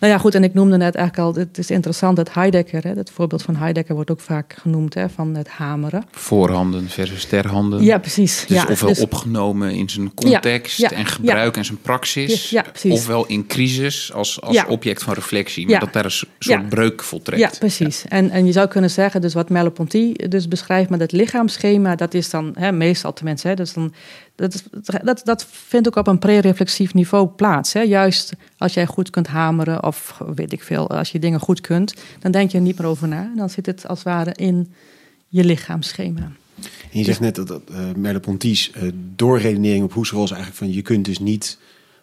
Nou 0.00 0.12
ja, 0.12 0.18
goed, 0.18 0.34
en 0.34 0.44
ik 0.44 0.54
noemde 0.54 0.76
net 0.76 0.94
eigenlijk 0.94 1.36
al, 1.36 1.42
het 1.42 1.58
is 1.58 1.70
interessant 1.70 2.16
dat 2.16 2.34
Heidegger, 2.34 2.84
hè, 2.84 2.90
het 2.90 3.10
voorbeeld 3.10 3.42
van 3.42 3.56
Heidegger 3.56 3.94
wordt 3.94 4.10
ook 4.10 4.20
vaak 4.20 4.56
genoemd, 4.60 4.94
hè, 4.94 5.08
van 5.08 5.34
het 5.34 5.48
hameren. 5.48 6.04
Voorhanden 6.10 6.88
versus 6.88 7.24
terhanden. 7.24 7.82
Ja, 7.82 7.98
precies. 7.98 8.44
Dus 8.46 8.56
ja, 8.56 8.66
ofwel 8.70 8.88
dus, 8.88 9.00
opgenomen 9.00 9.70
in 9.70 9.88
zijn 9.88 10.14
context 10.14 10.78
ja, 10.78 10.90
en 10.90 11.06
gebruik 11.06 11.56
en 11.56 11.64
zijn 11.64 11.80
praxis. 11.80 12.50
Ja, 12.50 12.62
precies. 12.62 12.92
Ofwel 12.92 13.26
in 13.26 13.46
crisis 13.46 14.12
als, 14.12 14.40
als 14.40 14.64
object 14.66 15.02
van 15.02 15.14
reflectie. 15.14 15.68
Maar 15.68 15.80
dat 15.80 15.92
daar 15.92 16.04
een 16.04 16.26
soort 16.38 16.68
breuk 16.68 17.02
voltrekt. 17.02 17.40
Ja, 17.40 17.50
precies. 17.58 18.04
En, 18.08 18.30
en 18.30 18.46
je 18.46 18.52
zou 18.52 18.68
kunnen 18.68 18.90
zeggen, 18.90 19.20
dus 19.20 19.34
wat 19.34 19.48
Merleau-Ponty 19.50 20.14
dus 20.32 20.48
beschrijft 20.48 20.90
met 20.90 21.00
het 21.00 21.12
lichaamsschema, 21.12 21.96
dat 21.96 22.14
is 22.14 22.30
dan 22.30 22.52
hè, 22.54 22.72
meestal 22.72 23.12
tenminste, 23.12 23.48
hè, 23.48 23.54
dus 23.54 23.72
dan, 23.72 23.92
dat, 24.34 24.62
dat, 25.02 25.20
dat 25.24 25.46
vindt 25.50 25.88
ook 25.88 25.96
op 25.96 26.06
een 26.06 26.18
pre-reflexief 26.18 26.94
niveau 26.94 27.26
plaats. 27.28 27.72
Hè. 27.72 27.80
Juist 27.80 28.32
als 28.58 28.74
jij 28.74 28.86
goed 28.86 29.10
kunt 29.10 29.26
hameren 29.26 29.84
of 29.84 30.20
weet 30.34 30.52
ik 30.52 30.62
veel, 30.62 30.90
als 30.90 31.12
je 31.12 31.18
dingen 31.18 31.40
goed 31.40 31.60
kunt, 31.60 31.94
dan 32.18 32.32
denk 32.32 32.50
je 32.50 32.58
er 32.58 32.64
niet 32.64 32.78
meer 32.78 32.88
over 32.88 33.08
na. 33.08 33.32
Dan 33.36 33.50
zit 33.50 33.66
het 33.66 33.88
als 33.88 33.98
het 33.98 34.08
ware 34.08 34.32
in 34.34 34.72
je 35.28 35.44
lichaamsschema. 35.44 36.32
En 36.92 36.98
je 36.98 37.04
zegt 37.04 37.20
net 37.20 37.34
dat, 37.34 37.48
dat 37.48 37.62
uh, 37.70 37.78
Merleau-Ponty's 37.96 38.70
uh, 38.76 38.90
doorredenering 39.16 39.84
op 39.84 39.94
Husserl 39.94 40.24
is 40.24 40.30
eigenlijk 40.30 40.58
van 40.58 40.72
je 40.72 40.82
kunt 40.82 41.04
dus 41.04 41.18
niet 41.18 41.58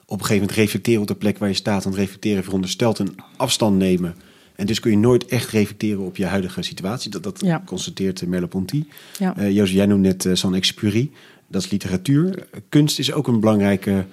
op 0.06 0.20
een 0.20 0.26
gegeven 0.26 0.42
moment 0.42 0.58
reflecteren 0.58 1.02
op 1.02 1.08
de 1.08 1.16
plek 1.16 1.38
waar 1.38 1.50
je 1.50 1.56
staat. 1.56 1.84
Want 1.84 1.96
reflecteren 1.96 2.44
veronderstelt 2.44 3.00
een 3.00 3.16
afstand 3.38 3.78
nemen 3.78 4.16
en 4.60 4.66
dus 4.66 4.80
kun 4.80 4.92
je 4.92 4.98
nooit 4.98 5.26
echt 5.26 5.50
reflecteren 5.50 6.04
op 6.04 6.18
je 6.18 6.26
huidige 6.26 6.62
situatie. 6.62 7.12
Dat, 7.12 7.24
dat 7.24 7.42
ja. 7.46 7.64
constateert 7.66 8.28
Merleau-Ponty. 8.28 8.84
Ja. 9.20 9.40
Uh, 9.40 9.52
Jozef, 9.52 9.76
jij 9.76 9.86
noemde 9.86 10.08
net 10.08 10.26
uh, 10.26 10.34
Saint-Exupéry. 10.36 11.12
Dat 11.48 11.64
is 11.64 11.70
literatuur. 11.70 12.48
Kunst 12.70 13.00
is 13.00 13.14
ook 13.14 13.28
een 13.28 13.40
belangrijke 13.40 14.06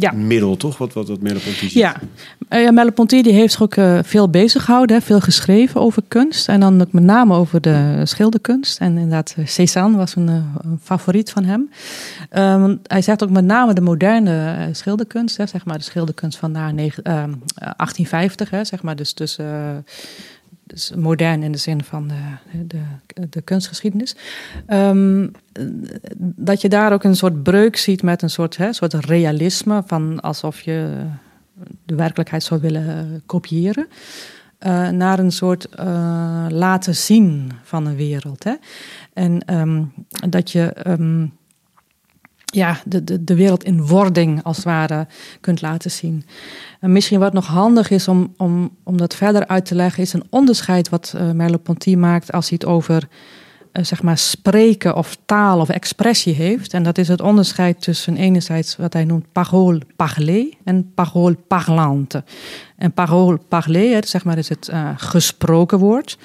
ja. 0.00 0.12
middel, 0.12 0.56
toch? 0.56 0.78
Wat, 0.78 0.92
wat, 0.92 1.08
wat 1.08 1.20
Merleau-Ponty 1.20 1.58
ziet. 1.58 1.72
Ja, 1.72 1.96
uh, 2.50 2.70
Merleau-Ponty 2.70 3.22
die 3.22 3.32
heeft 3.32 3.52
zich 3.52 3.62
ook 3.62 3.76
uh, 3.76 3.98
veel 4.02 4.28
bezig 4.28 4.64
gehouden. 4.64 5.02
Veel 5.02 5.20
geschreven 5.20 5.80
over 5.80 6.02
kunst. 6.08 6.48
En 6.48 6.60
dan 6.60 6.80
ook 6.80 6.92
met 6.92 7.02
name 7.02 7.34
over 7.34 7.60
de 7.60 8.00
schilderkunst. 8.04 8.78
En 8.78 8.96
inderdaad, 8.96 9.36
Cézanne 9.44 9.96
was 9.96 10.16
een, 10.16 10.28
een 10.28 10.78
favoriet 10.82 11.30
van 11.30 11.44
hem. 11.44 11.70
Um, 12.32 12.80
hij 12.82 13.02
zegt 13.02 13.22
ook 13.22 13.30
met 13.30 13.44
name 13.44 13.74
de 13.74 13.80
moderne 13.80 14.56
uh, 14.58 14.64
schilderkunst. 14.72 15.36
Hè, 15.36 15.46
zeg 15.46 15.64
maar 15.64 15.78
de 15.78 15.84
schilderkunst 15.84 16.38
van 16.38 16.50
na 16.52 16.72
1850. 16.72 18.50
Hè, 18.50 18.64
zeg 18.64 18.82
maar 18.82 18.96
dus, 18.96 19.14
dus 19.14 19.38
dus 20.70 20.92
modern 20.96 21.42
in 21.42 21.52
de 21.52 21.58
zin 21.58 21.84
van 21.84 22.08
de, 22.08 22.66
de, 22.66 22.80
de 23.28 23.42
kunstgeschiedenis. 23.42 24.16
Um, 24.68 25.30
dat 26.18 26.60
je 26.60 26.68
daar 26.68 26.92
ook 26.92 27.04
een 27.04 27.16
soort 27.16 27.42
breuk 27.42 27.76
ziet 27.76 28.02
met 28.02 28.22
een 28.22 28.30
soort, 28.30 28.56
hè, 28.56 28.72
soort 28.72 28.94
realisme, 28.94 29.82
van 29.86 30.20
alsof 30.20 30.60
je 30.60 31.06
de 31.84 31.94
werkelijkheid 31.94 32.42
zou 32.42 32.60
willen 32.60 33.22
kopiëren. 33.26 33.86
Uh, 34.66 34.88
naar 34.88 35.18
een 35.18 35.32
soort 35.32 35.68
uh, 35.80 36.46
laten 36.48 36.96
zien 36.96 37.52
van 37.62 37.86
een 37.86 37.96
wereld. 37.96 38.44
Hè? 38.44 38.54
En 39.12 39.54
um, 39.58 39.92
dat 40.28 40.50
je 40.50 40.74
um, 40.86 41.32
ja, 42.50 42.80
de, 42.84 43.04
de, 43.04 43.24
de 43.24 43.34
wereld 43.34 43.64
in 43.64 43.86
wording 43.86 44.42
als 44.42 44.56
het 44.56 44.64
ware 44.64 45.06
kunt 45.40 45.60
laten 45.60 45.90
zien. 45.90 46.24
En 46.80 46.92
misschien 46.92 47.18
wat 47.18 47.32
nog 47.32 47.46
handig 47.46 47.90
is 47.90 48.08
om, 48.08 48.34
om, 48.36 48.76
om 48.84 48.96
dat 48.96 49.14
verder 49.14 49.46
uit 49.46 49.64
te 49.64 49.74
leggen, 49.74 50.02
is 50.02 50.12
een 50.12 50.26
onderscheid 50.30 50.88
wat 50.88 51.12
uh, 51.16 51.30
Merleau-Ponty 51.30 51.94
maakt 51.94 52.32
als 52.32 52.48
hij 52.48 52.58
het 52.60 52.70
over 52.70 53.08
uh, 53.72 53.84
zeg 53.84 54.02
maar 54.02 54.18
spreken 54.18 54.96
of 54.96 55.16
taal 55.24 55.60
of 55.60 55.68
expressie 55.68 56.34
heeft. 56.34 56.74
En 56.74 56.82
dat 56.82 56.98
is 56.98 57.08
het 57.08 57.20
onderscheid 57.20 57.82
tussen 57.82 58.16
enerzijds 58.16 58.76
wat 58.76 58.92
hij 58.92 59.04
noemt 59.04 59.32
parole 59.32 59.80
parlée 59.96 60.58
en 60.64 60.92
parole 60.94 61.36
parlante. 61.48 62.24
En 62.76 62.92
parole 62.92 63.38
parlée, 63.48 64.06
zeg 64.06 64.24
maar, 64.24 64.38
is 64.38 64.48
het 64.48 64.68
uh, 64.72 64.90
gesproken 64.96 65.78
woord. 65.78 66.18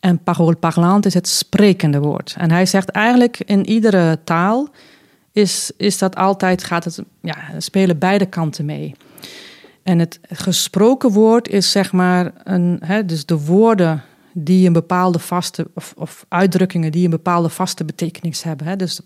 En 0.00 0.18
parole 0.18 0.56
parlante 0.56 1.08
is 1.08 1.14
het 1.14 1.28
sprekende 1.28 1.98
woord. 1.98 2.34
En 2.38 2.50
hij 2.50 2.66
zegt 2.66 2.88
eigenlijk 2.88 3.38
in 3.44 3.66
iedere 3.68 4.18
taal 4.24 4.68
is, 5.36 5.70
is 5.76 5.98
dat 5.98 6.16
altijd, 6.16 6.64
gaat 6.64 6.84
het, 6.84 7.02
ja, 7.20 7.36
spelen 7.58 7.98
beide 7.98 8.26
kanten 8.26 8.64
mee. 8.64 8.94
En 9.82 9.98
het 9.98 10.18
gesproken 10.30 11.10
woord 11.10 11.48
is 11.48 11.70
zeg 11.70 11.92
maar 11.92 12.32
een, 12.44 12.80
hè, 12.84 13.04
dus 13.04 13.26
de 13.26 13.44
woorden 13.44 14.02
die 14.32 14.66
een 14.66 14.72
bepaalde 14.72 15.18
vaste, 15.18 15.70
of, 15.74 15.94
of, 15.96 16.24
uitdrukkingen 16.28 16.92
die 16.92 17.04
een 17.04 17.10
bepaalde 17.10 17.48
vaste 17.48 17.84
betekenis 17.84 18.42
hebben. 18.42 18.66
Hè. 18.66 18.76
Dus 18.76 19.00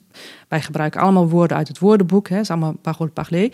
wij 0.49 0.61
gebruiken 0.61 1.01
allemaal 1.01 1.29
woorden 1.29 1.57
uit 1.57 1.69
het 1.69 1.79
woordenboek, 1.79 2.29
hè, 2.29 2.41
is 2.41 2.51
allemaal 2.51 2.75
parole 2.83 3.11
parlé. 3.11 3.51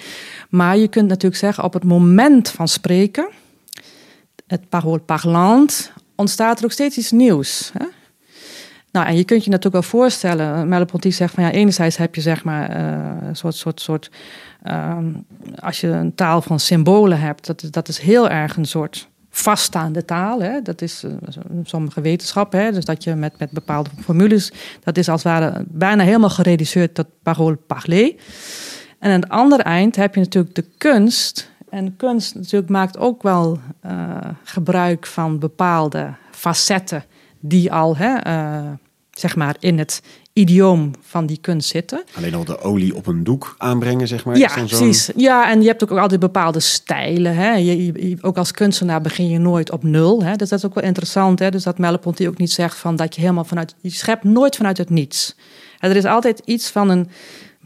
Maar 0.49 0.77
je 0.77 0.89
kunt 0.89 1.09
natuurlijk 1.09 1.41
zeggen, 1.41 1.65
op 1.65 1.73
het 1.73 1.85
moment 1.85 2.49
van 2.49 2.69
spreken, 2.69 3.29
het 4.47 4.69
parole 4.69 5.01
parlant, 5.01 5.93
ontstaat 6.15 6.59
er 6.59 6.65
ook 6.65 6.73
steeds 6.73 6.97
iets 6.97 7.11
nieuws. 7.11 7.71
Hè. 7.79 7.87
Nou, 8.97 9.09
en 9.09 9.17
je 9.17 9.25
kunt 9.25 9.45
je 9.45 9.51
natuurlijk 9.51 9.83
wel 9.83 10.01
voorstellen, 10.01 10.69
Merleau-Ponty 10.69 11.11
zegt 11.11 11.35
van 11.35 11.45
ja, 11.45 11.51
enerzijds 11.51 11.97
heb 11.97 12.15
je 12.15 12.21
zeg 12.21 12.45
maar 12.45 12.71
uh, 12.71 13.29
een 13.29 13.37
soort, 13.37 13.55
soort, 13.55 13.81
soort 13.81 14.11
um, 14.71 15.27
als 15.59 15.81
je 15.81 15.89
een 15.89 16.15
taal 16.15 16.43
van 16.43 16.61
symbolen 16.61 17.21
hebt, 17.21 17.47
dat, 17.47 17.69
dat 17.71 17.89
is 17.89 17.99
heel 17.99 18.29
erg 18.29 18.57
een 18.57 18.65
soort 18.65 19.09
vaststaande 19.31 20.05
taal. 20.05 20.43
Hè? 20.43 20.63
Dat 20.63 20.83
is 20.83 21.05
uh, 21.05 21.13
sommige 21.63 22.01
wetenschappen, 22.01 22.61
hè? 22.61 22.73
dus 22.73 22.85
dat 22.85 23.05
je 23.05 23.15
met, 23.15 23.39
met 23.39 23.51
bepaalde 23.51 23.91
formules, 24.01 24.53
dat 24.85 24.97
is 24.97 25.09
als 25.09 25.23
het 25.23 25.33
ware 25.33 25.65
bijna 25.69 26.05
helemaal 26.05 26.31
gereduceerd 26.31 26.95
tot 26.95 27.07
parole 27.23 27.57
parlé. 27.57 28.15
En 28.99 29.11
aan 29.11 29.21
het 29.21 29.29
andere 29.29 29.63
eind 29.63 29.97
heb 29.97 30.15
je 30.15 30.21
natuurlijk 30.21 30.55
de 30.55 30.67
kunst. 30.79 31.51
En 31.71 31.97
kunst 31.97 32.35
natuurlijk 32.35 32.71
maakt 32.71 32.99
ook 32.99 33.23
wel 33.23 33.59
uh, 33.87 34.17
gebruik 34.43 35.07
van 35.07 35.39
bepaalde 35.39 36.15
facetten 36.31 37.05
die 37.41 37.73
al 37.73 37.97
hè, 37.97 38.15
zeg 39.19 39.37
maar, 39.37 39.57
in 39.59 39.79
het 39.79 40.03
idioom 40.33 40.91
van 41.01 41.27
die 41.27 41.39
kunst 41.41 41.69
zitten. 41.69 42.05
Alleen 42.17 42.35
al 42.35 42.45
de 42.45 42.61
olie 42.61 42.95
op 42.95 43.07
een 43.07 43.25
doek 43.25 43.55
aanbrengen, 43.59 44.09
zeg 44.09 44.25
maar. 44.25 44.37
Ja, 44.37 44.49
precies. 44.55 45.11
Ja, 45.17 45.51
en 45.51 45.61
je 45.61 45.67
hebt 45.67 45.83
ook 45.83 45.91
altijd 45.91 46.21
bepaalde 46.21 46.61
stijlen. 46.61 47.35
Hè. 47.35 47.53
Je, 47.53 48.09
je, 48.09 48.17
ook 48.21 48.37
als 48.37 48.51
kunstenaar 48.51 49.01
begin 49.01 49.29
je 49.29 49.39
nooit 49.39 49.71
op 49.71 49.83
nul. 49.83 50.23
Hè. 50.23 50.37
Dus 50.37 50.49
dat 50.49 50.59
is 50.59 50.65
ook 50.65 50.75
wel 50.75 50.85
interessant. 50.85 51.39
Hè. 51.39 51.51
Dus 51.51 51.63
dat 51.63 51.79
Merleau-Ponty 51.79 52.27
ook 52.27 52.39
niet 52.39 52.53
zegt 52.53 52.77
van 52.77 52.97
dat 52.97 53.15
je 53.15 53.21
helemaal 53.21 53.45
vanuit... 53.45 53.75
Je 53.81 53.91
schept 53.91 54.25
nooit 54.25 54.57
vanuit 54.57 54.79
het 54.79 54.91
niets. 54.91 55.37
En 55.79 55.91
er 55.91 55.97
is 55.97 56.05
altijd 56.05 56.43
iets 56.45 56.71
van 56.71 56.89
een 56.89 57.09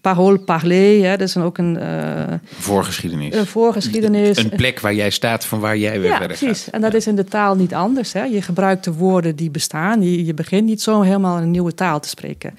Parole 0.00 0.38
parler, 0.38 1.04
hè, 1.04 1.16
dat 1.16 1.28
is 1.28 1.32
dan 1.32 1.42
ook 1.42 1.58
een, 1.58 1.76
eh, 1.76 2.34
Voorgeschiedenis. 2.44 3.34
een 3.34 3.46
voorgeschiedenis. 3.46 4.36
Een 4.36 4.48
plek 4.48 4.80
waar 4.80 4.94
jij 4.94 5.10
staat 5.10 5.44
van 5.44 5.60
waar 5.60 5.76
jij 5.76 6.00
weer 6.00 6.10
ja, 6.10 6.16
verder 6.16 6.36
precies. 6.36 6.64
gaat. 6.64 6.74
En 6.74 6.80
dat 6.80 6.94
is 6.94 7.06
in 7.06 7.16
de 7.16 7.24
taal 7.24 7.54
niet 7.54 7.74
anders. 7.74 8.12
Hè. 8.12 8.22
Je 8.24 8.42
gebruikt 8.42 8.84
de 8.84 8.92
woorden 8.92 9.36
die 9.36 9.50
bestaan. 9.50 10.02
Je, 10.02 10.24
je 10.24 10.34
begint 10.34 10.66
niet 10.66 10.82
zo 10.82 11.00
helemaal 11.00 11.38
een 11.38 11.50
nieuwe 11.50 11.74
taal 11.74 12.00
te 12.00 12.08
spreken. 12.08 12.58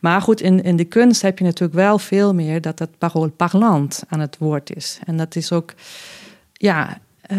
Maar 0.00 0.22
goed, 0.22 0.40
in, 0.40 0.62
in 0.62 0.76
de 0.76 0.84
kunst 0.84 1.22
heb 1.22 1.38
je 1.38 1.44
natuurlijk 1.44 1.78
wel 1.78 1.98
veel 1.98 2.34
meer 2.34 2.60
dat 2.60 2.78
het 2.78 2.98
parole 2.98 3.28
parlant 3.30 4.02
aan 4.08 4.20
het 4.20 4.36
woord 4.38 4.76
is. 4.76 4.98
En 5.06 5.16
dat 5.16 5.36
is 5.36 5.52
ook, 5.52 5.74
ja. 6.52 6.98
eh, 7.20 7.38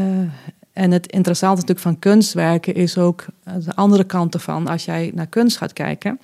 en 0.74 0.92
het 0.92 1.12
interessante 1.12 1.56
natuurlijk 1.56 1.88
van 1.88 2.00
kunstwerken 2.00 2.76
is 2.76 2.98
ook 2.98 3.26
de 3.44 3.76
andere 3.76 4.04
kant 4.04 4.34
ervan. 4.34 4.68
Als 4.68 4.86
jij 4.86 5.12
naar 5.14 5.28
kunst 5.28 5.58
gaat 5.58 5.74
kijken, 5.74 6.20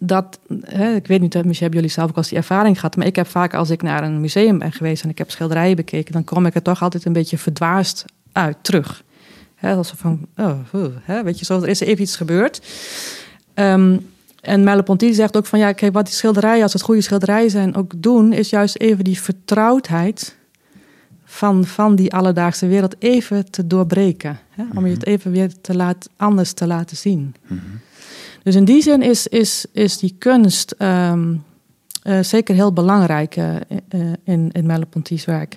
dat, 0.00 0.38
hè, 0.60 0.94
ik 0.94 1.06
weet 1.06 1.20
niet, 1.20 1.34
misschien 1.34 1.56
hebben 1.56 1.74
jullie 1.74 1.90
zelf 1.90 2.08
ook 2.08 2.16
al 2.16 2.22
eens 2.22 2.28
die 2.28 2.38
ervaring 2.38 2.76
gehad, 2.76 2.96
maar 2.96 3.06
ik 3.06 3.16
heb 3.16 3.26
vaak 3.26 3.54
als 3.54 3.70
ik 3.70 3.82
naar 3.82 4.02
een 4.02 4.20
museum 4.20 4.58
ben 4.58 4.72
geweest 4.72 5.02
en 5.02 5.10
ik 5.10 5.18
heb 5.18 5.30
schilderijen 5.30 5.76
bekeken, 5.76 6.12
dan 6.12 6.24
kom 6.24 6.46
ik 6.46 6.54
er 6.54 6.62
toch 6.62 6.82
altijd 6.82 7.04
een 7.04 7.12
beetje 7.12 7.38
verdwaasd 7.38 8.04
uit 8.32 8.56
terug. 8.60 9.02
Hè, 9.54 9.74
alsof 9.74 9.98
van, 9.98 10.26
oh, 10.36 10.58
hè, 11.02 11.22
weet 11.22 11.38
je, 11.38 11.44
zo, 11.44 11.62
er 11.62 11.68
is 11.68 11.80
even 11.80 12.02
iets 12.02 12.16
gebeurd. 12.16 12.62
Ehm, 13.54 13.98
en 14.40 14.64
Merleau-Ponty 14.64 15.12
zegt 15.12 15.36
ook 15.36 15.46
van, 15.46 15.58
ja, 15.58 15.72
kijk, 15.72 15.92
wat 15.92 16.04
die 16.04 16.14
schilderijen, 16.14 16.62
als 16.62 16.72
het 16.72 16.82
goede 16.82 17.00
schilderijen 17.00 17.50
zijn, 17.50 17.74
ook 17.74 17.92
doen, 17.96 18.32
is 18.32 18.50
juist 18.50 18.78
even 18.78 19.04
die 19.04 19.20
vertrouwdheid 19.20 20.36
van, 21.34 21.64
van 21.64 21.94
die 21.94 22.12
alledaagse 22.12 22.66
wereld 22.66 22.94
even 22.98 23.50
te 23.50 23.66
doorbreken. 23.66 24.38
Hè, 24.50 24.64
om 24.74 24.86
je 24.86 24.92
het 24.92 25.06
even 25.06 25.30
weer 25.30 25.60
te 25.60 25.76
laat, 25.76 26.08
anders 26.16 26.52
te 26.52 26.66
laten 26.66 26.96
zien. 26.96 27.34
Dus 28.42 28.54
in 28.54 28.64
die 28.64 28.82
zin 28.82 29.02
is, 29.02 29.26
is, 29.26 29.66
is 29.72 29.98
die 29.98 30.14
kunst 30.18 30.70
ehm, 30.70 31.34
eh, 32.02 32.22
zeker 32.22 32.54
heel 32.54 32.72
belangrijk 32.72 33.36
eh, 33.36 33.54
eh, 33.56 34.00
in, 34.24 34.50
in 34.52 34.66
Merleau-Ponty's 34.66 35.24
werk. 35.24 35.56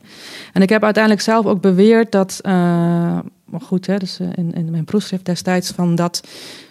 En 0.54 0.62
ik 0.62 0.70
heb 0.70 0.84
uiteindelijk 0.84 1.24
zelf 1.24 1.46
ook 1.46 1.62
beweerd 1.62 2.12
dat, 2.12 2.40
maar 2.44 3.62
goed, 3.62 3.88
hè, 3.88 3.98
dus 3.98 4.20
in, 4.20 4.54
in 4.54 4.72
mijn 4.72 4.86
proefschrift 4.86 5.26
destijds, 5.26 5.72
van 5.72 5.96
dat 5.96 6.24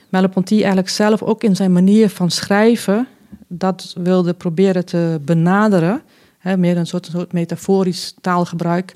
Merleau-Ponty 0.08 0.54
eigenlijk 0.54 0.88
zelf 0.88 1.22
ook 1.22 1.42
in 1.42 1.56
zijn 1.56 1.72
manier 1.72 2.10
van 2.10 2.30
schrijven 2.30 3.06
dat 3.48 3.94
wilde 3.98 4.34
proberen 4.34 4.84
te 4.84 5.20
benaderen. 5.24 6.02
Hè, 6.46 6.56
meer 6.56 6.76
een 6.76 6.86
soort, 6.86 7.32
metaforisch 7.32 8.14
taalgebruik. 8.20 8.94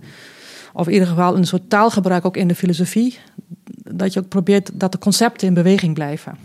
Of 0.73 0.87
in 0.87 0.93
ieder 0.93 1.09
geval 1.09 1.37
een 1.37 1.47
soort 1.47 1.71
taalgebruik 1.71 2.25
ook 2.25 2.37
in 2.37 2.49
de 2.49 2.55
filosofie. 2.55 3.19
Dat 3.75 4.13
je 4.13 4.21
ook 4.21 4.29
probeert 4.29 4.71
dat 4.75 4.93
de 4.93 4.99
concepten 4.99 5.47
in 5.49 5.55
beweging 5.55 5.95
blijven. 5.95 6.37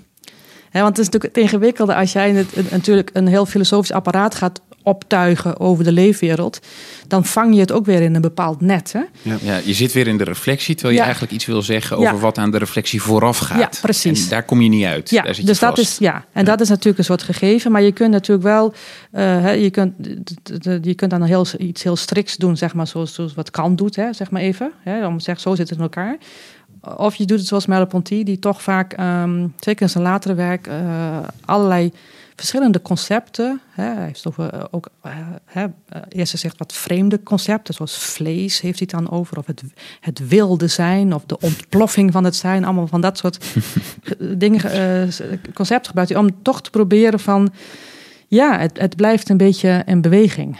Want 0.71 0.87
het 0.87 0.97
is 0.97 1.05
natuurlijk 1.05 1.35
het 1.35 1.43
ingewikkelde 1.43 1.95
als 1.95 2.11
jij 2.13 2.31
het, 2.31 2.55
het- 2.55 2.71
natuurlijk 2.71 3.09
een 3.13 3.27
heel 3.27 3.45
filosofisch 3.45 3.91
apparaat 3.91 4.35
gaat 4.35 4.61
optuigen 4.85 5.59
over 5.59 5.83
de 5.83 5.91
leefwereld. 5.91 6.59
Dan 7.07 7.25
vang 7.25 7.53
je 7.53 7.59
het 7.59 7.71
ook 7.71 7.85
weer 7.85 8.01
in 8.01 8.15
een 8.15 8.21
bepaald 8.21 8.61
net. 8.61 8.93
Hè? 8.93 9.01
Ja, 9.41 9.59
je 9.63 9.73
zit 9.73 9.91
weer 9.93 10.07
in 10.07 10.17
de 10.17 10.23
reflectie, 10.23 10.73
terwijl 10.73 10.93
je 10.93 10.99
Ja. 10.99 11.05
eigenlijk 11.05 11.33
iets 11.33 11.45
wil 11.45 11.61
zeggen 11.61 11.97
over 11.97 12.13
Ja. 12.13 12.19
wat 12.19 12.37
aan 12.37 12.51
de 12.51 12.57
reflectie 12.57 13.01
vooraf 13.01 13.37
gaat. 13.37 13.59
Ja, 13.59 13.69
precies. 13.81 14.23
En 14.23 14.29
daar 14.29 14.43
kom 14.43 14.61
je 14.61 14.69
niet 14.69 14.85
uit. 14.85 15.09
Ja, 15.09 15.21
daar 15.23 15.33
zit 15.35 15.43
je 15.43 15.49
dus 15.49 15.59
dat 15.59 15.75
vast. 15.75 15.81
is, 15.91 15.97
ja. 15.97 16.25
en 16.31 16.45
dat 16.45 16.61
is 16.61 16.69
natuurlijk 16.69 16.97
een 16.97 17.03
soort 17.03 17.23
gegeven. 17.23 17.71
Maar 17.71 17.81
je 17.81 17.91
kunt 17.91 18.11
natuurlijk 18.11 18.47
wel, 18.47 18.73
eh, 19.11 19.23
hè, 19.23 19.51
je, 19.51 19.69
kunt, 19.69 19.93
je 20.81 20.93
kunt 20.95 21.11
dan 21.11 21.23
heel, 21.23 21.45
iets 21.57 21.83
heel 21.83 21.95
striks 21.95 22.35
doen, 22.35 22.57
zeg 22.57 22.73
maar, 22.73 22.87
zoals, 22.87 23.13
zoals 23.13 23.33
wat 23.33 23.51
Kant 23.51 23.77
doet, 23.77 23.95
hè, 23.95 24.13
zeg 24.13 24.31
maar 24.31 24.41
even. 24.41 24.71
Hè, 24.83 25.05
om 25.07 25.17
te 25.17 25.23
zeggen, 25.23 25.43
zo 25.43 25.55
zit 25.55 25.69
het 25.69 25.77
in 25.77 25.83
elkaar. 25.83 26.17
Of 26.97 27.15
je 27.15 27.25
doet 27.25 27.37
het 27.39 27.47
zoals 27.47 27.65
Merleau-Ponty, 27.65 28.23
die 28.23 28.39
toch 28.39 28.61
vaak, 28.61 28.93
ehm, 28.93 29.47
zeker 29.59 29.81
in 29.81 29.89
zijn 29.89 30.03
latere 30.03 30.33
werk, 30.33 30.67
eh, 30.67 31.17
allerlei 31.45 31.91
verschillende 32.35 32.81
concepten. 32.81 33.61
Hè, 33.71 33.83
hij 33.83 34.05
heeft 34.05 34.27
over, 34.27 34.49
eh, 34.49 34.63
ook, 34.71 34.87
eh, 35.01 35.11
hè, 35.45 35.65
eh, 35.89 36.01
eerst 36.09 36.31
gezegd 36.31 36.57
wat 36.57 36.73
vreemde 36.73 37.23
concepten, 37.23 37.73
zoals 37.73 37.97
vlees 37.97 38.61
heeft 38.61 38.79
hij 38.79 38.87
dan 38.87 39.11
over, 39.11 39.37
of 39.37 39.45
het, 39.45 39.63
het 39.99 40.27
wilde 40.27 40.67
zijn, 40.67 41.13
of 41.13 41.23
de 41.25 41.39
ontploffing 41.39 42.11
van 42.11 42.23
het 42.23 42.35
zijn, 42.35 42.63
allemaal 42.65 42.87
van 42.87 43.01
dat 43.01 43.17
soort 43.17 43.45
ge- 44.03 44.37
dingen, 44.37 44.61
concepten 45.53 45.85
gebruikt 45.87 46.11
hij 46.11 46.21
om 46.21 46.41
toch 46.41 46.61
te 46.61 46.69
proberen 46.69 47.19
van, 47.19 47.53
ja, 48.27 48.59
het, 48.59 48.79
het 48.79 48.95
blijft 48.95 49.29
een 49.29 49.37
beetje 49.37 49.83
in 49.85 50.01
beweging. 50.01 50.57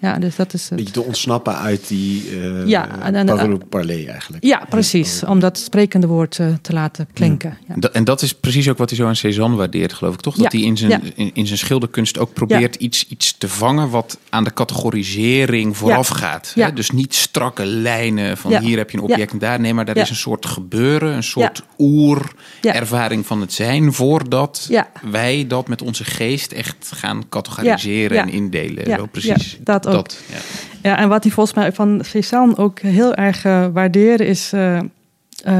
Ja, 0.00 0.18
dus 0.18 0.36
dat 0.36 0.54
is 0.54 0.62
Een 0.62 0.76
het. 0.76 0.76
beetje 0.84 1.00
te 1.00 1.06
ontsnappen 1.06 1.56
uit 1.58 1.88
die 1.88 2.24
eh 2.40 2.66
Ja, 2.66 2.98
en- 3.02 3.14
en- 3.14 3.26
parole 3.26 3.58
parler 3.68 4.08
eigenlijk. 4.08 4.44
Ja, 4.44 4.62
precies. 4.68 5.24
Om 5.24 5.40
dat 5.40 5.58
sprekende 5.58 6.06
woord 6.06 6.38
eh, 6.38 6.46
te 6.62 6.72
laten 6.72 7.08
klinken. 7.12 7.58
Ja. 7.68 7.88
En 7.92 8.04
dat 8.04 8.22
is 8.22 8.34
precies 8.34 8.68
ook 8.68 8.78
wat 8.78 8.88
hij 8.90 8.98
zo 8.98 9.06
aan 9.06 9.16
Cézanne 9.16 9.56
waardeert, 9.56 9.92
geloof 9.92 10.14
ik. 10.14 10.20
Toch? 10.20 10.36
Dat 10.36 10.52
Ja, 10.52 10.58
hij 10.58 10.66
in 10.68 10.76
zijn, 10.76 10.90
ja. 10.90 11.00
in, 11.14 11.30
in 11.34 11.46
zijn 11.46 11.58
schilderkunst 11.58 12.18
ook 12.18 12.32
probeert 12.32 12.74
iets, 12.76 13.06
iets 13.08 13.38
te 13.38 13.48
vangen... 13.48 13.90
wat 13.90 14.18
aan 14.28 14.44
de 14.44 14.52
categorisering 14.54 15.76
vooraf 15.76 16.08
gaat. 16.08 16.52
Ja. 16.54 16.66
Hè? 16.66 16.72
Dus 16.72 16.90
niet 16.90 17.14
strakke 17.14 17.64
lijnen 17.64 18.36
van 18.36 18.50
Ja. 18.50 18.60
hier 18.60 18.76
heb 18.78 18.90
je 18.90 18.96
een 18.98 19.06
Ja. 19.06 19.10
object 19.12 19.32
en 19.32 19.38
daar. 19.38 19.60
Nee, 19.60 19.74
maar 19.74 19.84
daar 19.84 19.96
Ja. 19.96 20.02
is 20.02 20.10
een 20.10 20.16
soort 20.16 20.46
gebeuren, 20.46 21.14
een 21.16 21.22
soort 21.22 21.56
Ja. 21.58 21.64
oer-ervaring 21.84 23.26
van 23.26 23.40
het 23.40 23.52
zijn... 23.52 23.92
voordat 23.92 24.66
Ja. 24.68 24.90
wij 25.10 25.44
dat 25.48 25.68
met 25.68 25.82
onze 25.82 26.04
geest 26.04 26.52
echt 26.52 26.90
gaan 26.94 27.28
categoriseren 27.28 28.16
Ja. 28.16 28.22
Ja. 28.22 28.28
en 28.28 28.32
indelen. 28.34 28.88
Ja. 28.88 28.96
Wel 28.96 29.06
precies. 29.08 29.50
Ja, 29.52 29.58
dat 29.64 29.86
ook. 29.98 30.10
ja. 30.30 30.38
Ja, 30.82 30.98
en 30.98 31.08
wat 31.08 31.22
hij 31.22 31.32
volgens 31.32 31.56
mij 31.56 31.72
van 31.72 32.00
Cézanne 32.04 32.56
ook 32.56 32.78
heel 32.80 33.14
erg 33.14 33.42
waardeerde 33.72 34.26
is... 34.26 34.52
eh, 34.52 34.78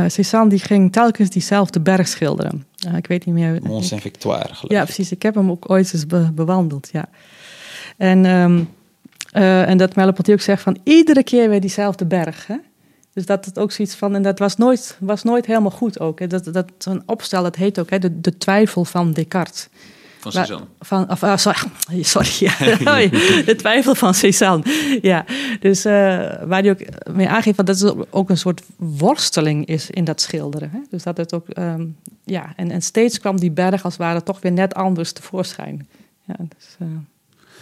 Cézanne 0.07 0.49
die 0.49 0.59
ging 0.59 0.93
telkens 0.93 1.31
diezelfde 1.31 1.81
berg 1.81 2.09
schilderen. 2.09 2.67
Ik 2.97 3.07
weet 3.07 3.25
niet 3.27 3.35
meer... 3.35 3.59
Mont 3.63 3.85
Saint-Victoire, 3.85 4.45
geloof 4.55 4.71
Ja, 4.73 4.79
ik. 4.79 4.85
precies. 4.85 5.13
Ik 5.13 5.23
heb 5.23 5.35
hem 5.35 5.51
ook 5.51 5.71
ooit 5.71 5.93
eens 5.93 6.07
be- 6.07 6.31
bewandeld, 6.35 6.89
ja. 6.93 7.05
En, 7.97 8.25
ehm, 8.27 8.61
eh, 9.33 9.69
en 9.69 9.77
dat 9.79 9.95
Merleau-Ponty 9.95 10.33
ook 10.33 10.41
zegt 10.41 10.63
van 10.63 10.79
iedere 10.85 11.23
keer 11.23 11.49
weer 11.49 11.61
diezelfde 11.61 12.07
berg. 12.07 12.47
Hè? 12.47 12.57
Dus 13.13 13.27
dat 13.27 13.45
het 13.45 13.59
ook 13.59 13.73
zoiets 13.73 13.95
van, 13.95 14.15
en 14.15 14.23
dat 14.23 14.39
was 14.39 14.57
nooit, 14.57 14.97
was 15.01 15.23
nooit 15.23 15.47
helemaal 15.47 15.71
goed 15.71 16.01
ook. 16.01 16.19
Hè? 16.19 16.27
Dat, 16.27 16.45
dat 16.53 16.67
zo'n 16.79 17.03
opstel, 17.07 17.43
dat 17.43 17.57
heet 17.57 17.79
ook 17.79 17.91
hè, 17.91 17.99
de, 17.99 18.21
de 18.21 18.39
twijfel 18.39 18.85
van 18.85 19.13
Descartes. 19.13 19.69
Van 20.21 20.33
Cézanne. 20.33 20.67
Van, 20.81 21.11
of, 21.11 21.23
ah, 21.23 21.37
sorry, 21.37 21.59
sorry 22.15 23.09
de 23.45 23.55
twijfel 23.57 23.95
van 23.95 24.15
Cézanne. 24.15 24.99
Ja, 25.03 25.25
dus 25.61 25.85
eh, 25.85 25.93
waar 26.45 26.63
hij 26.63 26.71
ook 26.71 26.81
mee 27.13 27.29
aangeeft 27.29 27.67
dat 27.67 27.81
het 27.81 27.95
ook 28.11 28.31
een 28.31 28.39
soort 28.39 28.63
worsteling 28.77 29.67
is 29.67 29.91
in 29.91 30.05
dat 30.05 30.21
schilderen. 30.21 30.71
Hè? 30.71 30.79
Dus 30.91 31.03
dat 31.03 31.17
het 31.17 31.35
ook, 31.35 31.49
ehm, 31.49 31.87
ja, 32.25 32.53
en, 32.57 32.71
en 32.71 32.83
steeds 32.83 33.21
kwam 33.21 33.41
die 33.41 33.51
berg 33.51 33.85
als 33.85 33.93
het 33.93 34.03
ware 34.03 34.23
toch 34.23 34.41
weer 34.41 34.53
net 34.53 34.75
anders 34.75 35.13
tevoorschijn. 35.13 35.89
Ja, 36.25 36.35
dus, 36.39 36.77
eh, 36.79 36.87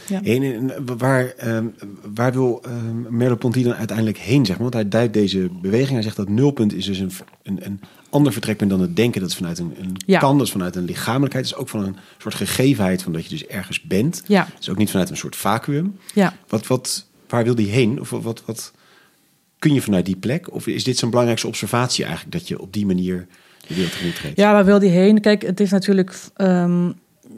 ja. 0.08 0.22
En, 0.22 0.42
en 0.42 0.96
waar, 0.98 1.26
ehm, 1.36 1.66
waar 2.14 2.32
wil 2.32 2.62
ehm 2.64 3.16
Merleau-Ponty 3.16 3.62
dan 3.62 3.74
uiteindelijk 3.74 4.18
heen? 4.18 4.46
Zeg 4.46 4.54
maar? 4.54 4.70
Want 4.70 4.74
hij 4.74 4.88
duidt 4.88 5.12
deze 5.12 5.48
beweging. 5.62 5.90
Hij 5.92 6.02
zegt 6.02 6.16
dat 6.16 6.28
nulpunt 6.28 6.74
is 6.74 6.84
dus 6.84 6.98
een, 6.98 7.10
een, 7.42 7.58
een 7.66 7.80
ander 8.10 8.32
vertrekpunt 8.32 8.70
dan 8.70 8.80
het 8.80 8.96
denken. 8.96 9.20
Dat 9.20 9.30
is 9.30 9.36
vanuit 9.36 9.58
een, 9.58 9.74
een 9.80 9.96
Ja. 10.06 10.18
kan, 10.18 10.38
dat 10.38 10.46
is 10.46 10.52
vanuit 10.52 10.76
een 10.76 10.84
lichamelijkheid. 10.84 11.44
Dat 11.48 11.54
is 11.54 11.60
ook 11.60 11.68
van 11.68 11.84
een 11.84 11.96
soort 12.18 12.34
gegevenheid 12.34 13.02
van 13.02 13.12
dat 13.12 13.22
je 13.24 13.28
dus 13.28 13.46
ergens 13.46 13.82
bent. 13.82 14.22
Ja. 14.26 14.44
Het 14.54 14.60
is 14.62 14.68
ook 14.70 14.76
niet 14.78 14.90
vanuit 14.90 15.10
een 15.10 15.16
soort 15.16 15.36
vacuüm. 15.36 15.96
ja. 16.14 16.34
Wat, 16.48 16.66
wat, 16.66 17.06
waar 17.28 17.44
wil 17.44 17.54
die 17.54 17.70
heen? 17.70 18.00
Of 18.00 18.10
wat, 18.10 18.42
wat, 18.46 18.72
kun 19.58 19.74
je 19.74 19.82
vanuit 19.82 20.06
die 20.06 20.16
plek? 20.16 20.54
Of 20.54 20.66
is 20.66 20.84
dit 20.84 20.98
zijn 20.98 21.10
belangrijkste 21.10 21.48
observatie 21.48 22.04
eigenlijk? 22.04 22.32
Dat 22.32 22.48
je 22.48 22.60
op 22.60 22.72
die 22.72 22.86
manier 22.86 23.26
de 23.66 23.74
wereld 23.74 23.92
tegemoet 23.92 24.14
treedt? 24.14 24.36
Ja, 24.38 24.52
waar 24.52 24.64
wil 24.64 24.78
die 24.78 24.90
heen? 24.90 25.20
Kijk, 25.20 25.42
het 25.42 25.60
is 25.60 25.70
natuurlijk. 25.70 26.18
ehm, 26.36 26.90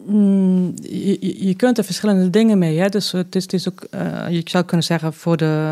mm, 0.07 0.75
je, 0.83 1.55
kunt 1.57 1.79
er 1.79 1.85
verschillende 1.85 2.31
dingen 2.31 2.59
mee. 2.59 2.79
Hè? 2.79 2.89
Dus 2.89 3.13
het 3.13 3.35
is, 3.35 3.43
het 3.43 3.53
is 3.53 3.69
ook, 3.69 3.83
eh, 3.91 4.29
je 4.29 4.43
zou 4.45 4.65
kunnen 4.65 4.87
zeggen, 4.87 5.13
voor 5.13 5.37
de 5.37 5.65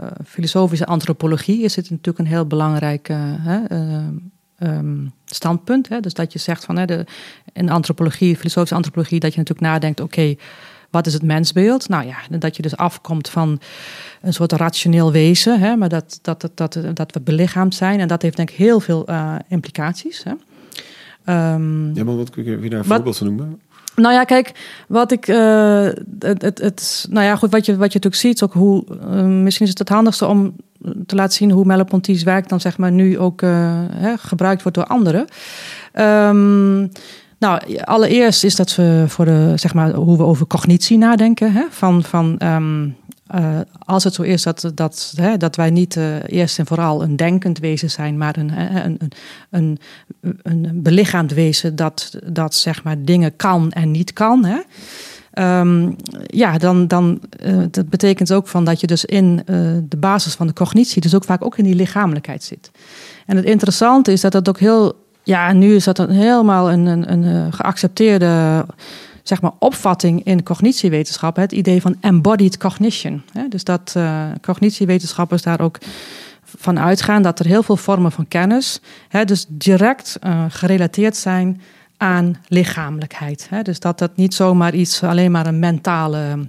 eh, 0.00 0.06
filosofische 0.26 0.86
antropologie 0.86 1.62
is 1.62 1.76
het 1.76 1.90
natuurlijk 1.90 2.18
een 2.18 2.26
heel 2.26 2.46
belangrijk 2.46 3.08
eh, 3.08 3.54
ehm, 4.58 5.06
standpunt. 5.24 5.88
Hè? 5.88 6.00
Dus 6.00 6.14
dat 6.14 6.32
je 6.32 6.38
zegt 6.38 6.64
van 6.64 6.76
hè, 6.76 6.84
de, 6.84 7.06
in 7.52 7.70
antropologie, 7.70 8.36
filosofische 8.36 8.74
antropologie, 8.74 9.20
dat 9.20 9.32
je 9.32 9.38
natuurlijk 9.38 9.66
nadenkt: 9.66 10.00
oké, 10.00 10.34
wat 10.90 11.06
is 11.06 11.12
het 11.12 11.22
mensbeeld? 11.22 11.88
Nou 11.88 12.06
ja, 12.06 12.38
dat 12.38 12.56
je 12.56 12.62
dus 12.62 12.76
afkomt 12.76 13.28
van 13.28 13.60
een 14.20 14.32
soort 14.32 14.52
rationeel 14.52 15.12
wezen, 15.12 15.60
hè, 15.60 15.76
maar 15.76 15.88
dat, 15.88 16.18
dat, 16.22 16.40
dat, 16.40 16.56
dat, 16.56 16.96
dat 16.96 17.12
we 17.12 17.20
belichaamd 17.20 17.74
zijn. 17.74 18.00
En 18.00 18.08
dat 18.08 18.22
heeft 18.22 18.36
denk 18.36 18.50
ik 18.50 18.56
heel 18.56 18.80
veel 18.80 19.08
implicaties. 19.48 20.22
Hè. 20.22 20.32
Ehm, 21.30 21.94
Ja, 21.94 22.04
maar 22.04 22.16
wat 22.16 22.30
kun 22.30 22.44
je, 22.44 22.58
je 22.60 22.70
daar 22.70 22.84
voorbeeld 22.84 23.16
van 23.16 23.26
noemen? 23.26 23.60
nou 23.96 24.14
ja, 24.14 24.24
kijk, 24.24 24.52
wat 24.88 25.12
ik. 25.12 25.28
eh, 25.28 25.88
het, 26.18 26.42
het, 26.42 26.58
het, 26.58 27.06
nou 27.10 27.24
ja, 27.26 27.36
goed, 27.36 27.50
wat 27.50 27.66
je, 27.66 27.72
wat 27.76 27.92
je 27.92 27.98
natuurlijk 27.98 28.14
ziet, 28.22 28.42
ook 28.42 28.52
hoe. 28.52 28.84
eh, 29.10 29.22
misschien 29.24 29.64
is 29.66 29.70
het 29.70 29.78
het 29.78 29.88
handigste 29.88 30.26
om 30.26 30.54
te 31.06 31.14
laten 31.14 31.32
zien 31.36 31.50
hoe 31.50 31.64
Merleau-Ponty's 31.64 32.22
werk 32.22 32.48
dan 32.48 32.60
zeg 32.60 32.78
maar 32.78 32.92
nu 32.92 33.18
ook 33.18 33.42
eh, 33.42 33.50
hè, 33.92 34.16
gebruikt 34.16 34.62
wordt 34.62 34.76
door 34.76 34.86
anderen. 34.86 35.24
Ehm, 35.92 36.78
nou, 37.38 37.60
allereerst 37.84 38.44
is 38.44 38.56
dat 38.56 38.74
we 38.74 39.04
voor 39.06 39.24
de, 39.24 39.52
zeg 39.56 39.74
maar, 39.74 39.92
hoe 39.92 40.16
we 40.16 40.22
over 40.22 40.46
cognitie 40.46 40.98
nadenken. 40.98 41.52
Hè? 41.52 41.64
Van, 41.70 42.02
van, 42.02 42.38
ehm, 42.38 42.88
eh, 43.30 43.58
als 43.84 44.04
het 44.04 44.14
zo 44.14 44.22
is 44.22 44.42
dat, 44.42 44.72
dat, 44.74 45.12
hè, 45.16 45.36
dat 45.36 45.56
wij 45.56 45.70
niet 45.70 45.96
eh, 45.96 46.16
eerst 46.26 46.58
en 46.58 46.66
vooral 46.66 47.02
een 47.02 47.16
denkend 47.16 47.58
wezen 47.58 47.90
zijn, 47.90 48.18
maar 48.18 48.36
een, 48.36 48.52
een, 48.58 48.98
een, 49.50 49.78
een, 50.20 50.38
een 50.42 50.82
belichaamd 50.82 51.32
wezen 51.32 51.76
dat, 51.76 52.18
dat 52.24 52.54
zeg 52.54 52.82
maar, 52.82 53.04
dingen 53.04 53.36
kan 53.36 53.70
en 53.70 53.90
niet 53.90 54.12
kan. 54.12 54.44
Hè? 54.44 54.58
Ehm, 55.32 55.90
ja, 56.26 56.58
dan, 56.58 56.86
dan 56.86 57.20
uh, 57.46 57.62
dat 57.70 57.88
betekent 57.88 58.32
ook 58.32 58.48
van 58.48 58.64
dat 58.64 58.80
je 58.80 58.86
dus 58.86 59.04
in 59.04 59.42
de 59.88 59.96
basis 59.98 60.34
van 60.34 60.46
de 60.46 60.52
cognitie, 60.52 61.00
dus 61.00 61.14
ook 61.14 61.24
vaak 61.24 61.44
ook 61.44 61.58
in 61.58 61.64
die 61.64 61.74
lichamelijkheid 61.74 62.42
zit. 62.42 62.70
En 63.26 63.36
het 63.36 63.44
interessante 63.44 64.12
is 64.12 64.20
dat 64.20 64.32
dat 64.32 64.48
ook 64.48 64.58
heel, 64.58 65.04
ja, 65.22 65.52
nu 65.52 65.74
is 65.74 65.84
dat 65.84 65.98
een, 65.98 66.10
helemaal 66.10 66.70
een, 66.70 66.86
een, 66.86 67.12
een 67.12 67.52
geaccepteerde 67.52 68.64
zeg 69.30 69.40
maar, 69.40 69.52
opvatting 69.58 70.24
in 70.24 70.42
cognitiewetenschap, 70.42 71.36
het 71.36 71.52
idee 71.52 71.80
van 71.80 71.96
embodied 72.00 72.56
cognition. 72.56 73.22
Dus 73.48 73.64
dat 73.64 73.96
cognitiewetenschappers 74.42 75.42
daar 75.42 75.60
ook 75.60 75.78
van 76.42 76.78
uitgaan 76.78 77.22
dat 77.22 77.38
er 77.38 77.46
heel 77.46 77.62
veel 77.62 77.76
vormen 77.76 78.12
van 78.12 78.28
kennis, 78.28 78.80
dus 79.24 79.46
direct 79.48 80.18
gerelateerd 80.48 81.16
zijn 81.16 81.60
aan 81.96 82.36
lichamelijkheid. 82.48 83.48
Dus 83.62 83.80
dat 83.80 83.98
dat 83.98 84.16
niet 84.16 84.34
zomaar 84.34 84.74
iets, 84.74 85.02
alleen 85.02 85.30
maar 85.30 85.46
een 85.46 85.58
mentale 85.58 86.48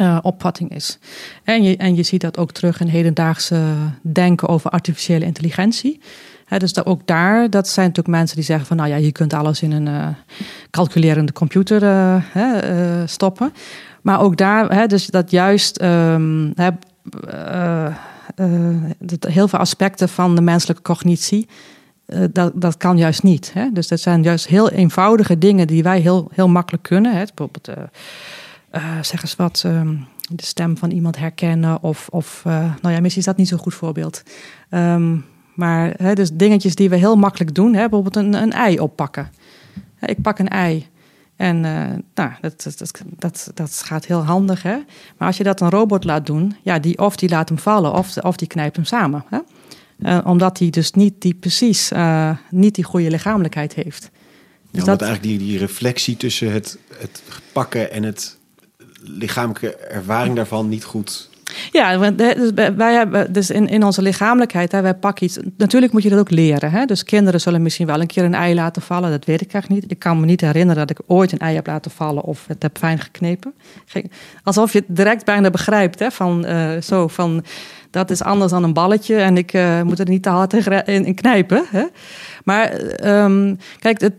uh, 0.00 0.18
opvatting 0.22 0.74
is. 0.74 0.98
En 1.44 1.62
je, 1.62 1.76
en 1.76 1.94
je 1.94 2.02
ziet 2.02 2.20
dat 2.20 2.38
ook 2.38 2.52
terug 2.52 2.80
in 2.80 2.86
hedendaagse 2.86 3.62
denken 4.02 4.48
over 4.48 4.70
artificiële 4.70 5.24
intelligentie. 5.24 6.00
Dus 6.58 6.72
dat 6.72 6.86
ook 6.86 7.06
daar, 7.06 7.50
dat 7.50 7.68
zijn 7.68 7.86
natuurlijk 7.86 8.16
mensen 8.16 8.36
die 8.36 8.44
zeggen 8.44 8.66
van 8.66 8.76
nou 8.76 8.88
ja, 8.88 8.96
je 8.96 9.12
kunt 9.12 9.32
alles 9.32 9.62
in 9.62 9.72
een 9.72 9.86
uh, 9.86 10.08
calculerende 10.70 11.32
computer 11.32 11.82
uh, 12.36 13.02
stoppen. 13.04 13.52
Maar 14.02 14.20
ook 14.20 14.36
daar, 14.36 14.88
dus 14.88 15.06
dat 15.06 15.30
juist 15.30 15.82
um, 15.82 16.54
heel 19.28 19.48
veel 19.48 19.58
aspecten 19.58 20.08
van 20.08 20.34
de 20.34 20.40
menselijke 20.40 20.82
cognitie 20.82 21.48
dat, 22.32 22.52
dat 22.54 22.76
kan 22.76 22.98
juist 22.98 23.22
niet. 23.22 23.52
Dus 23.72 23.88
dat 23.88 24.00
zijn 24.00 24.22
juist 24.22 24.46
heel 24.46 24.70
eenvoudige 24.70 25.38
dingen 25.38 25.66
die 25.66 25.82
wij 25.82 26.00
heel, 26.00 26.30
heel 26.32 26.48
makkelijk 26.48 26.82
kunnen. 26.82 27.12
Bijvoorbeeld, 27.12 27.70
zeg 29.00 29.22
eens 29.22 29.36
wat, 29.36 29.62
um, 29.66 30.06
de 30.28 30.44
stem 30.44 30.76
van 30.78 30.90
iemand 30.90 31.18
herkennen. 31.18 31.82
Of, 31.82 32.08
of 32.08 32.42
nou 32.82 32.94
ja, 32.94 33.00
misschien 33.00 33.22
is 33.22 33.24
dat 33.24 33.36
niet 33.36 33.48
zo'n 33.48 33.58
goed 33.58 33.74
voorbeeld. 33.74 34.22
Um, 34.70 35.24
maar 35.60 35.94
hè, 35.96 36.14
dus 36.14 36.30
dingetjes 36.32 36.74
die 36.74 36.88
we 36.88 36.96
heel 36.96 37.16
makkelijk 37.16 37.54
doen. 37.54 37.74
Hè? 37.74 37.80
Bijvoorbeeld 37.88 38.16
een, 38.16 38.34
een 38.34 38.52
ei 38.52 38.80
oppakken. 38.80 39.30
Ik 40.00 40.22
pak 40.22 40.38
een 40.38 40.48
ei. 40.48 40.86
En 41.36 41.60
nou, 42.14 42.30
dat, 42.40 42.62
dat, 42.76 43.02
dat, 43.18 43.50
dat 43.54 43.82
gaat 43.84 44.06
heel 44.06 44.24
handig. 44.24 44.62
Hè? 44.62 44.76
Maar 45.16 45.28
als 45.28 45.36
je 45.36 45.44
dat 45.44 45.60
een 45.60 45.70
robot 45.70 46.04
laat 46.04 46.26
doen, 46.26 46.56
ja, 46.62 46.78
die, 46.78 46.98
of 46.98 47.16
die 47.16 47.28
laat 47.28 47.48
hem 47.48 47.58
vallen 47.58 47.92
of, 47.92 48.16
of 48.16 48.36
die 48.36 48.48
knijpt 48.48 48.76
hem 48.76 48.84
samen. 48.84 49.24
Hè? 49.28 49.38
Uh, 49.98 50.18
omdat 50.24 50.58
hij 50.58 50.70
dus 50.70 50.92
niet 50.92 51.14
die 51.18 51.34
precies 51.34 51.92
uh, 51.92 52.36
niet 52.50 52.74
die 52.74 52.84
goede 52.84 53.10
lichamelijkheid 53.10 53.74
heeft. 53.74 54.10
Dus 54.70 54.80
ja, 54.80 54.84
dat 54.84 55.02
eigenlijk 55.02 55.38
die, 55.38 55.48
die 55.48 55.58
reflectie 55.58 56.16
tussen 56.16 56.52
het, 56.52 56.78
het 56.98 57.22
pakken 57.52 57.90
en 57.90 58.02
het 58.02 58.38
lichamelijke 59.00 59.76
ervaring 59.76 60.36
daarvan 60.36 60.68
niet 60.68 60.84
goed. 60.84 61.29
Ja, 61.72 62.10
dus 62.14 62.50
wij 62.76 62.94
hebben 62.94 63.32
dus 63.32 63.50
in, 63.50 63.68
in 63.68 63.84
onze 63.84 64.02
lichamelijkheid, 64.02 64.72
wij 64.72 64.94
pakken 64.94 65.24
iets. 65.24 65.38
Natuurlijk 65.56 65.92
moet 65.92 66.02
je 66.02 66.08
dat 66.10 66.18
ook 66.18 66.30
leren. 66.30 66.70
Hè? 66.70 66.84
Dus 66.84 67.04
kinderen 67.04 67.40
zullen 67.40 67.62
misschien 67.62 67.86
wel 67.86 68.00
een 68.00 68.06
keer 68.06 68.24
een 68.24 68.34
ei 68.34 68.54
laten 68.54 68.82
vallen. 68.82 69.10
Dat 69.10 69.24
weet 69.24 69.40
ik 69.40 69.52
eigenlijk 69.52 69.82
niet. 69.82 69.92
Ik 69.92 69.98
kan 69.98 70.20
me 70.20 70.26
niet 70.26 70.40
herinneren 70.40 70.86
dat 70.86 70.98
ik 70.98 71.04
ooit 71.06 71.32
een 71.32 71.38
ei 71.38 71.54
heb 71.54 71.66
laten 71.66 71.90
vallen 71.90 72.22
of 72.22 72.44
het 72.46 72.62
heb 72.62 72.78
fijn 72.78 72.98
geknepen. 72.98 73.54
Alsof 74.42 74.72
je 74.72 74.78
het 74.78 74.96
direct 74.96 75.24
bijna 75.24 75.50
begrijpt. 75.50 75.98
Hè? 75.98 76.10
Van, 76.10 76.46
uh, 76.46 76.80
zo 76.80 77.08
van 77.08 77.44
dat 77.90 78.10
is 78.10 78.22
anders 78.22 78.50
dan 78.52 78.64
een 78.64 78.72
balletje 78.72 79.16
en 79.16 79.36
ik 79.36 79.52
uh, 79.52 79.82
moet 79.82 79.98
er 79.98 80.08
niet 80.08 80.22
te 80.22 80.28
hard 80.28 80.52
in, 80.86 81.14
knijpen. 81.14 81.64
Hè? 81.70 81.84
Maar 82.44 82.80
um, 83.24 83.58
kijk, 83.78 84.10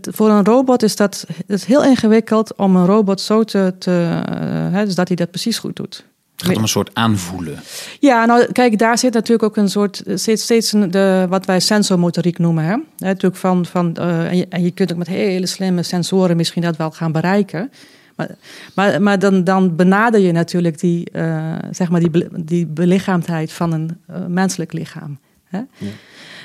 voor 0.00 0.30
een 0.30 0.44
robot 0.44 0.82
is 0.82 0.96
dat 0.96 1.26
is 1.46 1.64
heel 1.64 1.84
ingewikkeld 1.84 2.56
om 2.56 2.76
een 2.76 2.86
robot 2.86 3.20
zo 3.20 3.44
te, 3.44 3.74
te 3.78 3.90
uh, 3.90 4.72
hè, 4.72 4.84
dus 4.84 4.94
dat 4.94 5.08
hij 5.08 5.16
dat 5.16 5.30
precies 5.30 5.58
goed 5.58 5.76
doet. 5.76 6.04
Het 6.36 6.46
gaat 6.46 6.56
om 6.56 6.62
een 6.62 6.68
soort 6.68 6.90
aanvoelen. 6.94 7.58
Ja, 8.00 8.24
nou 8.24 8.52
kijk, 8.52 8.78
daar 8.78 8.98
zit 8.98 9.12
natuurlijk 9.12 9.42
ook 9.42 9.56
een 9.56 9.68
soort, 9.68 10.02
steeds, 10.14 10.42
steeds 10.42 10.72
een, 10.72 10.90
de, 10.90 11.26
wat 11.28 11.46
wij 11.46 11.60
sensormotoriek 11.60 12.38
noemen. 12.38 12.64
Hè? 12.64 12.76
natuurlijk 12.98 13.36
van, 13.36 13.66
van, 13.66 13.96
uh, 13.98 14.26
en, 14.26 14.36
je, 14.36 14.46
en 14.48 14.62
je 14.62 14.70
kunt 14.70 14.92
ook 14.92 14.98
met 14.98 15.06
hele 15.06 15.46
slimme 15.46 15.82
sensoren 15.82 16.36
misschien 16.36 16.62
dat 16.62 16.76
wel 16.76 16.90
gaan 16.90 17.12
bereiken. 17.12 17.70
Maar, 18.16 18.30
maar, 18.74 19.02
maar 19.02 19.18
dan, 19.18 19.44
dan 19.44 19.76
benader 19.76 20.20
je 20.20 20.32
natuurlijk 20.32 20.80
die, 20.80 21.08
uh, 21.12 21.54
zeg 21.70 21.90
maar 21.90 22.00
die, 22.00 22.28
die 22.36 22.66
belichaamdheid 22.66 23.52
van 23.52 23.72
een 23.72 23.98
uh, 24.10 24.16
menselijk 24.26 24.72
lichaam. 24.72 25.18
Hè? 25.54 25.86
Ja. 25.86 25.92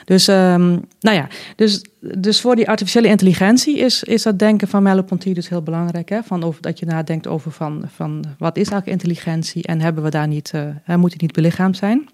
Dus, 0.05 0.27
um, 0.27 0.85
nou 0.99 1.15
ja, 1.15 1.27
dus, 1.55 1.83
dus 2.17 2.41
voor 2.41 2.55
die 2.55 2.69
artificiële 2.69 3.07
intelligentie 3.07 3.77
is, 3.77 4.03
is 4.03 4.23
dat 4.23 4.39
denken 4.39 4.67
van 4.67 4.83
Merleau-Ponty 4.83 5.33
dus 5.33 5.49
heel 5.49 5.61
belangrijk. 5.61 6.09
Hè? 6.09 6.23
Van 6.23 6.43
over, 6.43 6.61
dat 6.61 6.79
je 6.79 6.85
nadenkt 6.85 7.27
over 7.27 7.51
van, 7.51 7.83
van 7.95 8.25
wat 8.37 8.57
is 8.57 8.69
eigenlijk 8.69 9.01
intelligentie 9.01 9.63
en 9.63 9.81
hebben 9.81 10.03
we 10.03 10.09
daar 10.09 10.27
niet, 10.27 10.51
uh, 10.55 10.95
moet 10.95 11.11
die 11.11 11.21
niet 11.21 11.31
belichaamd 11.31 11.77
zijn. 11.77 12.09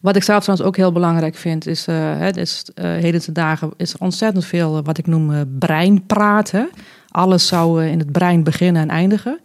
Wat 0.00 0.16
ik 0.16 0.22
zelf 0.22 0.42
trouwens 0.42 0.68
ook 0.68 0.76
heel 0.76 0.92
belangrijk 0.92 1.34
vind, 1.34 1.66
is, 1.66 1.88
uh, 1.88 1.96
hè, 1.96 2.36
is 2.36 2.64
uh, 2.74 2.84
heden 2.84 3.20
te 3.20 3.32
dagen 3.32 3.70
is 3.76 3.92
er 3.92 4.00
ontzettend 4.00 4.44
veel 4.44 4.82
wat 4.82 4.98
ik 4.98 5.06
noem 5.06 5.58
breinpraten 5.58 6.70
alles 7.10 7.46
zou 7.46 7.84
in 7.86 7.98
het 7.98 8.12
brein 8.12 8.42
beginnen 8.42 8.82
en 8.82 8.88
eindigen. 8.88 9.40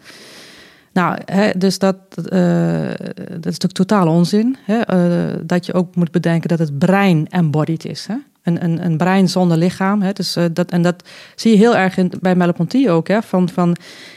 Nou, 0.93 1.17
hè, 1.25 1.51
dus 1.57 1.79
dat, 1.79 1.95
uh, 2.15 2.87
dat 3.27 3.45
is 3.45 3.59
natuurlijk 3.59 3.73
totaal 3.73 4.07
onzin. 4.07 4.57
Hè? 4.65 4.93
Uh, 4.93 5.35
dat 5.43 5.65
je 5.65 5.73
ook 5.73 5.95
moet 5.95 6.11
bedenken 6.11 6.49
dat 6.49 6.59
het 6.59 6.77
brein 6.77 7.27
embodied 7.29 7.85
is. 7.85 8.05
Hè? 8.05 8.15
Een, 8.43 8.63
een, 8.63 8.85
een 8.85 8.97
brein 8.97 9.29
zonder 9.29 9.57
lichaam. 9.57 10.01
Hè? 10.01 10.11
Dus, 10.11 10.37
uh, 10.37 10.43
dat, 10.53 10.71
en 10.71 10.81
dat 10.81 11.03
zie 11.35 11.51
je 11.51 11.57
heel 11.57 11.75
erg 11.75 11.95
bij 12.19 12.35
Merleau-Ponty 12.35 12.89
ook. 12.89 13.07
Hè? 13.07 13.21
Van, 13.21 13.49
van, 13.49 13.75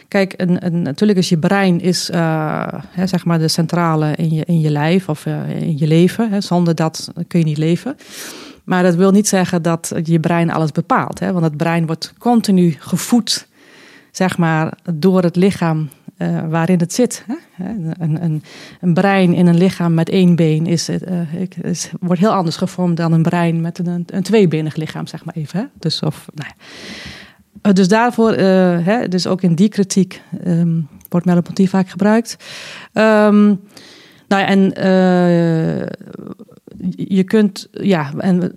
kijk, 0.09 0.35
een, 0.37 0.66
een, 0.66 0.83
natuurlijk 0.83 1.18
is 1.18 1.29
je 1.29 1.39
brein 1.39 1.81
is, 1.81 2.11
hè, 2.91 3.07
zeg 3.07 3.24
maar 3.24 3.39
de 3.39 3.49
centrale 3.49 4.14
in 4.16 4.35
je, 4.35 4.45
in 4.45 4.61
je 4.61 4.70
lijf 4.70 5.09
of 5.09 5.27
in 5.27 5.79
je 5.79 5.87
leven. 5.87 6.31
Hè? 6.31 6.41
Zonder 6.41 6.74
dat 6.74 7.12
kun 7.29 7.39
je 7.39 7.45
niet 7.45 7.59
leven. 7.59 7.97
Maar 8.64 8.83
dat 8.83 8.95
wil 8.95 9.11
niet 9.11 9.29
zeggen 9.29 9.62
dat 9.62 9.93
je 10.03 10.20
brein 10.20 10.51
alles 10.51 10.72
bepaalt. 10.72 11.18
Hè? 11.18 11.33
Want 11.33 11.45
het 11.45 11.57
brein 11.57 11.87
wordt 11.87 12.12
continu 12.18 12.77
gevoed, 12.79 13.47
zeg 14.11 14.39
maar, 14.39 14.72
door 14.95 15.22
het 15.22 15.37
lichaam 15.37 15.89
uh, 16.19 16.49
waarin 16.49 16.79
het 16.79 16.93
zit. 16.93 17.25
Hè? 17.27 17.64
Een, 17.64 18.23
een, 18.23 18.43
een, 18.81 18.95
brein 18.95 19.35
in 19.35 19.47
een 19.47 19.57
lichaam 19.57 19.95
met 19.95 20.09
één 20.09 20.37
been 20.37 20.67
is, 20.67 20.89
uh, 20.89 20.99
is, 21.62 21.91
wordt 22.01 22.21
heel 22.21 22.33
anders 22.33 22.57
gevormd 22.57 22.97
dan 22.97 23.12
een 23.12 23.23
brein 23.23 23.61
met 23.61 23.79
een, 23.79 24.05
een 24.07 24.23
tweebenig 24.23 24.77
lichaam, 24.77 25.07
zeg 25.07 25.25
maar 25.25 25.35
even. 25.35 25.59
Hè? 25.59 25.64
Dus, 25.79 26.03
of, 26.03 26.27
nou 26.35 26.51
ja. 27.62 27.73
dus 27.73 27.89
daarvoor, 27.89 28.33
hè, 28.33 29.09
dus 29.09 29.27
ook 29.27 29.43
in 29.43 29.55
die 29.55 29.69
kritiek 29.69 30.23
um, 30.47 30.89
wordt 31.09 31.27
merleau 31.27 31.67
vaak 31.67 31.89
gebruikt. 31.89 32.37
Um, 32.93 33.61
nou 34.29 34.43
en 34.45 34.73
je 36.97 37.25
kunt, 37.25 37.69
ja, 37.71 38.12
en 38.19 38.53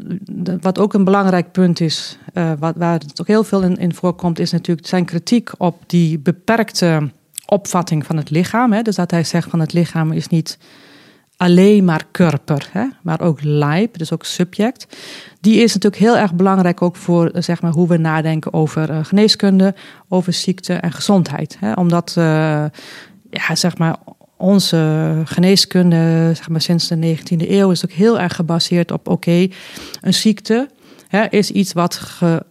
wat 0.62 0.80
ook 0.80 0.94
een 0.94 1.04
belangrijk 1.04 1.52
punt 1.52 1.80
is, 1.80 2.18
wat, 2.60 2.76
waar 2.76 2.94
het 2.94 3.22
ook 3.22 3.28
heel 3.28 3.44
veel 3.44 3.62
in, 3.62 3.76
in, 3.78 3.94
voorkomt, 3.94 4.40
is 4.40 4.52
natuurlijk 4.52 4.88
zijn 4.88 5.06
kritiek 5.06 5.52
op 5.58 5.84
die 5.88 6.20
beperkte 6.20 7.10
opvatting 7.50 8.06
van 8.06 8.18
het 8.18 8.30
lichaam. 8.30 8.74
Hè? 8.74 8.82
Dus 8.82 8.96
dat 8.96 9.12
hij 9.12 9.24
zegt 9.24 9.50
van 9.50 9.60
het 9.60 9.74
lichaam 9.74 10.12
is 10.12 10.28
niet 10.28 10.58
alleen 11.38 11.86
maar 11.86 12.04
körper, 12.12 12.70
hè? 12.72 12.86
maar 13.02 13.22
ook 13.22 13.40
lijp, 13.42 13.98
dus 13.98 14.14
ook 14.14 14.26
subject. 14.26 14.98
Die 15.42 15.62
is 15.62 15.74
natuurlijk 15.74 16.02
heel 16.02 16.18
erg 16.18 16.34
belangrijk 16.34 16.82
ook 16.82 16.96
voor 16.96 17.32
zeg 17.34 17.62
maar, 17.62 17.72
hoe 17.72 17.88
we 17.88 17.98
nadenken 17.98 18.54
over 18.54 18.90
uh, 18.90 19.00
geneeskunde, 19.04 19.76
over 20.08 20.34
ziekte 20.34 20.74
en 20.74 20.92
gezondheid. 20.92 21.58
Hè? 21.60 21.74
Omdat 21.74 22.16
uh, 22.18 22.24
ja, 23.30 23.56
zeg 23.56 23.78
maar, 23.78 23.96
onze 24.38 25.12
geneeskunde, 25.26 26.32
zeg 26.36 26.50
maar 26.50 26.62
sinds 26.62 26.88
de 26.88 27.18
19e 27.18 27.50
eeuw, 27.50 27.72
is 27.72 27.86
ook 27.86 27.92
heel 27.92 28.20
erg 28.20 28.36
gebaseerd 28.36 28.92
op: 28.92 29.08
oké, 29.08 29.48
een 30.02 30.14
ziekte 30.14 30.70
hè, 31.08 31.26
is 31.30 31.52
iets 31.52 31.74
wat 31.74 31.96
ge, 31.96 32.44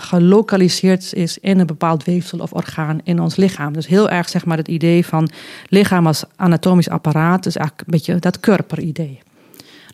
gelokaliseerd 0.00 1.14
is 1.14 1.38
in 1.38 1.58
een 1.58 1.66
bepaald 1.66 2.04
weefsel 2.04 2.38
of 2.38 2.52
orgaan 2.52 3.00
in 3.04 3.20
ons 3.20 3.36
lichaam. 3.36 3.72
Dus 3.72 3.86
heel 3.86 4.10
erg 4.10 4.28
zeg 4.28 4.44
maar 4.44 4.56
het 4.56 4.68
idee 4.68 5.06
van 5.06 5.28
lichaam 5.68 6.06
als 6.06 6.24
anatomisch 6.36 6.88
apparaat, 6.88 7.42
dus 7.42 7.56
eigenlijk 7.56 7.88
een 7.88 7.94
beetje 7.94 8.18
dat 8.18 8.40
körper-idee. 8.40 9.20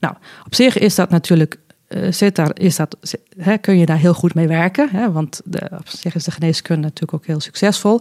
Nou, 0.01 0.15
op 0.47 0.55
zich 0.55 0.79
is 0.79 0.95
dat 0.95 1.11
natuurlijk 1.11 1.59
uh, 1.89 2.13
zit 2.13 2.35
daar, 2.35 2.51
is 2.55 2.77
dat, 2.77 2.97
kun 3.61 3.79
je 3.79 3.87
daar 3.87 3.99
heel 3.99 4.15
goed 4.15 4.35
mee 4.35 4.49
werken. 4.49 5.13
Want 5.13 5.41
de, 5.45 5.69
op 5.79 5.89
zich 5.89 6.15
is 6.15 6.25
de 6.25 6.31
geneeskunde 6.31 6.83
natuurlijk 6.83 7.15
ook 7.15 7.27
heel 7.27 7.41
succesvol. 7.41 8.01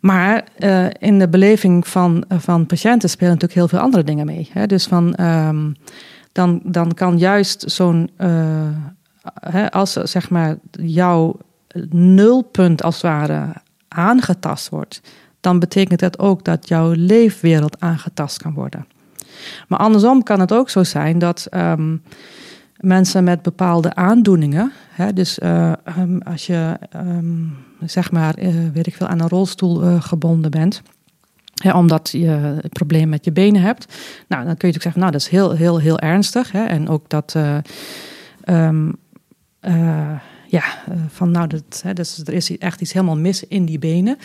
Maar 0.00 0.44
uh, 0.58 0.86
in 0.98 1.18
de 1.18 1.28
beleving 1.28 1.88
van, 1.88 2.24
van 2.28 2.66
patiënten 2.66 3.10
spelen 3.10 3.32
natuurlijk 3.32 3.60
heel 3.60 3.68
veel 3.68 3.78
andere 3.78 4.04
dingen 4.04 4.26
mee. 4.26 4.50
Dus 4.66 4.86
van, 4.86 5.20
um, 5.20 5.76
dan, 6.32 6.60
dan 6.64 6.94
kan 6.94 7.18
juist 7.18 7.64
zo'n, 7.66 8.10
uh, 8.18 8.68
als 9.70 9.92
zeg 9.92 10.30
maar 10.30 10.56
jouw 10.70 11.36
nulpunt 11.90 12.82
als 12.82 12.94
het 12.94 13.02
ware 13.02 13.52
aangetast 13.88 14.68
wordt, 14.68 15.00
dan 15.40 15.58
betekent 15.58 16.00
dat 16.00 16.18
ook 16.18 16.44
dat 16.44 16.68
jouw 16.68 16.92
leefwereld 16.96 17.80
aangetast 17.80 18.42
kan 18.42 18.54
worden. 18.54 18.86
Maar 19.68 19.78
andersom 19.78 20.22
kan 20.22 20.40
het 20.40 20.52
ook 20.52 20.70
zo 20.70 20.84
zijn 20.84 21.18
dat 21.18 21.46
um, 21.50 22.02
mensen 22.76 23.24
met 23.24 23.42
bepaalde 23.42 23.94
aandoeningen, 23.94 24.72
Hè? 24.94 25.12
Dus 25.12 25.38
uh, 25.38 25.72
um, 25.98 26.22
als 26.22 26.46
je, 26.46 26.78
um, 26.96 27.56
zeg 27.84 28.10
maar, 28.10 28.38
uh, 28.38 28.54
weet 28.72 28.86
ik 28.86 28.94
veel, 28.94 29.06
aan 29.06 29.20
een 29.20 29.28
rolstoel 29.28 29.84
uh, 29.84 30.02
gebonden 30.02 30.50
bent. 30.50 30.82
Hè, 31.62 31.72
omdat 31.72 32.10
je 32.10 32.28
een 32.60 32.68
probleem 32.72 33.08
met 33.08 33.24
je 33.24 33.32
benen 33.32 33.62
hebt. 33.62 33.86
Nou, 34.28 34.44
dan 34.44 34.56
kun 34.56 34.68
je 34.68 34.74
natuurlijk 34.74 34.82
zeggen, 34.82 35.00
nou, 35.00 35.12
dat 35.12 35.20
is 35.20 35.28
heel, 35.28 35.52
heel, 35.52 35.78
heel 35.78 35.98
ernstig. 35.98 36.52
Hè? 36.52 36.64
En 36.64 36.88
ook 36.88 37.08
dat, 37.08 37.36
ja, 40.46 40.62
van 41.08 41.30
nou, 41.30 41.46
dat, 41.46 41.80
hè, 41.82 41.92
dus 41.92 42.18
er 42.18 42.32
is 42.32 42.58
echt 42.58 42.80
iets 42.80 42.92
helemaal 42.92 43.16
mis 43.16 43.46
in 43.46 43.64
die 43.64 43.78
benen. 43.78 44.16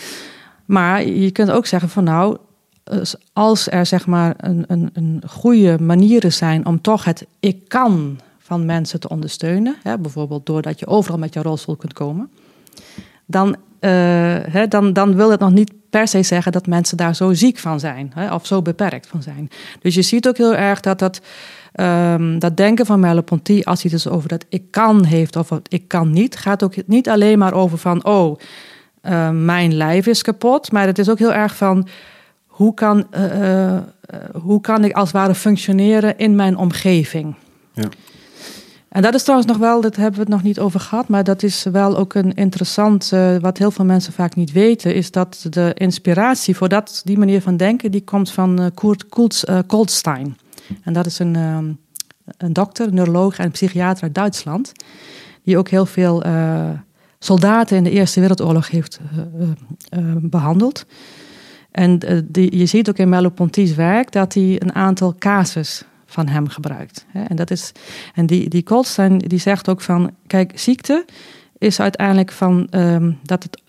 Maar 0.65 1.05
je 1.05 1.31
kunt 1.31 1.51
ook 1.51 1.65
zeggen 1.65 1.89
van 1.89 2.03
nou, 2.03 2.37
als 3.33 3.71
er 3.71 3.85
zeg 3.85 4.07
maar 4.07 4.33
een, 4.37 4.63
een, 4.67 4.89
een 4.93 5.21
goede 5.27 5.79
manieren 5.79 6.33
zijn 6.33 6.65
om 6.65 6.81
toch 6.81 7.03
het 7.03 7.25
ik 7.39 7.67
kan 7.67 8.19
van 8.37 8.65
mensen 8.65 8.99
te 8.99 9.09
ondersteunen, 9.09 9.75
hè, 9.83 9.97
bijvoorbeeld 9.97 10.45
doordat 10.45 10.79
je 10.79 10.87
overal 10.87 11.17
met 11.17 11.33
je 11.33 11.41
rolstoel 11.41 11.75
kunt 11.75 11.93
komen, 11.93 12.29
dan, 13.25 13.47
uh, 13.49 13.59
hè, 14.41 14.67
dan, 14.67 14.93
dan 14.93 15.15
wil 15.15 15.31
het 15.31 15.39
nog 15.39 15.51
niet 15.51 15.71
per 15.89 16.07
se 16.07 16.23
zeggen 16.23 16.51
dat 16.51 16.67
mensen 16.67 16.97
daar 16.97 17.15
zo 17.15 17.33
ziek 17.33 17.57
van 17.57 17.79
zijn 17.79 18.11
hè, 18.15 18.33
of 18.33 18.45
zo 18.45 18.61
beperkt 18.61 19.07
van 19.07 19.21
zijn. 19.21 19.49
Dus 19.81 19.95
je 19.95 20.01
ziet 20.01 20.27
ook 20.27 20.37
heel 20.37 20.55
erg 20.55 20.79
dat 20.79 20.99
dat, 20.99 21.21
um, 21.73 22.39
dat 22.39 22.57
denken 22.57 22.85
van 22.85 22.99
Merleau-Ponty, 22.99 23.61
als 23.63 23.81
hij 23.81 23.91
het 23.91 24.03
dus 24.03 24.13
over 24.13 24.29
dat 24.29 24.45
ik 24.49 24.63
kan 24.71 25.03
heeft 25.03 25.35
of 25.35 25.49
ik 25.67 25.87
kan 25.87 26.11
niet, 26.11 26.37
gaat 26.37 26.63
ook 26.63 26.73
niet 26.85 27.09
alleen 27.09 27.37
maar 27.39 27.53
over 27.53 27.77
van 27.77 28.05
oh, 28.05 28.39
uh, 29.03 29.29
mijn 29.29 29.73
lijf 29.73 30.07
is 30.07 30.21
kapot, 30.21 30.71
maar 30.71 30.85
het 30.85 30.99
is 30.99 31.09
ook 31.09 31.19
heel 31.19 31.33
erg 31.33 31.55
van 31.55 31.87
hoe 32.45 32.73
kan, 32.73 33.07
uh, 33.17 33.77
hoe 34.41 34.61
kan 34.61 34.83
ik 34.83 34.93
als 34.93 35.11
het 35.11 35.17
ware 35.17 35.35
functioneren 35.35 36.17
in 36.17 36.35
mijn 36.35 36.57
omgeving. 36.57 37.35
Ja. 37.73 37.89
En 38.89 39.01
dat 39.01 39.13
is 39.13 39.23
trouwens 39.23 39.51
nog 39.51 39.59
wel, 39.59 39.81
dat 39.81 39.95
hebben 39.95 40.13
we 40.13 40.19
het 40.19 40.29
nog 40.29 40.43
niet 40.43 40.59
over 40.59 40.79
gehad, 40.79 41.07
maar 41.07 41.23
dat 41.23 41.43
is 41.43 41.65
wel 41.71 41.97
ook 41.97 42.13
een 42.13 42.33
interessant, 42.33 43.11
uh, 43.13 43.37
wat 43.37 43.57
heel 43.57 43.71
veel 43.71 43.85
mensen 43.85 44.13
vaak 44.13 44.35
niet 44.35 44.51
weten, 44.51 44.95
is 44.95 45.11
dat 45.11 45.45
de 45.49 45.71
inspiratie 45.73 46.55
voor 46.55 46.69
dat, 46.69 47.01
die 47.03 47.17
manier 47.17 47.41
van 47.41 47.57
denken, 47.57 47.91
die 47.91 48.03
komt 48.03 48.31
van 48.31 48.61
uh, 48.61 48.65
Kurt 48.73 49.09
Kultz, 49.09 49.43
Goldstein. 49.67 50.37
En 50.83 50.93
dat 50.93 51.05
is 51.05 51.19
een, 51.19 51.35
um, 51.35 51.79
een 52.37 52.53
dokter, 52.53 52.93
neuroloog 52.93 53.37
en 53.37 53.51
psychiater 53.51 54.03
uit 54.03 54.15
Duitsland, 54.15 54.71
die 55.43 55.57
ook 55.57 55.69
heel 55.69 55.85
veel 55.85 56.23
soldaten 57.19 57.77
in 57.77 57.83
de 57.83 57.89
Eerste 57.89 58.19
Wereldoorlog 58.19 58.69
heeft 58.69 58.99
behandeld. 60.21 60.85
En 61.71 61.99
je 62.31 62.65
ziet 62.65 62.89
ook 62.89 62.97
in 62.97 63.09
Merleau-Ponty's 63.09 63.75
werk 63.75 64.11
dat 64.11 64.33
hij 64.33 64.61
een 64.61 64.75
aantal 64.75 65.15
casus 65.17 65.83
van 66.05 66.27
hem 66.27 66.47
gebruikt. 66.47 67.05
En, 67.27 67.35
dat 67.35 67.51
is, 67.51 67.71
en 68.13 68.25
die, 68.25 68.49
die 68.49 68.61
Goldstein 68.65 69.17
die 69.17 69.39
zegt 69.39 69.69
ook 69.69 69.81
van, 69.81 70.11
kijk, 70.27 70.59
ziekte 70.59 71.05
is 71.57 71.79
uiteindelijk 71.79 72.31
van 72.31 72.67
um, 72.71 73.19
dat 73.23 73.43
het, 73.43 73.61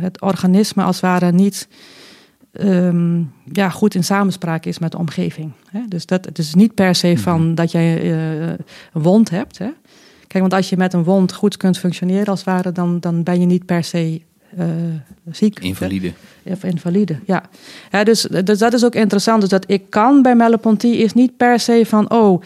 het 0.00 0.20
organisme 0.20 0.82
als 0.82 0.96
het 0.96 1.04
ware 1.04 1.32
niet 1.32 1.68
um, 2.52 3.32
ja, 3.52 3.70
goed 3.70 3.94
in 3.94 4.04
samenspraak 4.04 4.64
is 4.64 4.78
met 4.78 4.92
de 4.92 4.98
omgeving. 4.98 5.52
Hè? 5.70 5.80
Dus 5.88 6.06
dat, 6.06 6.24
het 6.24 6.38
is 6.38 6.54
niet 6.54 6.74
per 6.74 6.94
se 6.94 7.18
van 7.18 7.46
mhm. 7.46 7.54
dat 7.54 7.70
jij 7.70 8.02
uh, 8.02 8.48
een 8.48 8.56
wond 8.92 9.30
hebt. 9.30 9.58
Hè? 9.58 9.68
Kijk, 10.26 10.42
want 10.42 10.54
als 10.54 10.68
je 10.68 10.76
met 10.76 10.92
een 10.92 11.04
wond 11.04 11.32
goed 11.32 11.56
kunt 11.56 11.78
functioneren 11.78 12.26
als 12.26 12.38
het 12.38 12.48
ware, 12.48 12.72
dan, 12.72 13.00
dan 13.00 13.22
ben 13.22 13.40
je 13.40 13.46
niet 13.46 13.66
per 13.66 13.84
se 13.84 14.20
uh, 14.58 14.64
ziek. 15.30 15.58
Invalide. 15.58 16.12
Of 16.42 16.64
invalide, 16.64 17.18
ja. 17.26 17.42
ja 17.90 18.04
dus, 18.04 18.22
dus 18.22 18.58
dat 18.58 18.72
is 18.72 18.84
ook 18.84 18.94
interessant. 18.94 19.40
Dus 19.40 19.50
dat 19.50 19.64
ik 19.66 19.90
kan 19.90 20.22
bij 20.22 20.34
Merleau-Ponty 20.34 20.86
is 20.86 21.12
niet 21.12 21.36
per 21.36 21.60
se 21.60 21.82
van... 21.86 22.10
oh, 22.10 22.42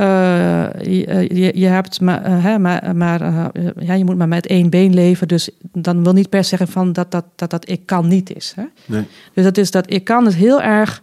uh, 0.00 0.72
je, 0.82 1.26
je, 1.34 1.52
je, 1.54 1.66
hebt 1.66 2.00
maar, 2.00 2.26
uh, 2.26 2.44
hè, 2.44 2.58
maar, 2.58 2.96
maar 2.96 3.50
ja, 3.78 3.94
je 3.94 4.04
moet 4.04 4.16
maar 4.16 4.28
met 4.28 4.46
één 4.46 4.70
been 4.70 4.94
leven. 4.94 5.28
Dus 5.28 5.50
dan 5.72 6.02
wil 6.02 6.12
niet 6.12 6.28
per 6.28 6.42
se 6.42 6.48
zeggen 6.48 6.68
van 6.68 6.92
dat 6.92 7.10
dat, 7.10 7.24
dat, 7.34 7.50
dat 7.50 7.68
ik 7.68 7.86
kan 7.86 8.08
niet 8.08 8.34
is. 8.34 8.52
Hè? 8.56 8.64
Nee. 8.86 9.06
Dus 9.34 9.44
dat 9.44 9.56
is 9.56 9.70
dat 9.70 9.92
ik 9.92 10.04
kan 10.04 10.26
is 10.26 10.34
heel 10.34 10.62
erg 10.62 11.02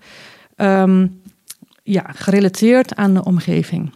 um, 0.56 1.22
ja, 1.84 2.06
gerelateerd 2.16 2.96
aan 2.96 3.14
de 3.14 3.24
omgeving. 3.24 3.92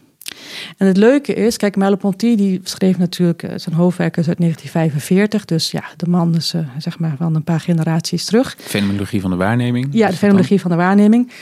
En 0.76 0.86
het 0.86 0.96
leuke 0.96 1.34
is, 1.34 1.56
kijk, 1.56 1.76
Merleau-Ponty 1.76 2.36
die 2.36 2.60
schreef 2.64 2.98
natuurlijk 2.98 3.42
eh, 3.42 3.52
zijn 3.56 3.74
hoofdwerk 3.74 4.16
uit 4.16 4.26
1945. 4.26 5.44
Dus 5.44 5.70
ja, 5.70 5.84
de 5.96 6.08
man 6.08 6.36
is 6.36 6.54
uh, 6.54 6.62
zeg 6.78 6.98
maar 6.98 7.14
van 7.18 7.34
een 7.34 7.44
paar 7.44 7.60
generaties 7.60 8.24
terug. 8.24 8.56
Fenomenologie 8.58 9.20
van 9.20 9.30
de 9.30 9.36
waarneming. 9.36 9.88
Ja, 9.90 10.08
de 10.08 10.16
fenomenologie 10.16 10.60
van 10.60 10.70
de 10.70 10.76
waarneming. 10.76 11.32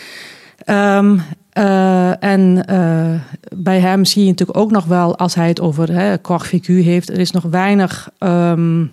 Um, 0.67 1.23
uh, 1.59 2.23
en 2.23 2.65
uh, 2.71 3.21
bij 3.57 3.81
hem 3.81 4.05
zie 4.05 4.23
je 4.23 4.29
natuurlijk 4.29 4.59
ook 4.59 4.71
nog 4.71 4.85
wel, 4.85 5.17
als 5.17 5.35
hij 5.35 5.49
het 5.49 5.61
over 5.61 5.93
hè, 5.93 6.17
heeft, 6.65 7.11
er 7.11 7.19
is 7.19 7.31
nog 7.31 7.43
weinig, 7.43 8.11
um, 8.19 8.93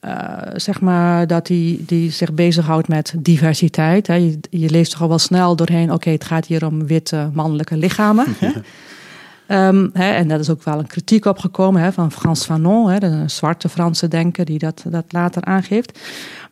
uh, 0.00 0.12
zeg 0.54 0.80
maar, 0.80 1.26
dat 1.26 1.48
hij 1.48 1.78
die 1.80 2.10
zich 2.10 2.32
bezighoudt 2.32 2.88
met 2.88 3.14
diversiteit. 3.16 4.06
Hè. 4.06 4.14
Je, 4.14 4.38
je, 4.50 4.70
leest 4.70 4.90
toch 4.90 5.02
al 5.02 5.08
wel 5.08 5.18
snel 5.18 5.56
doorheen, 5.56 5.84
oké, 5.84 5.94
okay, 5.94 6.12
het 6.12 6.24
gaat 6.24 6.46
hier 6.46 6.66
om 6.66 6.86
witte 6.86 7.30
mannelijke 7.32 7.76
lichamen. 7.76 8.26
Hè. 8.38 8.52
Um, 9.68 9.90
hè, 9.92 10.10
en 10.10 10.28
dat 10.28 10.40
is 10.40 10.50
ook 10.50 10.62
wel 10.62 10.78
een 10.78 10.86
kritiek 10.86 11.24
opgekomen 11.24 11.82
hè, 11.82 11.92
van 11.92 12.12
Frans 12.12 12.44
Fanon, 12.44 12.90
hè, 12.90 13.02
een 13.02 13.30
zwarte 13.30 13.68
Franse 13.68 14.08
denker 14.08 14.44
die 14.44 14.58
dat, 14.58 14.84
dat 14.88 15.04
later 15.08 15.44
aangeeft. 15.44 15.98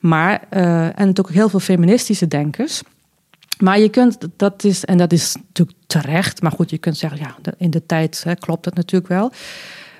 Maar, 0.00 0.42
en 0.50 0.92
natuurlijk 0.96 1.18
ook 1.18 1.30
heel 1.30 1.48
veel 1.48 1.60
feministische 1.60 2.28
denkers. 2.28 2.82
Maar 3.58 3.78
je 3.78 3.88
kunt, 3.88 4.18
dat 4.36 4.64
is, 4.64 4.84
en 4.84 4.98
dat 4.98 5.12
is 5.12 5.36
natuurlijk 5.46 5.78
terecht, 5.86 6.42
maar 6.42 6.52
goed, 6.52 6.70
je 6.70 6.78
kunt 6.78 6.96
zeggen, 6.96 7.18
ja, 7.18 7.34
in 7.56 7.70
de 7.70 7.86
tijd 7.86 8.22
hè, 8.24 8.34
klopt 8.34 8.64
dat 8.64 8.74
natuurlijk 8.74 9.08
wel. 9.08 9.32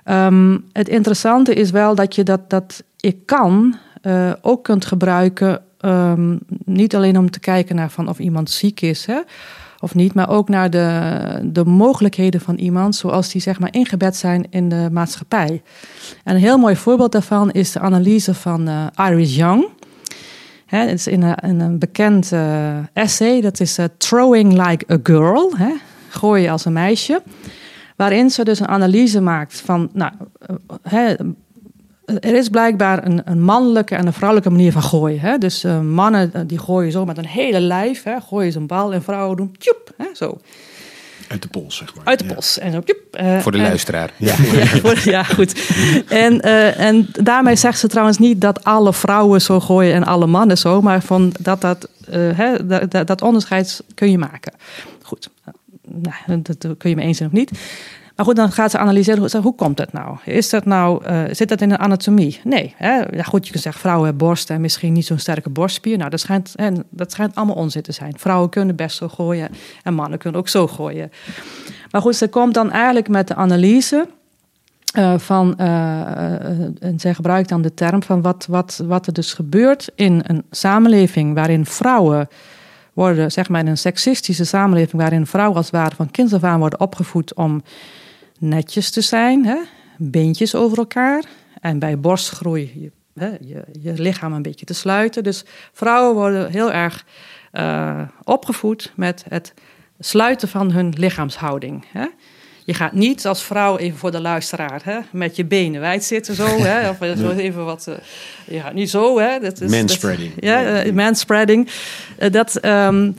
Um, 0.08 0.64
het 0.72 0.88
interessante 0.88 1.54
is 1.54 1.70
wel 1.70 1.94
dat 1.94 2.14
je 2.14 2.22
dat, 2.22 2.50
dat 2.50 2.82
ik 3.00 3.26
kan 3.26 3.76
uh, 4.02 4.32
ook 4.40 4.64
kunt 4.64 4.84
gebruiken, 4.84 5.62
um, 5.80 6.38
niet 6.64 6.96
alleen 6.96 7.18
om 7.18 7.30
te 7.30 7.40
kijken 7.40 7.76
naar 7.76 7.90
van 7.90 8.08
of 8.08 8.18
iemand 8.18 8.50
ziek 8.50 8.80
is, 8.80 9.06
hè, 9.06 9.20
of 9.80 9.94
niet, 9.94 10.14
maar 10.14 10.28
ook 10.28 10.48
naar 10.48 10.70
de, 10.70 11.40
de 11.42 11.64
mogelijkheden 11.64 12.40
van 12.40 12.54
iemand 12.54 12.96
zoals 12.96 13.32
die 13.32 13.40
zeg 13.40 13.58
maar 13.58 13.72
ingebed 13.72 14.16
zijn 14.16 14.46
in 14.50 14.68
de 14.68 14.88
maatschappij. 14.92 15.62
En 16.24 16.34
een 16.34 16.40
heel 16.40 16.58
mooi 16.58 16.76
voorbeeld 16.76 17.12
daarvan 17.12 17.50
is 17.50 17.72
de 17.72 17.80
analyse 17.80 18.34
van 18.34 18.68
uh, 18.68 18.86
Iris 19.10 19.36
Young. 19.36 19.68
Het 20.66 20.92
is 20.92 21.06
in 21.06 21.22
een, 21.22 21.60
een 21.60 21.78
bekend 21.78 22.32
uh, 22.32 22.76
essay, 22.92 23.40
dat 23.40 23.60
is 23.60 23.78
uh, 23.78 23.84
Throwing 23.98 24.52
Like 24.66 24.92
a 24.92 24.98
Girl, 25.02 25.56
hè, 25.56 25.72
gooien 26.08 26.50
als 26.50 26.64
een 26.64 26.72
meisje. 26.72 27.22
Waarin 27.96 28.30
ze 28.30 28.44
dus 28.44 28.60
een 28.60 28.68
analyse 28.68 29.20
maakt 29.20 29.60
van, 29.60 29.90
nou, 29.92 30.12
hè, 30.82 31.14
er 32.04 32.34
is 32.34 32.48
blijkbaar 32.48 33.06
een, 33.06 33.22
een, 33.24 33.42
mannelijke 33.42 33.94
en 33.94 34.06
een 34.06 34.12
vrouwelijke 34.12 34.50
manier 34.50 34.72
van 34.72 34.82
gooien. 34.82 35.20
Hè? 35.20 35.38
Dus 35.38 35.64
mannen 35.82 36.46
die 36.46 36.58
gooien 36.58 36.92
zo 36.92 37.04
met 37.04 37.18
een 37.18 37.26
hele 37.26 37.60
lijf, 37.60 38.02
hè? 38.02 38.20
gooien 38.20 38.52
ze 38.52 38.58
een 38.58 38.66
bal 38.66 38.92
en 38.92 39.02
vrouwen 39.02 39.36
doen 39.36 39.56
tjoep, 39.58 39.92
hè? 39.96 40.06
zo. 40.12 40.38
Uit 41.28 41.42
de 41.42 41.48
pols, 41.48 41.76
zeg 41.76 41.94
maar. 41.94 42.04
Uit 42.04 42.18
de 42.18 42.24
pols. 42.24 42.58
En 42.58 42.72
zo, 42.72 42.80
tjoep, 42.80 42.98
uh, 43.20 43.38
voor 43.38 43.52
de 43.52 43.58
en, 43.58 43.64
luisteraar. 43.64 44.10
Ja, 44.16 44.34
ja, 44.82 44.94
ja 45.04 45.22
goed. 45.22 45.70
En, 46.08 46.46
uh, 46.46 46.80
en 46.80 47.08
daarmee 47.12 47.56
zegt 47.56 47.78
ze 47.78 47.88
trouwens 47.88 48.18
niet 48.18 48.40
dat 48.40 48.64
alle 48.64 48.92
vrouwen 48.92 49.40
zo 49.40 49.60
gooien 49.60 49.94
en 49.94 50.04
alle 50.04 50.26
mannen 50.26 50.58
zo, 50.58 50.82
maar 50.82 51.02
van 51.02 51.32
dat, 51.40 51.60
dat, 51.60 51.88
hè, 52.10 52.66
dat, 52.66 53.06
dat 53.06 53.22
onderscheid 53.22 53.82
kun 53.94 54.10
je 54.10 54.18
maken. 54.18 54.52
Goed, 55.02 55.30
nou, 55.82 56.42
dat 56.42 56.76
kun 56.78 56.90
je 56.90 56.96
me 56.96 57.02
eens 57.02 57.16
zijn 57.16 57.28
of 57.28 57.34
niet. 57.34 57.50
Maar 58.16 58.26
goed, 58.26 58.36
dan 58.36 58.52
gaat 58.52 58.70
ze 58.70 58.78
analyseren, 58.78 59.42
hoe 59.42 59.54
komt 59.54 59.76
dat 59.76 59.92
nou? 59.92 60.16
Is 60.24 60.50
dat 60.50 60.64
nou, 60.64 61.06
uh, 61.06 61.22
zit 61.30 61.48
dat 61.48 61.60
in 61.60 61.68
de 61.68 61.78
anatomie? 61.78 62.40
Nee. 62.44 62.74
Hè? 62.76 62.94
Ja, 63.10 63.22
goed, 63.22 63.44
je 63.44 63.50
kunt 63.50 63.62
zeggen, 63.62 63.80
vrouwen 63.80 64.06
hebben 64.08 64.26
borsten 64.26 64.54
en 64.54 64.60
misschien 64.60 64.92
niet 64.92 65.06
zo'n 65.06 65.18
sterke 65.18 65.50
borstspier. 65.50 65.98
Nou, 65.98 66.10
dat 66.10 66.20
schijnt, 66.20 66.54
dat 66.90 67.12
schijnt 67.12 67.34
allemaal 67.34 67.54
onzin 67.54 67.82
te 67.82 67.92
zijn. 67.92 68.12
Vrouwen 68.18 68.50
kunnen 68.50 68.76
best 68.76 68.96
zo 68.96 69.08
gooien 69.08 69.48
en 69.82 69.94
mannen 69.94 70.18
kunnen 70.18 70.40
ook 70.40 70.48
zo 70.48 70.66
gooien. 70.66 71.10
Maar 71.90 72.00
goed, 72.00 72.16
ze 72.16 72.28
komt 72.28 72.54
dan 72.54 72.70
eigenlijk 72.70 73.08
met 73.08 73.28
de 73.28 73.34
analyse 73.34 74.08
uh, 74.98 75.18
van, 75.18 75.54
uh, 75.60 75.66
en 76.80 76.94
zij 76.96 77.14
gebruikt 77.14 77.48
dan 77.48 77.62
de 77.62 77.74
term 77.74 78.02
van 78.02 78.22
wat, 78.22 78.46
wat, 78.50 78.82
wat 78.86 79.06
er 79.06 79.12
dus 79.12 79.34
gebeurt 79.34 79.90
in 79.94 80.22
een 80.26 80.44
samenleving 80.50 81.34
waarin 81.34 81.66
vrouwen 81.66 82.28
worden, 82.92 83.32
zeg 83.32 83.48
maar 83.48 83.60
in 83.60 83.66
een 83.66 83.78
seksistische 83.78 84.44
samenleving 84.44 85.02
waarin 85.02 85.26
vrouwen 85.26 85.56
als 85.56 85.66
het 85.66 85.74
ware 85.74 85.94
van 85.96 86.40
aan 86.40 86.58
worden 86.58 86.80
opgevoed 86.80 87.34
om 87.34 87.62
netjes 88.38 88.90
te 88.90 89.00
zijn, 89.00 89.46
hè? 89.46 89.56
beentjes 89.98 90.54
over 90.54 90.78
elkaar. 90.78 91.24
En 91.60 91.78
bij 91.78 91.98
borstgroei 91.98 92.72
je, 92.74 92.90
hè, 93.20 93.28
je, 93.40 93.64
je, 93.82 93.92
lichaam 93.92 94.32
een 94.32 94.42
beetje 94.42 94.66
te 94.66 94.74
sluiten. 94.74 95.22
Dus 95.22 95.44
vrouwen 95.72 96.14
worden 96.14 96.50
heel 96.50 96.72
erg 96.72 97.04
uh, 97.52 98.00
opgevoed 98.24 98.92
met 98.94 99.24
het 99.28 99.54
sluiten 99.98 100.48
van 100.48 100.70
hun 100.70 100.94
lichaamshouding. 100.96 101.84
Hè? 101.92 102.06
Je 102.64 102.74
gaat 102.74 102.92
niet 102.92 103.26
als 103.26 103.42
vrouw, 103.42 103.76
even 103.76 103.98
voor 103.98 104.10
de 104.10 104.20
luisteraar, 104.20 104.80
hè, 104.84 104.98
met 105.10 105.36
je 105.36 105.44
benen 105.44 105.80
wijd 105.80 106.04
zitten 106.04 106.34
zo. 106.34 106.46
Hè, 106.46 106.88
of 106.90 107.00
even 107.00 107.64
wat. 107.64 107.86
Uh, 107.88 107.94
je 108.46 108.60
gaat 108.60 108.74
niet 108.74 108.90
zo. 108.90 109.18
Hè, 109.18 109.40
dat 109.40 109.60
is, 109.60 109.70
manspreading. 109.70 110.34
Dat, 110.34 110.44
ja, 110.44 110.84
uh, 110.84 110.92
manspreading. 110.92 111.68
Uh, 112.18 112.30
dat, 112.30 112.64
um, 112.64 113.14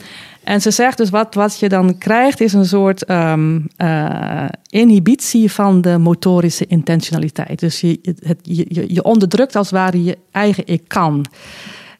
En 0.48 0.60
ze 0.60 0.70
zegt 0.70 0.96
dus 0.96 1.10
wat, 1.10 1.34
wat 1.34 1.58
je 1.58 1.68
dan 1.68 1.98
krijgt 1.98 2.40
is 2.40 2.52
een 2.52 2.64
soort 2.64 3.04
ehm, 3.04 3.60
eh, 3.76 4.44
inhibitie 4.66 5.52
van 5.52 5.80
de 5.80 5.98
motorische 5.98 6.66
intentionaliteit. 6.66 7.58
Dus 7.58 7.80
je, 7.80 7.98
het, 8.02 8.38
je, 8.42 8.84
je 8.94 9.02
onderdrukt 9.02 9.56
als 9.56 9.70
het 9.70 9.78
ware 9.78 10.04
je 10.04 10.18
eigen 10.30 10.66
ik 10.66 10.82
kan. 10.86 11.24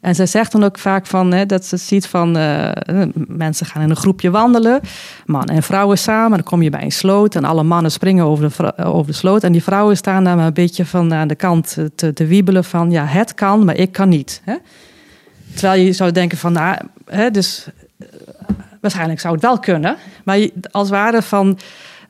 En 0.00 0.14
zij 0.14 0.26
zegt 0.26 0.52
dan 0.52 0.64
ook 0.64 0.78
vaak 0.78 1.06
van, 1.06 1.32
hè, 1.32 1.46
dat 1.46 1.64
ze 1.64 1.76
ziet 1.76 2.06
van 2.06 2.36
uh, 2.36 2.70
mensen 3.14 3.66
gaan 3.66 3.82
in 3.82 3.90
een 3.90 3.96
groepje 3.96 4.30
wandelen, 4.30 4.80
mannen 5.26 5.54
en 5.54 5.62
vrouwen 5.62 5.98
samen. 5.98 6.38
Dan 6.38 6.46
kom 6.46 6.62
je 6.62 6.70
bij 6.70 6.82
een 6.82 6.92
sloot 6.92 7.34
en 7.34 7.44
alle 7.44 7.62
mannen 7.62 7.90
springen 7.90 8.24
over 8.24 8.50
de, 8.56 8.84
over 8.84 9.06
de 9.06 9.18
sloot. 9.18 9.42
En 9.42 9.52
die 9.52 9.62
vrouwen 9.62 9.96
staan 9.96 10.24
daar 10.24 10.36
maar 10.36 10.46
een 10.46 10.52
beetje 10.52 10.84
van 10.84 11.14
aan 11.14 11.28
de 11.28 11.34
kant 11.34 11.76
te, 11.94 12.12
te 12.12 12.26
wiebelen 12.26 12.64
van, 12.64 12.90
ja, 12.90 13.04
het 13.04 13.34
kan, 13.34 13.64
maar 13.64 13.76
ik 13.76 13.92
kan 13.92 14.08
niet. 14.08 14.40
Hè? 14.44 14.54
Terwijl 15.54 15.82
je 15.82 15.92
zou 15.92 16.12
denken 16.12 16.38
van, 16.38 16.52
nou, 16.52 16.76
hè, 17.06 17.30
dus 17.30 17.68
waarschijnlijk 18.80 19.20
zou 19.20 19.34
het 19.34 19.42
wel 19.42 19.58
kunnen. 19.58 19.96
Maar 20.24 20.48
als 20.70 20.90
ware 20.90 21.22
van. 21.22 21.58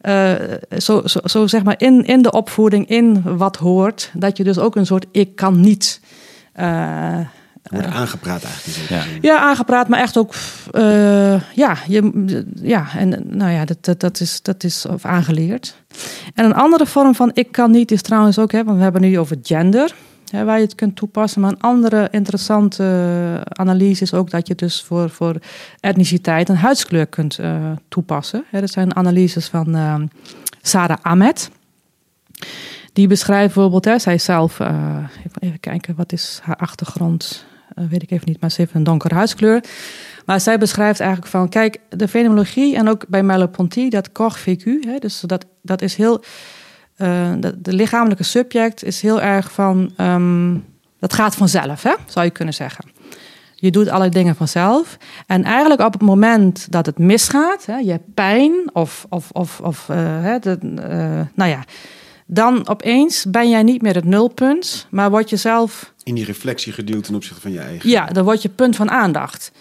Uh, 0.03 0.33
zo, 0.77 1.03
zo, 1.05 1.19
zo, 1.25 1.47
zeg 1.47 1.62
maar 1.62 1.75
in, 1.79 2.05
in 2.05 2.23
de 2.23 2.31
opvoeding, 2.31 2.89
in 2.89 3.37
wat 3.37 3.57
hoort, 3.57 4.11
dat 4.14 4.37
je 4.37 4.45
dus 4.45 4.59
ook 4.59 4.77
een 4.77 4.87
soort 4.87 5.07
ik 5.12 5.37
kan 5.37 5.61
niet. 5.61 6.01
Uh, 6.61 7.19
Wordt 7.62 7.87
aangepraat 7.87 8.45
eigenlijk. 8.45 8.89
Ja. 8.89 9.03
ja, 9.21 9.39
aangepraat, 9.39 9.89
maar 9.89 10.01
echt 10.01 10.16
ook. 10.16 10.35
Uh, 10.73 11.41
ja, 11.55 11.77
je, 11.87 12.45
ja, 12.55 12.87
en 12.97 13.23
nou 13.25 13.51
ja, 13.51 13.64
dat, 13.64 13.85
dat, 13.85 14.01
dat, 14.01 14.21
is, 14.21 14.43
dat 14.43 14.64
is 14.64 14.87
of 14.87 15.05
aangeleerd. 15.05 15.77
En 16.35 16.45
een 16.45 16.55
andere 16.55 16.87
vorm 16.87 17.14
van 17.14 17.31
ik 17.35 17.53
kan 17.53 17.71
niet 17.71 17.91
is 17.91 18.03
trouwens 18.03 18.39
ook, 18.39 18.53
hè, 18.53 18.64
want 18.64 18.77
we 18.77 18.83
hebben 18.83 19.01
nu 19.01 19.19
over 19.19 19.37
gender 19.43 19.95
waar 20.31 20.57
je 20.59 20.64
het 20.64 20.74
kunt 20.74 20.97
toepassen. 20.97 21.41
Maar 21.41 21.51
een 21.51 21.61
andere 21.61 22.09
interessante 22.11 22.85
analyse 23.49 24.03
is 24.03 24.14
ook 24.14 24.31
dat 24.31 24.47
je 24.47 24.55
dus 24.55 24.83
voor, 24.83 25.11
voor 25.11 25.37
etniciteit 25.81 26.49
en 26.49 26.57
huidskleur 26.57 27.07
kunt 27.07 27.39
uh, 27.39 27.70
toepassen. 27.89 28.45
Hè, 28.51 28.61
dat 28.61 28.70
zijn 28.70 28.97
analyses 28.97 29.47
van 29.47 29.76
uh, 29.76 29.95
Sarah 30.62 30.99
Ahmed. 31.03 31.51
Die 32.93 33.09
beschrijft 33.09 33.55
bijvoorbeeld, 33.55 33.85
hè, 33.85 33.99
zij 33.99 34.18
zelf, 34.18 34.59
even 35.39 35.61
kijken, 35.61 35.95
wat 35.97 36.12
is 36.12 36.41
haar 36.43 36.57
achtergrond? 36.57 37.47
weet 37.89 38.03
ik 38.03 38.11
even 38.11 38.29
niet, 38.29 38.41
maar 38.41 38.51
ze 38.51 38.61
heeft 38.61 38.74
een 38.74 38.83
donkere 38.83 39.14
huidskleur. 39.14 39.64
Maar 40.26 40.41
zij 40.41 40.59
beschrijft 40.59 41.01
eigenlijk 41.01 41.31
van, 41.31 41.49
kijk, 41.49 41.81
de 41.89 42.09
fenomenologie 42.09 42.76
en 42.76 42.89
ook 42.89 43.09
bij 43.09 43.22
Merleau-Ponty, 43.22 43.89
dat 43.89 44.12
corps 44.12 44.41
vécu, 44.41 44.83
hè, 44.87 44.99
dus 44.99 45.20
dat, 45.20 45.47
dat 45.62 45.83
is 45.83 45.97
heel 45.97 46.22
uh, 46.99 47.32
de, 47.38 47.61
de, 47.61 47.72
lichamelijke 47.72 48.22
subject 48.22 48.84
is 48.84 49.01
heel 49.01 49.20
erg 49.20 49.53
van. 49.53 49.92
Um, 50.01 50.64
dat 50.99 51.12
gaat 51.12 51.34
vanzelf, 51.34 51.82
hè, 51.82 51.94
zou 52.07 52.24
je 52.24 52.30
kunnen 52.30 52.55
zeggen. 52.55 52.84
Je 53.55 53.70
doet 53.70 53.88
alle 53.88 54.09
dingen 54.09 54.36
vanzelf. 54.36 54.96
En 55.26 55.44
eigenlijk 55.44 55.80
op 55.80 55.92
het 55.92 56.03
moment 56.03 56.66
dat 56.70 56.86
het 56.86 56.99
misgaat, 56.99 57.66
hè, 57.66 57.76
je 57.76 57.90
hebt 57.90 58.14
pijn 58.14 58.70
of, 58.72 59.07
of, 59.09 59.30
of, 59.32 59.61
of 59.61 59.88
uh, 59.90 59.96
hè, 60.22 60.38
de, 60.38 60.59
uh, 60.62 61.20
nou 61.34 61.51
ja, 61.51 61.64
dan 62.26 62.68
opeens 62.68 63.24
ben 63.28 63.49
jij 63.49 63.62
niet 63.62 63.82
meer 63.82 63.94
het 63.94 64.05
nulpunt, 64.05 64.86
maar 64.90 65.11
word 65.11 65.30
je 65.30 65.36
zelf. 65.36 65.92
In 66.03 66.14
die 66.14 66.24
reflectie 66.24 66.72
geduwd 66.72 67.05
ten 67.05 67.14
opzichte 67.14 67.40
van 67.40 67.53
je 67.53 67.61
eigen. 67.61 67.90
Ja, 67.90 68.07
dan 68.07 68.24
word 68.24 68.42
je 68.42 68.49
punt 68.49 68.76
van 68.76 68.90
aandacht. 68.90 69.53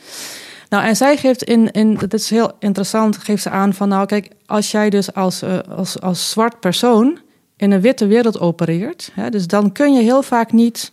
Nou, 0.69 0.85
en 0.85 0.95
zij 0.95 1.17
geeft 1.17 1.43
in, 1.43 1.71
in 1.71 1.93
dat 1.95 2.13
is 2.13 2.29
heel 2.29 2.51
interessant, 2.59 3.17
geeft 3.17 3.43
ze 3.43 3.49
aan 3.49 3.73
van, 3.73 3.89
nou 3.89 4.05
kijk, 4.05 4.29
als 4.45 4.71
jij 4.71 4.89
dus 4.89 5.13
als, 5.13 5.43
als, 5.69 6.01
als 6.01 6.29
zwart 6.29 6.59
persoon 6.59 7.19
in 7.57 7.71
een 7.71 7.81
witte 7.81 8.07
wereld 8.07 8.39
opereert. 8.39 9.11
Hè, 9.13 9.29
dus 9.29 9.47
dan 9.47 9.71
kun 9.71 9.93
je 9.93 10.01
heel 10.01 10.23
vaak 10.23 10.51
niet 10.51 10.91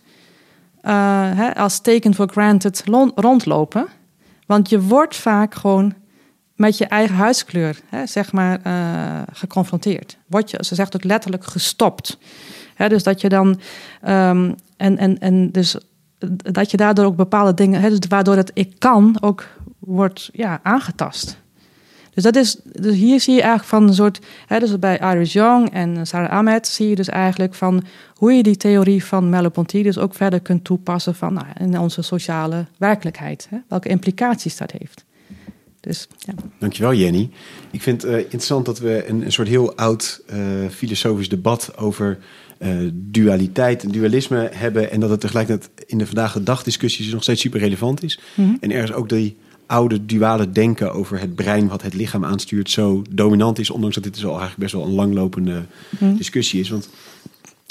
uh, 0.81 0.91
hè, 1.35 1.55
als 1.55 1.79
taken 1.79 2.13
for 2.13 2.27
granted 2.27 2.83
rondlopen. 3.15 3.85
Want 4.45 4.69
je 4.69 4.81
wordt 4.81 5.15
vaak 5.15 5.55
gewoon 5.55 5.93
met 6.55 6.77
je 6.77 6.85
eigen 6.85 7.15
huidskleur 7.15 7.79
hè, 7.89 8.05
zeg 8.05 8.31
maar, 8.31 8.59
uh, 8.67 9.21
geconfronteerd. 9.31 10.17
Word 10.25 10.51
je, 10.51 10.57
ze 10.61 10.75
zegt 10.75 10.95
ook 10.95 11.03
letterlijk 11.03 11.45
gestopt. 11.45 12.17
Hè, 12.75 12.89
dus 12.89 13.03
dat 13.03 13.21
je 13.21 13.29
dan. 13.29 13.47
Um, 14.07 14.55
en, 14.77 14.97
en, 14.97 15.19
en 15.19 15.51
dus 15.51 15.75
dat 16.37 16.71
je 16.71 16.77
daardoor 16.77 17.05
ook 17.05 17.15
bepaalde 17.15 17.53
dingen. 17.53 17.81
Hè, 17.81 17.89
dus 17.89 17.99
waardoor 18.09 18.35
het 18.35 18.51
ik 18.53 18.75
kan 18.79 19.17
ook 19.21 19.47
wordt 19.79 20.29
ja, 20.33 20.59
aangetast. 20.63 21.43
Dus, 22.15 22.23
dat 22.23 22.35
is, 22.35 22.57
dus 22.63 22.95
hier 22.95 23.19
zie 23.19 23.33
je 23.33 23.41
eigenlijk 23.41 23.69
van 23.69 23.87
een 23.87 23.93
soort, 23.93 24.19
hè, 24.47 24.59
dus 24.59 24.79
bij 24.79 24.99
Iris 24.99 25.33
Young 25.33 25.71
en 25.71 26.07
Sarah 26.07 26.29
Ahmed 26.29 26.67
zie 26.67 26.89
je 26.89 26.95
dus 26.95 27.09
eigenlijk 27.09 27.53
van 27.53 27.83
hoe 28.13 28.33
je 28.33 28.43
die 28.43 28.57
theorie 28.57 29.03
van 29.03 29.29
Merleau-Ponty 29.29 29.83
dus 29.83 29.97
ook 29.97 30.15
verder 30.15 30.39
kunt 30.39 30.63
toepassen 30.63 31.15
van, 31.15 31.33
nou, 31.33 31.45
in 31.59 31.79
onze 31.79 32.01
sociale 32.01 32.65
werkelijkheid. 32.77 33.47
Hè, 33.49 33.57
welke 33.67 33.89
implicaties 33.89 34.57
dat 34.57 34.71
heeft. 34.71 35.05
Dus, 35.79 36.07
ja. 36.19 36.33
Dankjewel 36.59 36.93
Jenny. 36.93 37.29
Ik 37.71 37.81
vind 37.81 38.01
het 38.01 38.11
uh, 38.11 38.17
interessant 38.17 38.65
dat 38.65 38.79
we 38.79 39.07
een, 39.07 39.25
een 39.25 39.31
soort 39.31 39.47
heel 39.47 39.75
oud 39.75 40.21
uh, 40.33 40.37
filosofisch 40.69 41.29
debat 41.29 41.77
over 41.77 42.17
uh, 42.59 42.89
dualiteit 42.93 43.83
en 43.83 43.91
dualisme 43.91 44.49
hebben. 44.53 44.91
En 44.91 44.99
dat 44.99 45.09
het 45.09 45.19
tegelijkertijd 45.19 45.71
in 45.85 45.97
de 45.97 46.05
vandaag 46.05 46.33
de 46.33 46.43
dag 46.43 46.63
discussies 46.63 47.11
nog 47.11 47.23
steeds 47.23 47.41
super 47.41 47.59
relevant 47.59 48.03
is. 48.03 48.19
Mm 48.35 48.45
-hmm. 48.45 48.57
En 48.59 48.71
ergens 48.71 48.93
ook 48.93 49.09
die 49.09 49.37
oude 49.67 50.05
duale 50.05 50.51
denken 50.51 50.93
over 50.93 51.19
het 51.19 51.35
brein 51.35 51.67
wat 51.67 51.81
het 51.81 51.93
lichaam 51.93 52.25
aanstuurt 52.25 52.69
zo 52.69 53.01
dominant 53.09 53.59
is. 53.59 53.69
Ondanks 53.69 53.95
dat 53.95 54.03
dit 54.03 54.13
dus 54.13 54.25
al 54.25 54.29
eigenlijk 54.29 54.59
best 54.59 54.73
wel 54.73 54.83
een 54.83 54.93
langlopende 54.93 55.65
mm. 55.99 56.17
discussie 56.17 56.59
is. 56.59 56.69
Want 56.69 56.89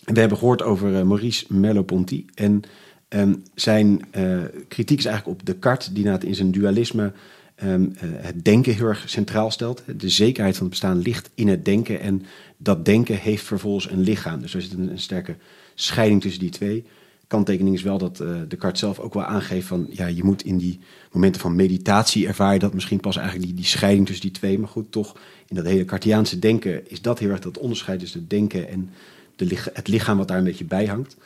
we 0.04 0.20
hebben 0.20 0.38
gehoord 0.38 0.62
over 0.62 0.92
uh, 0.92 1.02
Maurice 1.02 1.44
Merleau-Ponty. 1.48 2.24
En 2.34 2.62
um, 3.08 3.42
zijn 3.54 4.04
uh, 4.16 4.42
kritiek 4.68 4.98
is 4.98 5.04
eigenlijk 5.04 5.40
op 5.40 5.46
Descartes, 5.46 5.88
die 5.88 6.18
in 6.20 6.34
zijn 6.34 6.50
dualisme 6.50 7.12
um, 7.62 7.82
uh, 7.82 8.10
het 8.16 8.44
denken 8.44 8.74
heel 8.74 8.86
erg 8.86 9.02
centraal 9.06 9.50
stelt. 9.50 9.82
De 9.96 10.08
zekerheid 10.08 10.54
van 10.54 10.62
het 10.62 10.70
bestaan 10.70 10.98
ligt 10.98 11.30
in 11.34 11.48
het 11.48 11.64
denken. 11.64 12.00
En 12.00 12.22
dat 12.56 12.84
denken 12.84 13.16
heeft 13.16 13.44
vervolgens 13.44 13.90
een 13.90 14.00
lichaam. 14.00 14.40
Dus 14.40 14.54
er 14.54 14.62
zit 14.62 14.72
een, 14.72 14.90
een 14.90 14.98
sterke 14.98 15.34
scheiding 15.74 16.20
tussen 16.20 16.40
die 16.40 16.50
twee 16.50 16.84
kanttekening 17.26 17.76
is 17.76 17.82
wel 17.82 17.98
dat 17.98 18.20
uh, 18.20 18.28
Descartes 18.48 18.80
zelf 18.80 18.98
ook 18.98 19.14
wel 19.14 19.24
aangeeft 19.24 19.66
van 19.66 19.86
ja, 19.90 20.06
je 20.06 20.24
moet 20.24 20.44
in 20.44 20.58
die 20.58 20.80
momenten 21.12 21.40
van 21.40 21.54
meditatie 21.54 22.26
ervaar 22.26 22.52
je 22.52 22.58
dat 22.58 22.74
misschien 22.74 23.00
pas 23.00 23.16
eigenlijk 23.16 23.46
die, 23.46 23.56
die 23.56 23.64
scheiding 23.64 24.06
tussen 24.06 24.24
die 24.24 24.34
twee. 24.34 24.58
Maar 24.58 24.68
goed, 24.68 24.92
toch 24.92 25.16
in 25.48 25.56
dat 25.56 25.64
hele 25.64 25.84
Cartiaanse 25.84 26.38
denken 26.38 26.90
is 26.90 27.02
dat 27.02 27.18
heel 27.18 27.30
erg 27.30 27.40
dat 27.40 27.58
onderscheid 27.58 27.98
tussen 28.00 28.20
het 28.20 28.30
denken 28.30 28.68
en 28.68 28.90
de, 29.36 29.58
het 29.72 29.88
lichaam 29.88 30.18
wat 30.18 30.28
daar 30.28 30.38
een 30.38 30.44
beetje 30.44 30.64
bij 30.64 30.86
hangt. 30.86 31.16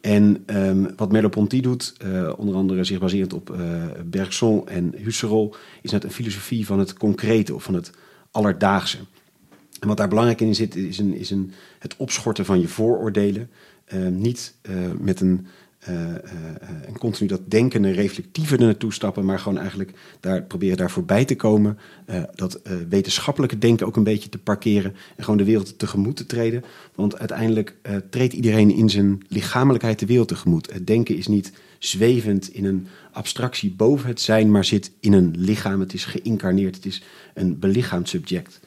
En 0.00 0.42
um, 0.46 0.88
wat 0.96 1.12
Merleau-Ponty 1.12 1.60
doet, 1.60 1.94
uh, 2.04 2.32
onder 2.36 2.54
andere 2.54 2.84
zich 2.84 2.98
baserend 2.98 3.32
op 3.32 3.50
uh, 3.50 3.84
Bergson 4.04 4.68
en 4.68 4.94
Husserl, 4.96 5.54
is 5.82 5.90
net 5.90 6.04
een 6.04 6.10
filosofie 6.10 6.66
van 6.66 6.78
het 6.78 6.92
concrete 6.92 7.54
of 7.54 7.62
van 7.62 7.74
het 7.74 7.90
alledaagse. 8.30 8.98
En 9.80 9.88
wat 9.88 9.96
daar 9.96 10.08
belangrijk 10.08 10.40
in 10.40 10.54
zit, 10.54 10.76
is, 10.76 10.98
een, 10.98 11.14
is 11.14 11.30
een, 11.30 11.52
het 11.78 11.96
opschorten 11.96 12.44
van 12.44 12.60
je 12.60 12.68
vooroordelen. 12.68 13.50
Uh, 13.94 14.06
niet 14.08 14.54
uh, 14.70 14.76
met 14.98 15.20
een, 15.20 15.46
uh, 15.88 16.14
een 16.86 16.98
continu 16.98 17.28
dat 17.28 17.50
denken 17.50 17.84
en 17.84 17.92
reflectieve 17.92 18.56
naartoe 18.56 18.92
stappen, 18.92 19.24
maar 19.24 19.38
gewoon 19.38 19.58
eigenlijk 19.58 19.92
daar, 20.20 20.42
proberen 20.42 20.76
daar 20.76 20.90
voorbij 20.90 21.24
te 21.24 21.36
komen. 21.36 21.78
dat 22.34 22.60
wetenschappelijke 22.88 23.58
denken 23.58 23.86
ook 23.86 23.96
een 23.96 24.02
beetje 24.04 24.28
te 24.28 24.38
parkeren 24.38 24.94
en 25.16 25.24
gewoon 25.24 25.38
de 25.38 25.44
wereld 25.44 25.78
tegemoet 25.78 26.16
te 26.16 26.26
treden. 26.26 26.64
Want 26.94 27.18
uiteindelijk 27.18 27.74
treedt 28.10 28.32
iedereen 28.32 28.70
in 28.70 28.90
zijn 28.90 29.22
lichamelijkheid 29.28 29.98
de 29.98 30.06
wereld 30.06 30.28
tegemoet. 30.28 30.72
Het 30.72 30.86
denken 30.86 31.16
is 31.16 31.26
niet 31.26 31.52
zwevend 31.78 32.48
in 32.48 32.64
een 32.64 32.86
abstractie 33.12 33.70
boven 33.70 34.08
het 34.08 34.20
zijn, 34.20 34.50
maar 34.50 34.64
zit 34.64 34.90
in 35.00 35.12
een 35.12 35.34
lichaam. 35.38 35.80
Het 35.80 35.94
is 35.94 36.04
geïncarneerd, 36.04 36.74
het 36.76 36.86
is 36.86 37.02
een 37.34 37.58
belichaamd 37.58 38.08
subject. 38.08 38.60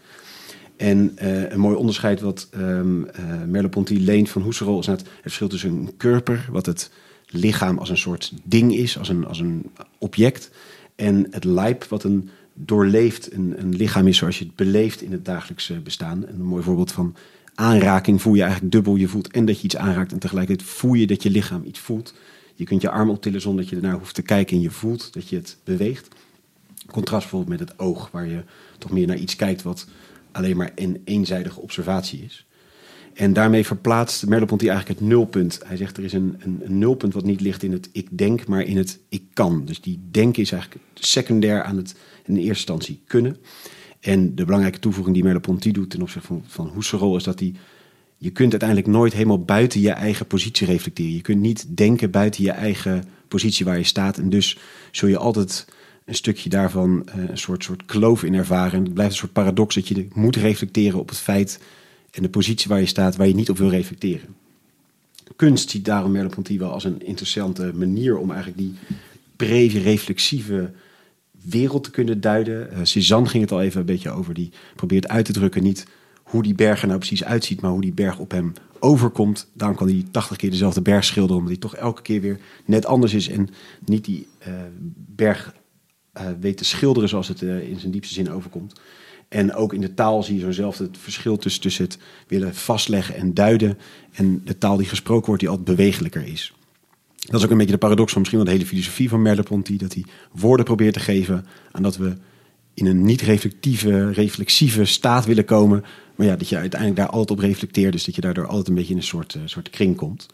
En 0.81 1.17
uh, 1.21 1.51
een 1.51 1.59
mooi 1.59 1.75
onderscheid 1.75 2.21
wat 2.21 2.49
um, 2.57 3.07
Merleau-Ponty 3.47 3.93
leent 3.93 4.29
van 4.29 4.43
Husserl 4.43 4.79
is 4.79 4.85
het 4.85 5.03
verschil 5.21 5.47
tussen 5.47 5.69
een 5.69 5.97
körper, 5.97 6.47
wat 6.51 6.65
het 6.65 6.91
lichaam 7.27 7.77
als 7.77 7.89
een 7.89 7.97
soort 7.97 8.33
ding 8.43 8.75
is, 8.75 8.97
als 8.97 9.09
een, 9.09 9.27
als 9.27 9.39
een 9.39 9.71
object, 9.97 10.51
en 10.95 11.27
het 11.31 11.43
lijp, 11.43 11.83
wat 11.83 12.03
een 12.03 12.29
doorleefd 12.53 13.33
een, 13.33 13.53
een 13.57 13.75
lichaam 13.75 14.07
is 14.07 14.17
zoals 14.17 14.39
je 14.39 14.45
het 14.45 14.55
beleeft 14.55 15.01
in 15.01 15.11
het 15.11 15.25
dagelijkse 15.25 15.79
bestaan. 15.79 16.27
En 16.27 16.33
een 16.33 16.45
mooi 16.45 16.63
voorbeeld 16.63 16.91
van 16.91 17.15
aanraking 17.55 18.21
voel 18.21 18.33
je 18.33 18.41
eigenlijk 18.41 18.71
dubbel. 18.71 18.95
Je 18.95 19.07
voelt 19.07 19.31
en 19.31 19.45
dat 19.45 19.57
je 19.57 19.63
iets 19.63 19.77
aanraakt 19.77 20.11
en 20.11 20.19
tegelijkertijd 20.19 20.69
voel 20.69 20.93
je 20.93 21.07
dat 21.07 21.23
je 21.23 21.29
lichaam 21.29 21.63
iets 21.65 21.79
voelt. 21.79 22.13
Je 22.55 22.63
kunt 22.63 22.81
je 22.81 22.89
arm 22.89 23.09
optillen 23.09 23.41
zonder 23.41 23.61
dat 23.61 23.69
je 23.69 23.75
ernaar 23.75 23.97
hoeft 23.97 24.15
te 24.15 24.21
kijken 24.21 24.55
en 24.55 24.61
je 24.61 24.71
voelt 24.71 25.13
dat 25.13 25.29
je 25.29 25.35
het 25.35 25.57
beweegt. 25.63 26.07
Contrast 26.91 27.29
bijvoorbeeld 27.29 27.59
met 27.59 27.69
het 27.69 27.79
oog, 27.79 28.11
waar 28.11 28.27
je 28.27 28.43
toch 28.77 28.91
meer 28.91 29.07
naar 29.07 29.17
iets 29.17 29.35
kijkt 29.35 29.61
wat 29.61 29.87
alleen 30.31 30.57
maar 30.57 30.71
een 30.75 31.01
eenzijdige 31.05 31.61
observatie 31.61 32.23
is. 32.23 32.45
En 33.13 33.33
daarmee 33.33 33.65
verplaatst 33.65 34.25
Merleau-Ponty 34.25 34.67
eigenlijk 34.67 34.99
het 34.99 35.09
nulpunt. 35.09 35.59
Hij 35.65 35.77
zegt 35.77 35.97
er 35.97 36.03
is 36.03 36.13
een, 36.13 36.35
een, 36.39 36.77
nulpunt 36.77 37.13
wat 37.13 37.23
niet 37.23 37.41
ligt 37.41 37.63
in 37.63 37.71
het 37.71 37.89
ik 37.91 38.07
denk, 38.17 38.47
maar 38.47 38.61
in 38.61 38.77
het 38.77 38.99
ik 39.09 39.23
kan. 39.33 39.65
Dus 39.65 39.81
die 39.81 39.99
denken 40.11 40.41
is 40.41 40.51
eigenlijk 40.51 40.83
secundair 40.93 41.63
aan 41.63 41.77
het 41.77 41.95
in 42.25 42.35
eerste 42.35 42.49
instantie 42.49 43.01
kunnen. 43.07 43.37
En 43.99 44.35
de 44.35 44.45
belangrijke 44.45 44.79
toevoeging 44.79 45.15
die 45.15 45.23
Merleau-Ponty 45.23 45.71
doet 45.71 45.89
ten 45.89 46.01
opzichte 46.01 46.27
van, 46.27 46.43
van 46.47 46.71
Husserl 46.73 47.15
is 47.15 47.23
dat 47.23 47.39
hij 47.39 47.53
je 48.17 48.29
kunt 48.29 48.51
uiteindelijk 48.51 48.89
nooit 48.89 49.13
helemaal 49.13 49.43
buiten 49.43 49.81
je 49.81 49.91
eigen 49.91 50.27
positie 50.27 50.67
reflecteren. 50.67 51.13
Je 51.13 51.21
kunt 51.21 51.41
niet 51.41 51.77
denken 51.77 52.11
buiten 52.11 52.43
je 52.43 52.51
eigen 52.51 53.03
positie 53.27 53.65
waar 53.65 53.77
je 53.77 53.83
staat. 53.83 54.17
En 54.17 54.29
dus 54.29 54.57
zul 54.91 55.09
je 55.09 55.17
altijd 55.17 55.67
een 56.11 56.17
stukje 56.17 56.49
daarvan 56.49 57.05
eh, 57.05 57.29
een 57.29 57.37
soort, 57.37 57.63
soort 57.63 57.85
kloof 57.85 58.23
in 58.23 58.33
ervaren. 58.33 58.77
En 58.77 58.83
het 58.83 58.93
blijft 58.93 59.11
een 59.11 59.17
soort 59.17 59.33
paradox 59.33 59.75
dat 59.75 59.87
je 59.87 60.07
moet 60.13 60.35
reflecteren 60.35 60.99
op 60.99 61.09
het 61.09 61.17
feit 61.17 61.59
en 62.11 62.21
de 62.21 62.29
positie 62.29 62.69
waar 62.69 62.79
je 62.79 62.85
staat, 62.85 63.15
waar 63.15 63.27
je 63.27 63.35
niet 63.35 63.49
op 63.49 63.57
wil 63.57 63.69
reflecteren. 63.69 64.35
Kunst 65.35 65.69
ziet 65.69 65.85
daarom 65.85 66.11
Merleau-Ponty 66.11 66.57
wel 66.57 66.71
als 66.71 66.83
een 66.83 67.05
interessante 67.05 67.71
manier 67.75 68.17
om 68.17 68.31
eigenlijk 68.31 68.61
die 68.61 68.73
breve, 69.35 69.79
reflexieve 69.79 70.71
wereld 71.31 71.83
te 71.83 71.91
kunnen 71.91 72.21
duiden. 72.21 72.69
Uh, 72.71 72.79
Cézanne 72.83 73.29
ging 73.29 73.43
het 73.43 73.51
al 73.51 73.61
even 73.61 73.79
een 73.79 73.85
beetje 73.85 74.11
over. 74.11 74.33
Die 74.33 74.51
probeert 74.75 75.07
uit 75.07 75.25
te 75.25 75.33
drukken 75.33 75.63
niet 75.63 75.85
hoe 76.23 76.43
die 76.43 76.55
berg 76.55 76.81
er 76.81 76.87
nou 76.87 76.99
precies 76.99 77.23
uitziet, 77.23 77.61
maar 77.61 77.71
hoe 77.71 77.81
die 77.81 77.93
berg 77.93 78.19
op 78.19 78.31
hem 78.31 78.53
overkomt. 78.79 79.47
Daarom 79.53 79.77
kan 79.77 79.87
hij 79.87 80.05
80 80.11 80.37
keer 80.37 80.49
dezelfde 80.49 80.81
berg 80.81 81.03
schilderen, 81.03 81.37
omdat 81.37 81.51
hij 81.51 81.61
toch 81.61 81.75
elke 81.75 82.01
keer 82.01 82.21
weer 82.21 82.39
net 82.65 82.85
anders 82.85 83.13
is 83.13 83.29
en 83.29 83.49
niet 83.85 84.05
die 84.05 84.27
uh, 84.47 84.53
berg 85.15 85.53
weet 86.39 86.57
te 86.57 86.65
schilderen 86.65 87.09
zoals 87.09 87.27
het 87.27 87.41
in 87.41 87.79
zijn 87.79 87.91
diepste 87.91 88.13
zin 88.13 88.31
overkomt. 88.31 88.81
En 89.27 89.53
ook 89.53 89.73
in 89.73 89.81
de 89.81 89.93
taal 89.93 90.23
zie 90.23 90.35
je 90.35 90.41
zo'nzelfde 90.41 90.83
het 90.83 90.97
verschil 90.97 91.37
tussen, 91.37 91.61
tussen 91.61 91.83
het 91.83 91.97
willen 92.27 92.55
vastleggen 92.55 93.15
en 93.15 93.33
duiden 93.33 93.77
en 94.11 94.41
de 94.45 94.57
taal 94.57 94.77
die 94.77 94.87
gesproken 94.87 95.25
wordt, 95.25 95.41
die 95.41 95.49
altijd 95.49 95.77
bewegelijker 95.77 96.25
is. 96.27 96.53
Dat 97.15 97.39
is 97.39 97.45
ook 97.45 97.51
een 97.51 97.57
beetje 97.57 97.71
de 97.71 97.77
paradox 97.77 98.11
van 98.11 98.21
misschien 98.21 98.41
wel 98.41 98.51
de 98.51 98.57
hele 98.57 98.69
filosofie 98.69 99.09
van 99.09 99.21
Merleau-Ponty, 99.21 99.77
dat 99.77 99.93
hij 99.93 100.05
woorden 100.31 100.65
probeert 100.65 100.93
te 100.93 100.99
geven 100.99 101.45
aan 101.71 101.83
dat 101.83 101.97
we 101.97 102.13
in 102.73 102.85
een 102.85 103.03
niet-reflectieve, 103.03 104.11
reflexieve 104.11 104.85
staat 104.85 105.25
willen 105.25 105.45
komen, 105.45 105.83
maar 106.15 106.27
ja, 106.27 106.35
dat 106.35 106.49
je 106.49 106.57
uiteindelijk 106.57 106.99
daar 106.99 107.09
altijd 107.09 107.39
op 107.39 107.45
reflecteert, 107.45 107.91
dus 107.91 108.05
dat 108.05 108.15
je 108.15 108.21
daardoor 108.21 108.47
altijd 108.47 108.67
een 108.67 108.75
beetje 108.75 108.91
in 108.91 108.97
een 108.97 109.03
soort, 109.03 109.33
uh, 109.33 109.41
soort 109.45 109.69
kring 109.69 109.95
komt. 109.95 110.27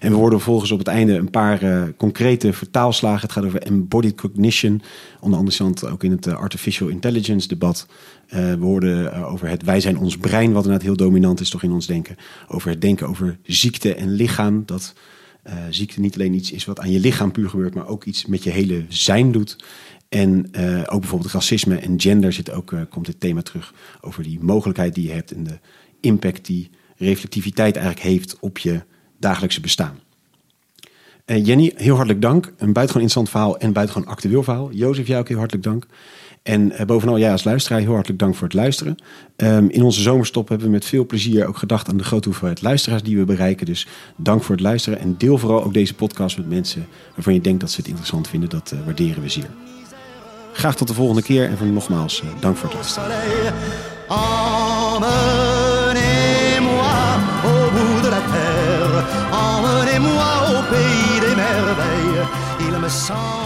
En 0.00 0.10
we 0.10 0.16
worden 0.16 0.38
vervolgens 0.38 0.70
op 0.70 0.78
het 0.78 0.88
einde 0.88 1.14
een 1.14 1.30
paar 1.30 1.62
uh, 1.62 1.82
concrete 1.96 2.52
vertaalslagen. 2.52 3.20
Het 3.20 3.32
gaat 3.32 3.44
over 3.44 3.62
embodied 3.62 4.14
cognition. 4.14 4.82
Onder 5.20 5.38
andere 5.38 5.90
ook 5.90 6.04
in 6.04 6.10
het 6.10 6.26
uh, 6.26 6.34
artificial 6.34 6.88
intelligence 6.88 7.48
debat. 7.48 7.86
Uh, 7.88 8.34
we 8.34 8.64
hoorden 8.64 9.24
over 9.24 9.48
het 9.48 9.62
wij 9.62 9.80
zijn 9.80 9.98
ons 9.98 10.16
brein, 10.16 10.52
wat 10.52 10.64
inderdaad 10.64 10.86
heel 10.86 10.96
dominant 10.96 11.40
is 11.40 11.50
toch 11.50 11.62
in 11.62 11.72
ons 11.72 11.86
denken. 11.86 12.16
Over 12.48 12.70
het 12.70 12.80
denken 12.80 13.08
over 13.08 13.38
ziekte 13.42 13.94
en 13.94 14.10
lichaam. 14.10 14.62
Dat 14.66 14.94
ziekte 15.70 16.00
niet 16.00 16.14
alleen 16.14 16.34
iets 16.34 16.52
is 16.52 16.64
wat 16.64 16.80
aan 16.80 16.90
je 16.90 17.00
lichaam 17.00 17.32
puur 17.32 17.48
gebeurt, 17.48 17.74
maar 17.74 17.86
ook 17.86 18.04
iets 18.04 18.26
met 18.26 18.42
je 18.42 18.50
hele 18.50 18.84
zijn 18.88 19.32
doet. 19.32 19.64
En 20.08 20.46
ook 20.88 21.00
bijvoorbeeld 21.00 21.32
racisme 21.32 21.76
en 21.76 22.00
gender 22.00 22.32
zit 22.32 22.50
ook, 22.50 22.74
komt 22.90 23.06
dit 23.06 23.20
thema 23.20 23.42
terug. 23.42 23.74
Over 24.00 24.22
die 24.22 24.38
mogelijkheid 24.40 24.94
die 24.94 25.06
je 25.06 25.12
hebt 25.12 25.32
en 25.32 25.44
de 25.44 25.58
impact 26.00 26.46
die 26.46 26.70
reflectiviteit 26.96 27.76
eigenlijk 27.76 28.06
heeft 28.06 28.36
op 28.40 28.58
je 28.58 28.82
dagelijkse 29.18 29.60
bestaan. 29.60 29.98
Uh, 31.26 31.46
Jenny, 31.46 31.72
heel 31.76 31.94
hartelijk 31.94 32.22
dank. 32.22 32.44
Een 32.44 32.72
buitengewoon 32.72 33.02
interessant 33.02 33.28
verhaal 33.28 33.58
en 33.58 33.72
buitengewoon 33.72 34.10
actueel 34.12 34.42
verhaal. 34.42 34.72
Jozef, 34.72 35.06
jou 35.06 35.20
ook 35.20 35.28
heel 35.28 35.38
hartelijk 35.38 35.64
dank. 35.64 35.86
En 36.42 36.72
uh, 36.72 36.80
bovenal 36.80 37.18
jij 37.18 37.32
als 37.32 37.44
luisteraar, 37.44 37.80
heel 37.80 37.92
hartelijk 37.92 38.18
dank 38.18 38.34
voor 38.34 38.46
het 38.46 38.56
luisteren. 38.56 38.96
Um, 39.36 39.70
in 39.70 39.82
onze 39.82 40.00
zomerstop 40.00 40.48
hebben 40.48 40.66
we 40.66 40.72
met 40.72 40.84
veel 40.84 41.06
plezier 41.06 41.46
ook 41.46 41.56
gedacht 41.56 41.88
aan 41.88 41.96
de 41.96 42.04
grote 42.04 42.28
hoeveelheid 42.28 42.62
luisteraars 42.62 43.02
die 43.02 43.16
we 43.16 43.24
bereiken. 43.24 43.66
Dus 43.66 43.86
dank 44.16 44.42
voor 44.42 44.54
het 44.54 44.64
luisteren 44.64 44.98
en 44.98 45.14
deel 45.18 45.38
vooral 45.38 45.64
ook 45.64 45.74
deze 45.74 45.94
podcast 45.94 46.36
met 46.36 46.48
mensen 46.48 46.86
waarvan 47.14 47.34
je 47.34 47.40
denkt 47.40 47.60
dat 47.60 47.70
ze 47.70 47.76
het 47.76 47.86
interessant 47.86 48.28
vinden. 48.28 48.48
Dat 48.48 48.72
uh, 48.74 48.84
waarderen 48.84 49.22
we 49.22 49.28
zeer. 49.28 49.50
Graag 50.52 50.76
tot 50.76 50.88
de 50.88 50.94
volgende 50.94 51.22
keer 51.22 51.48
en 51.48 51.56
voor 51.56 51.66
nogmaals 51.66 52.22
dank 52.40 52.56
voor 52.56 52.68
het 52.68 52.74
luisteren. 52.74 53.10
song. 63.08 63.37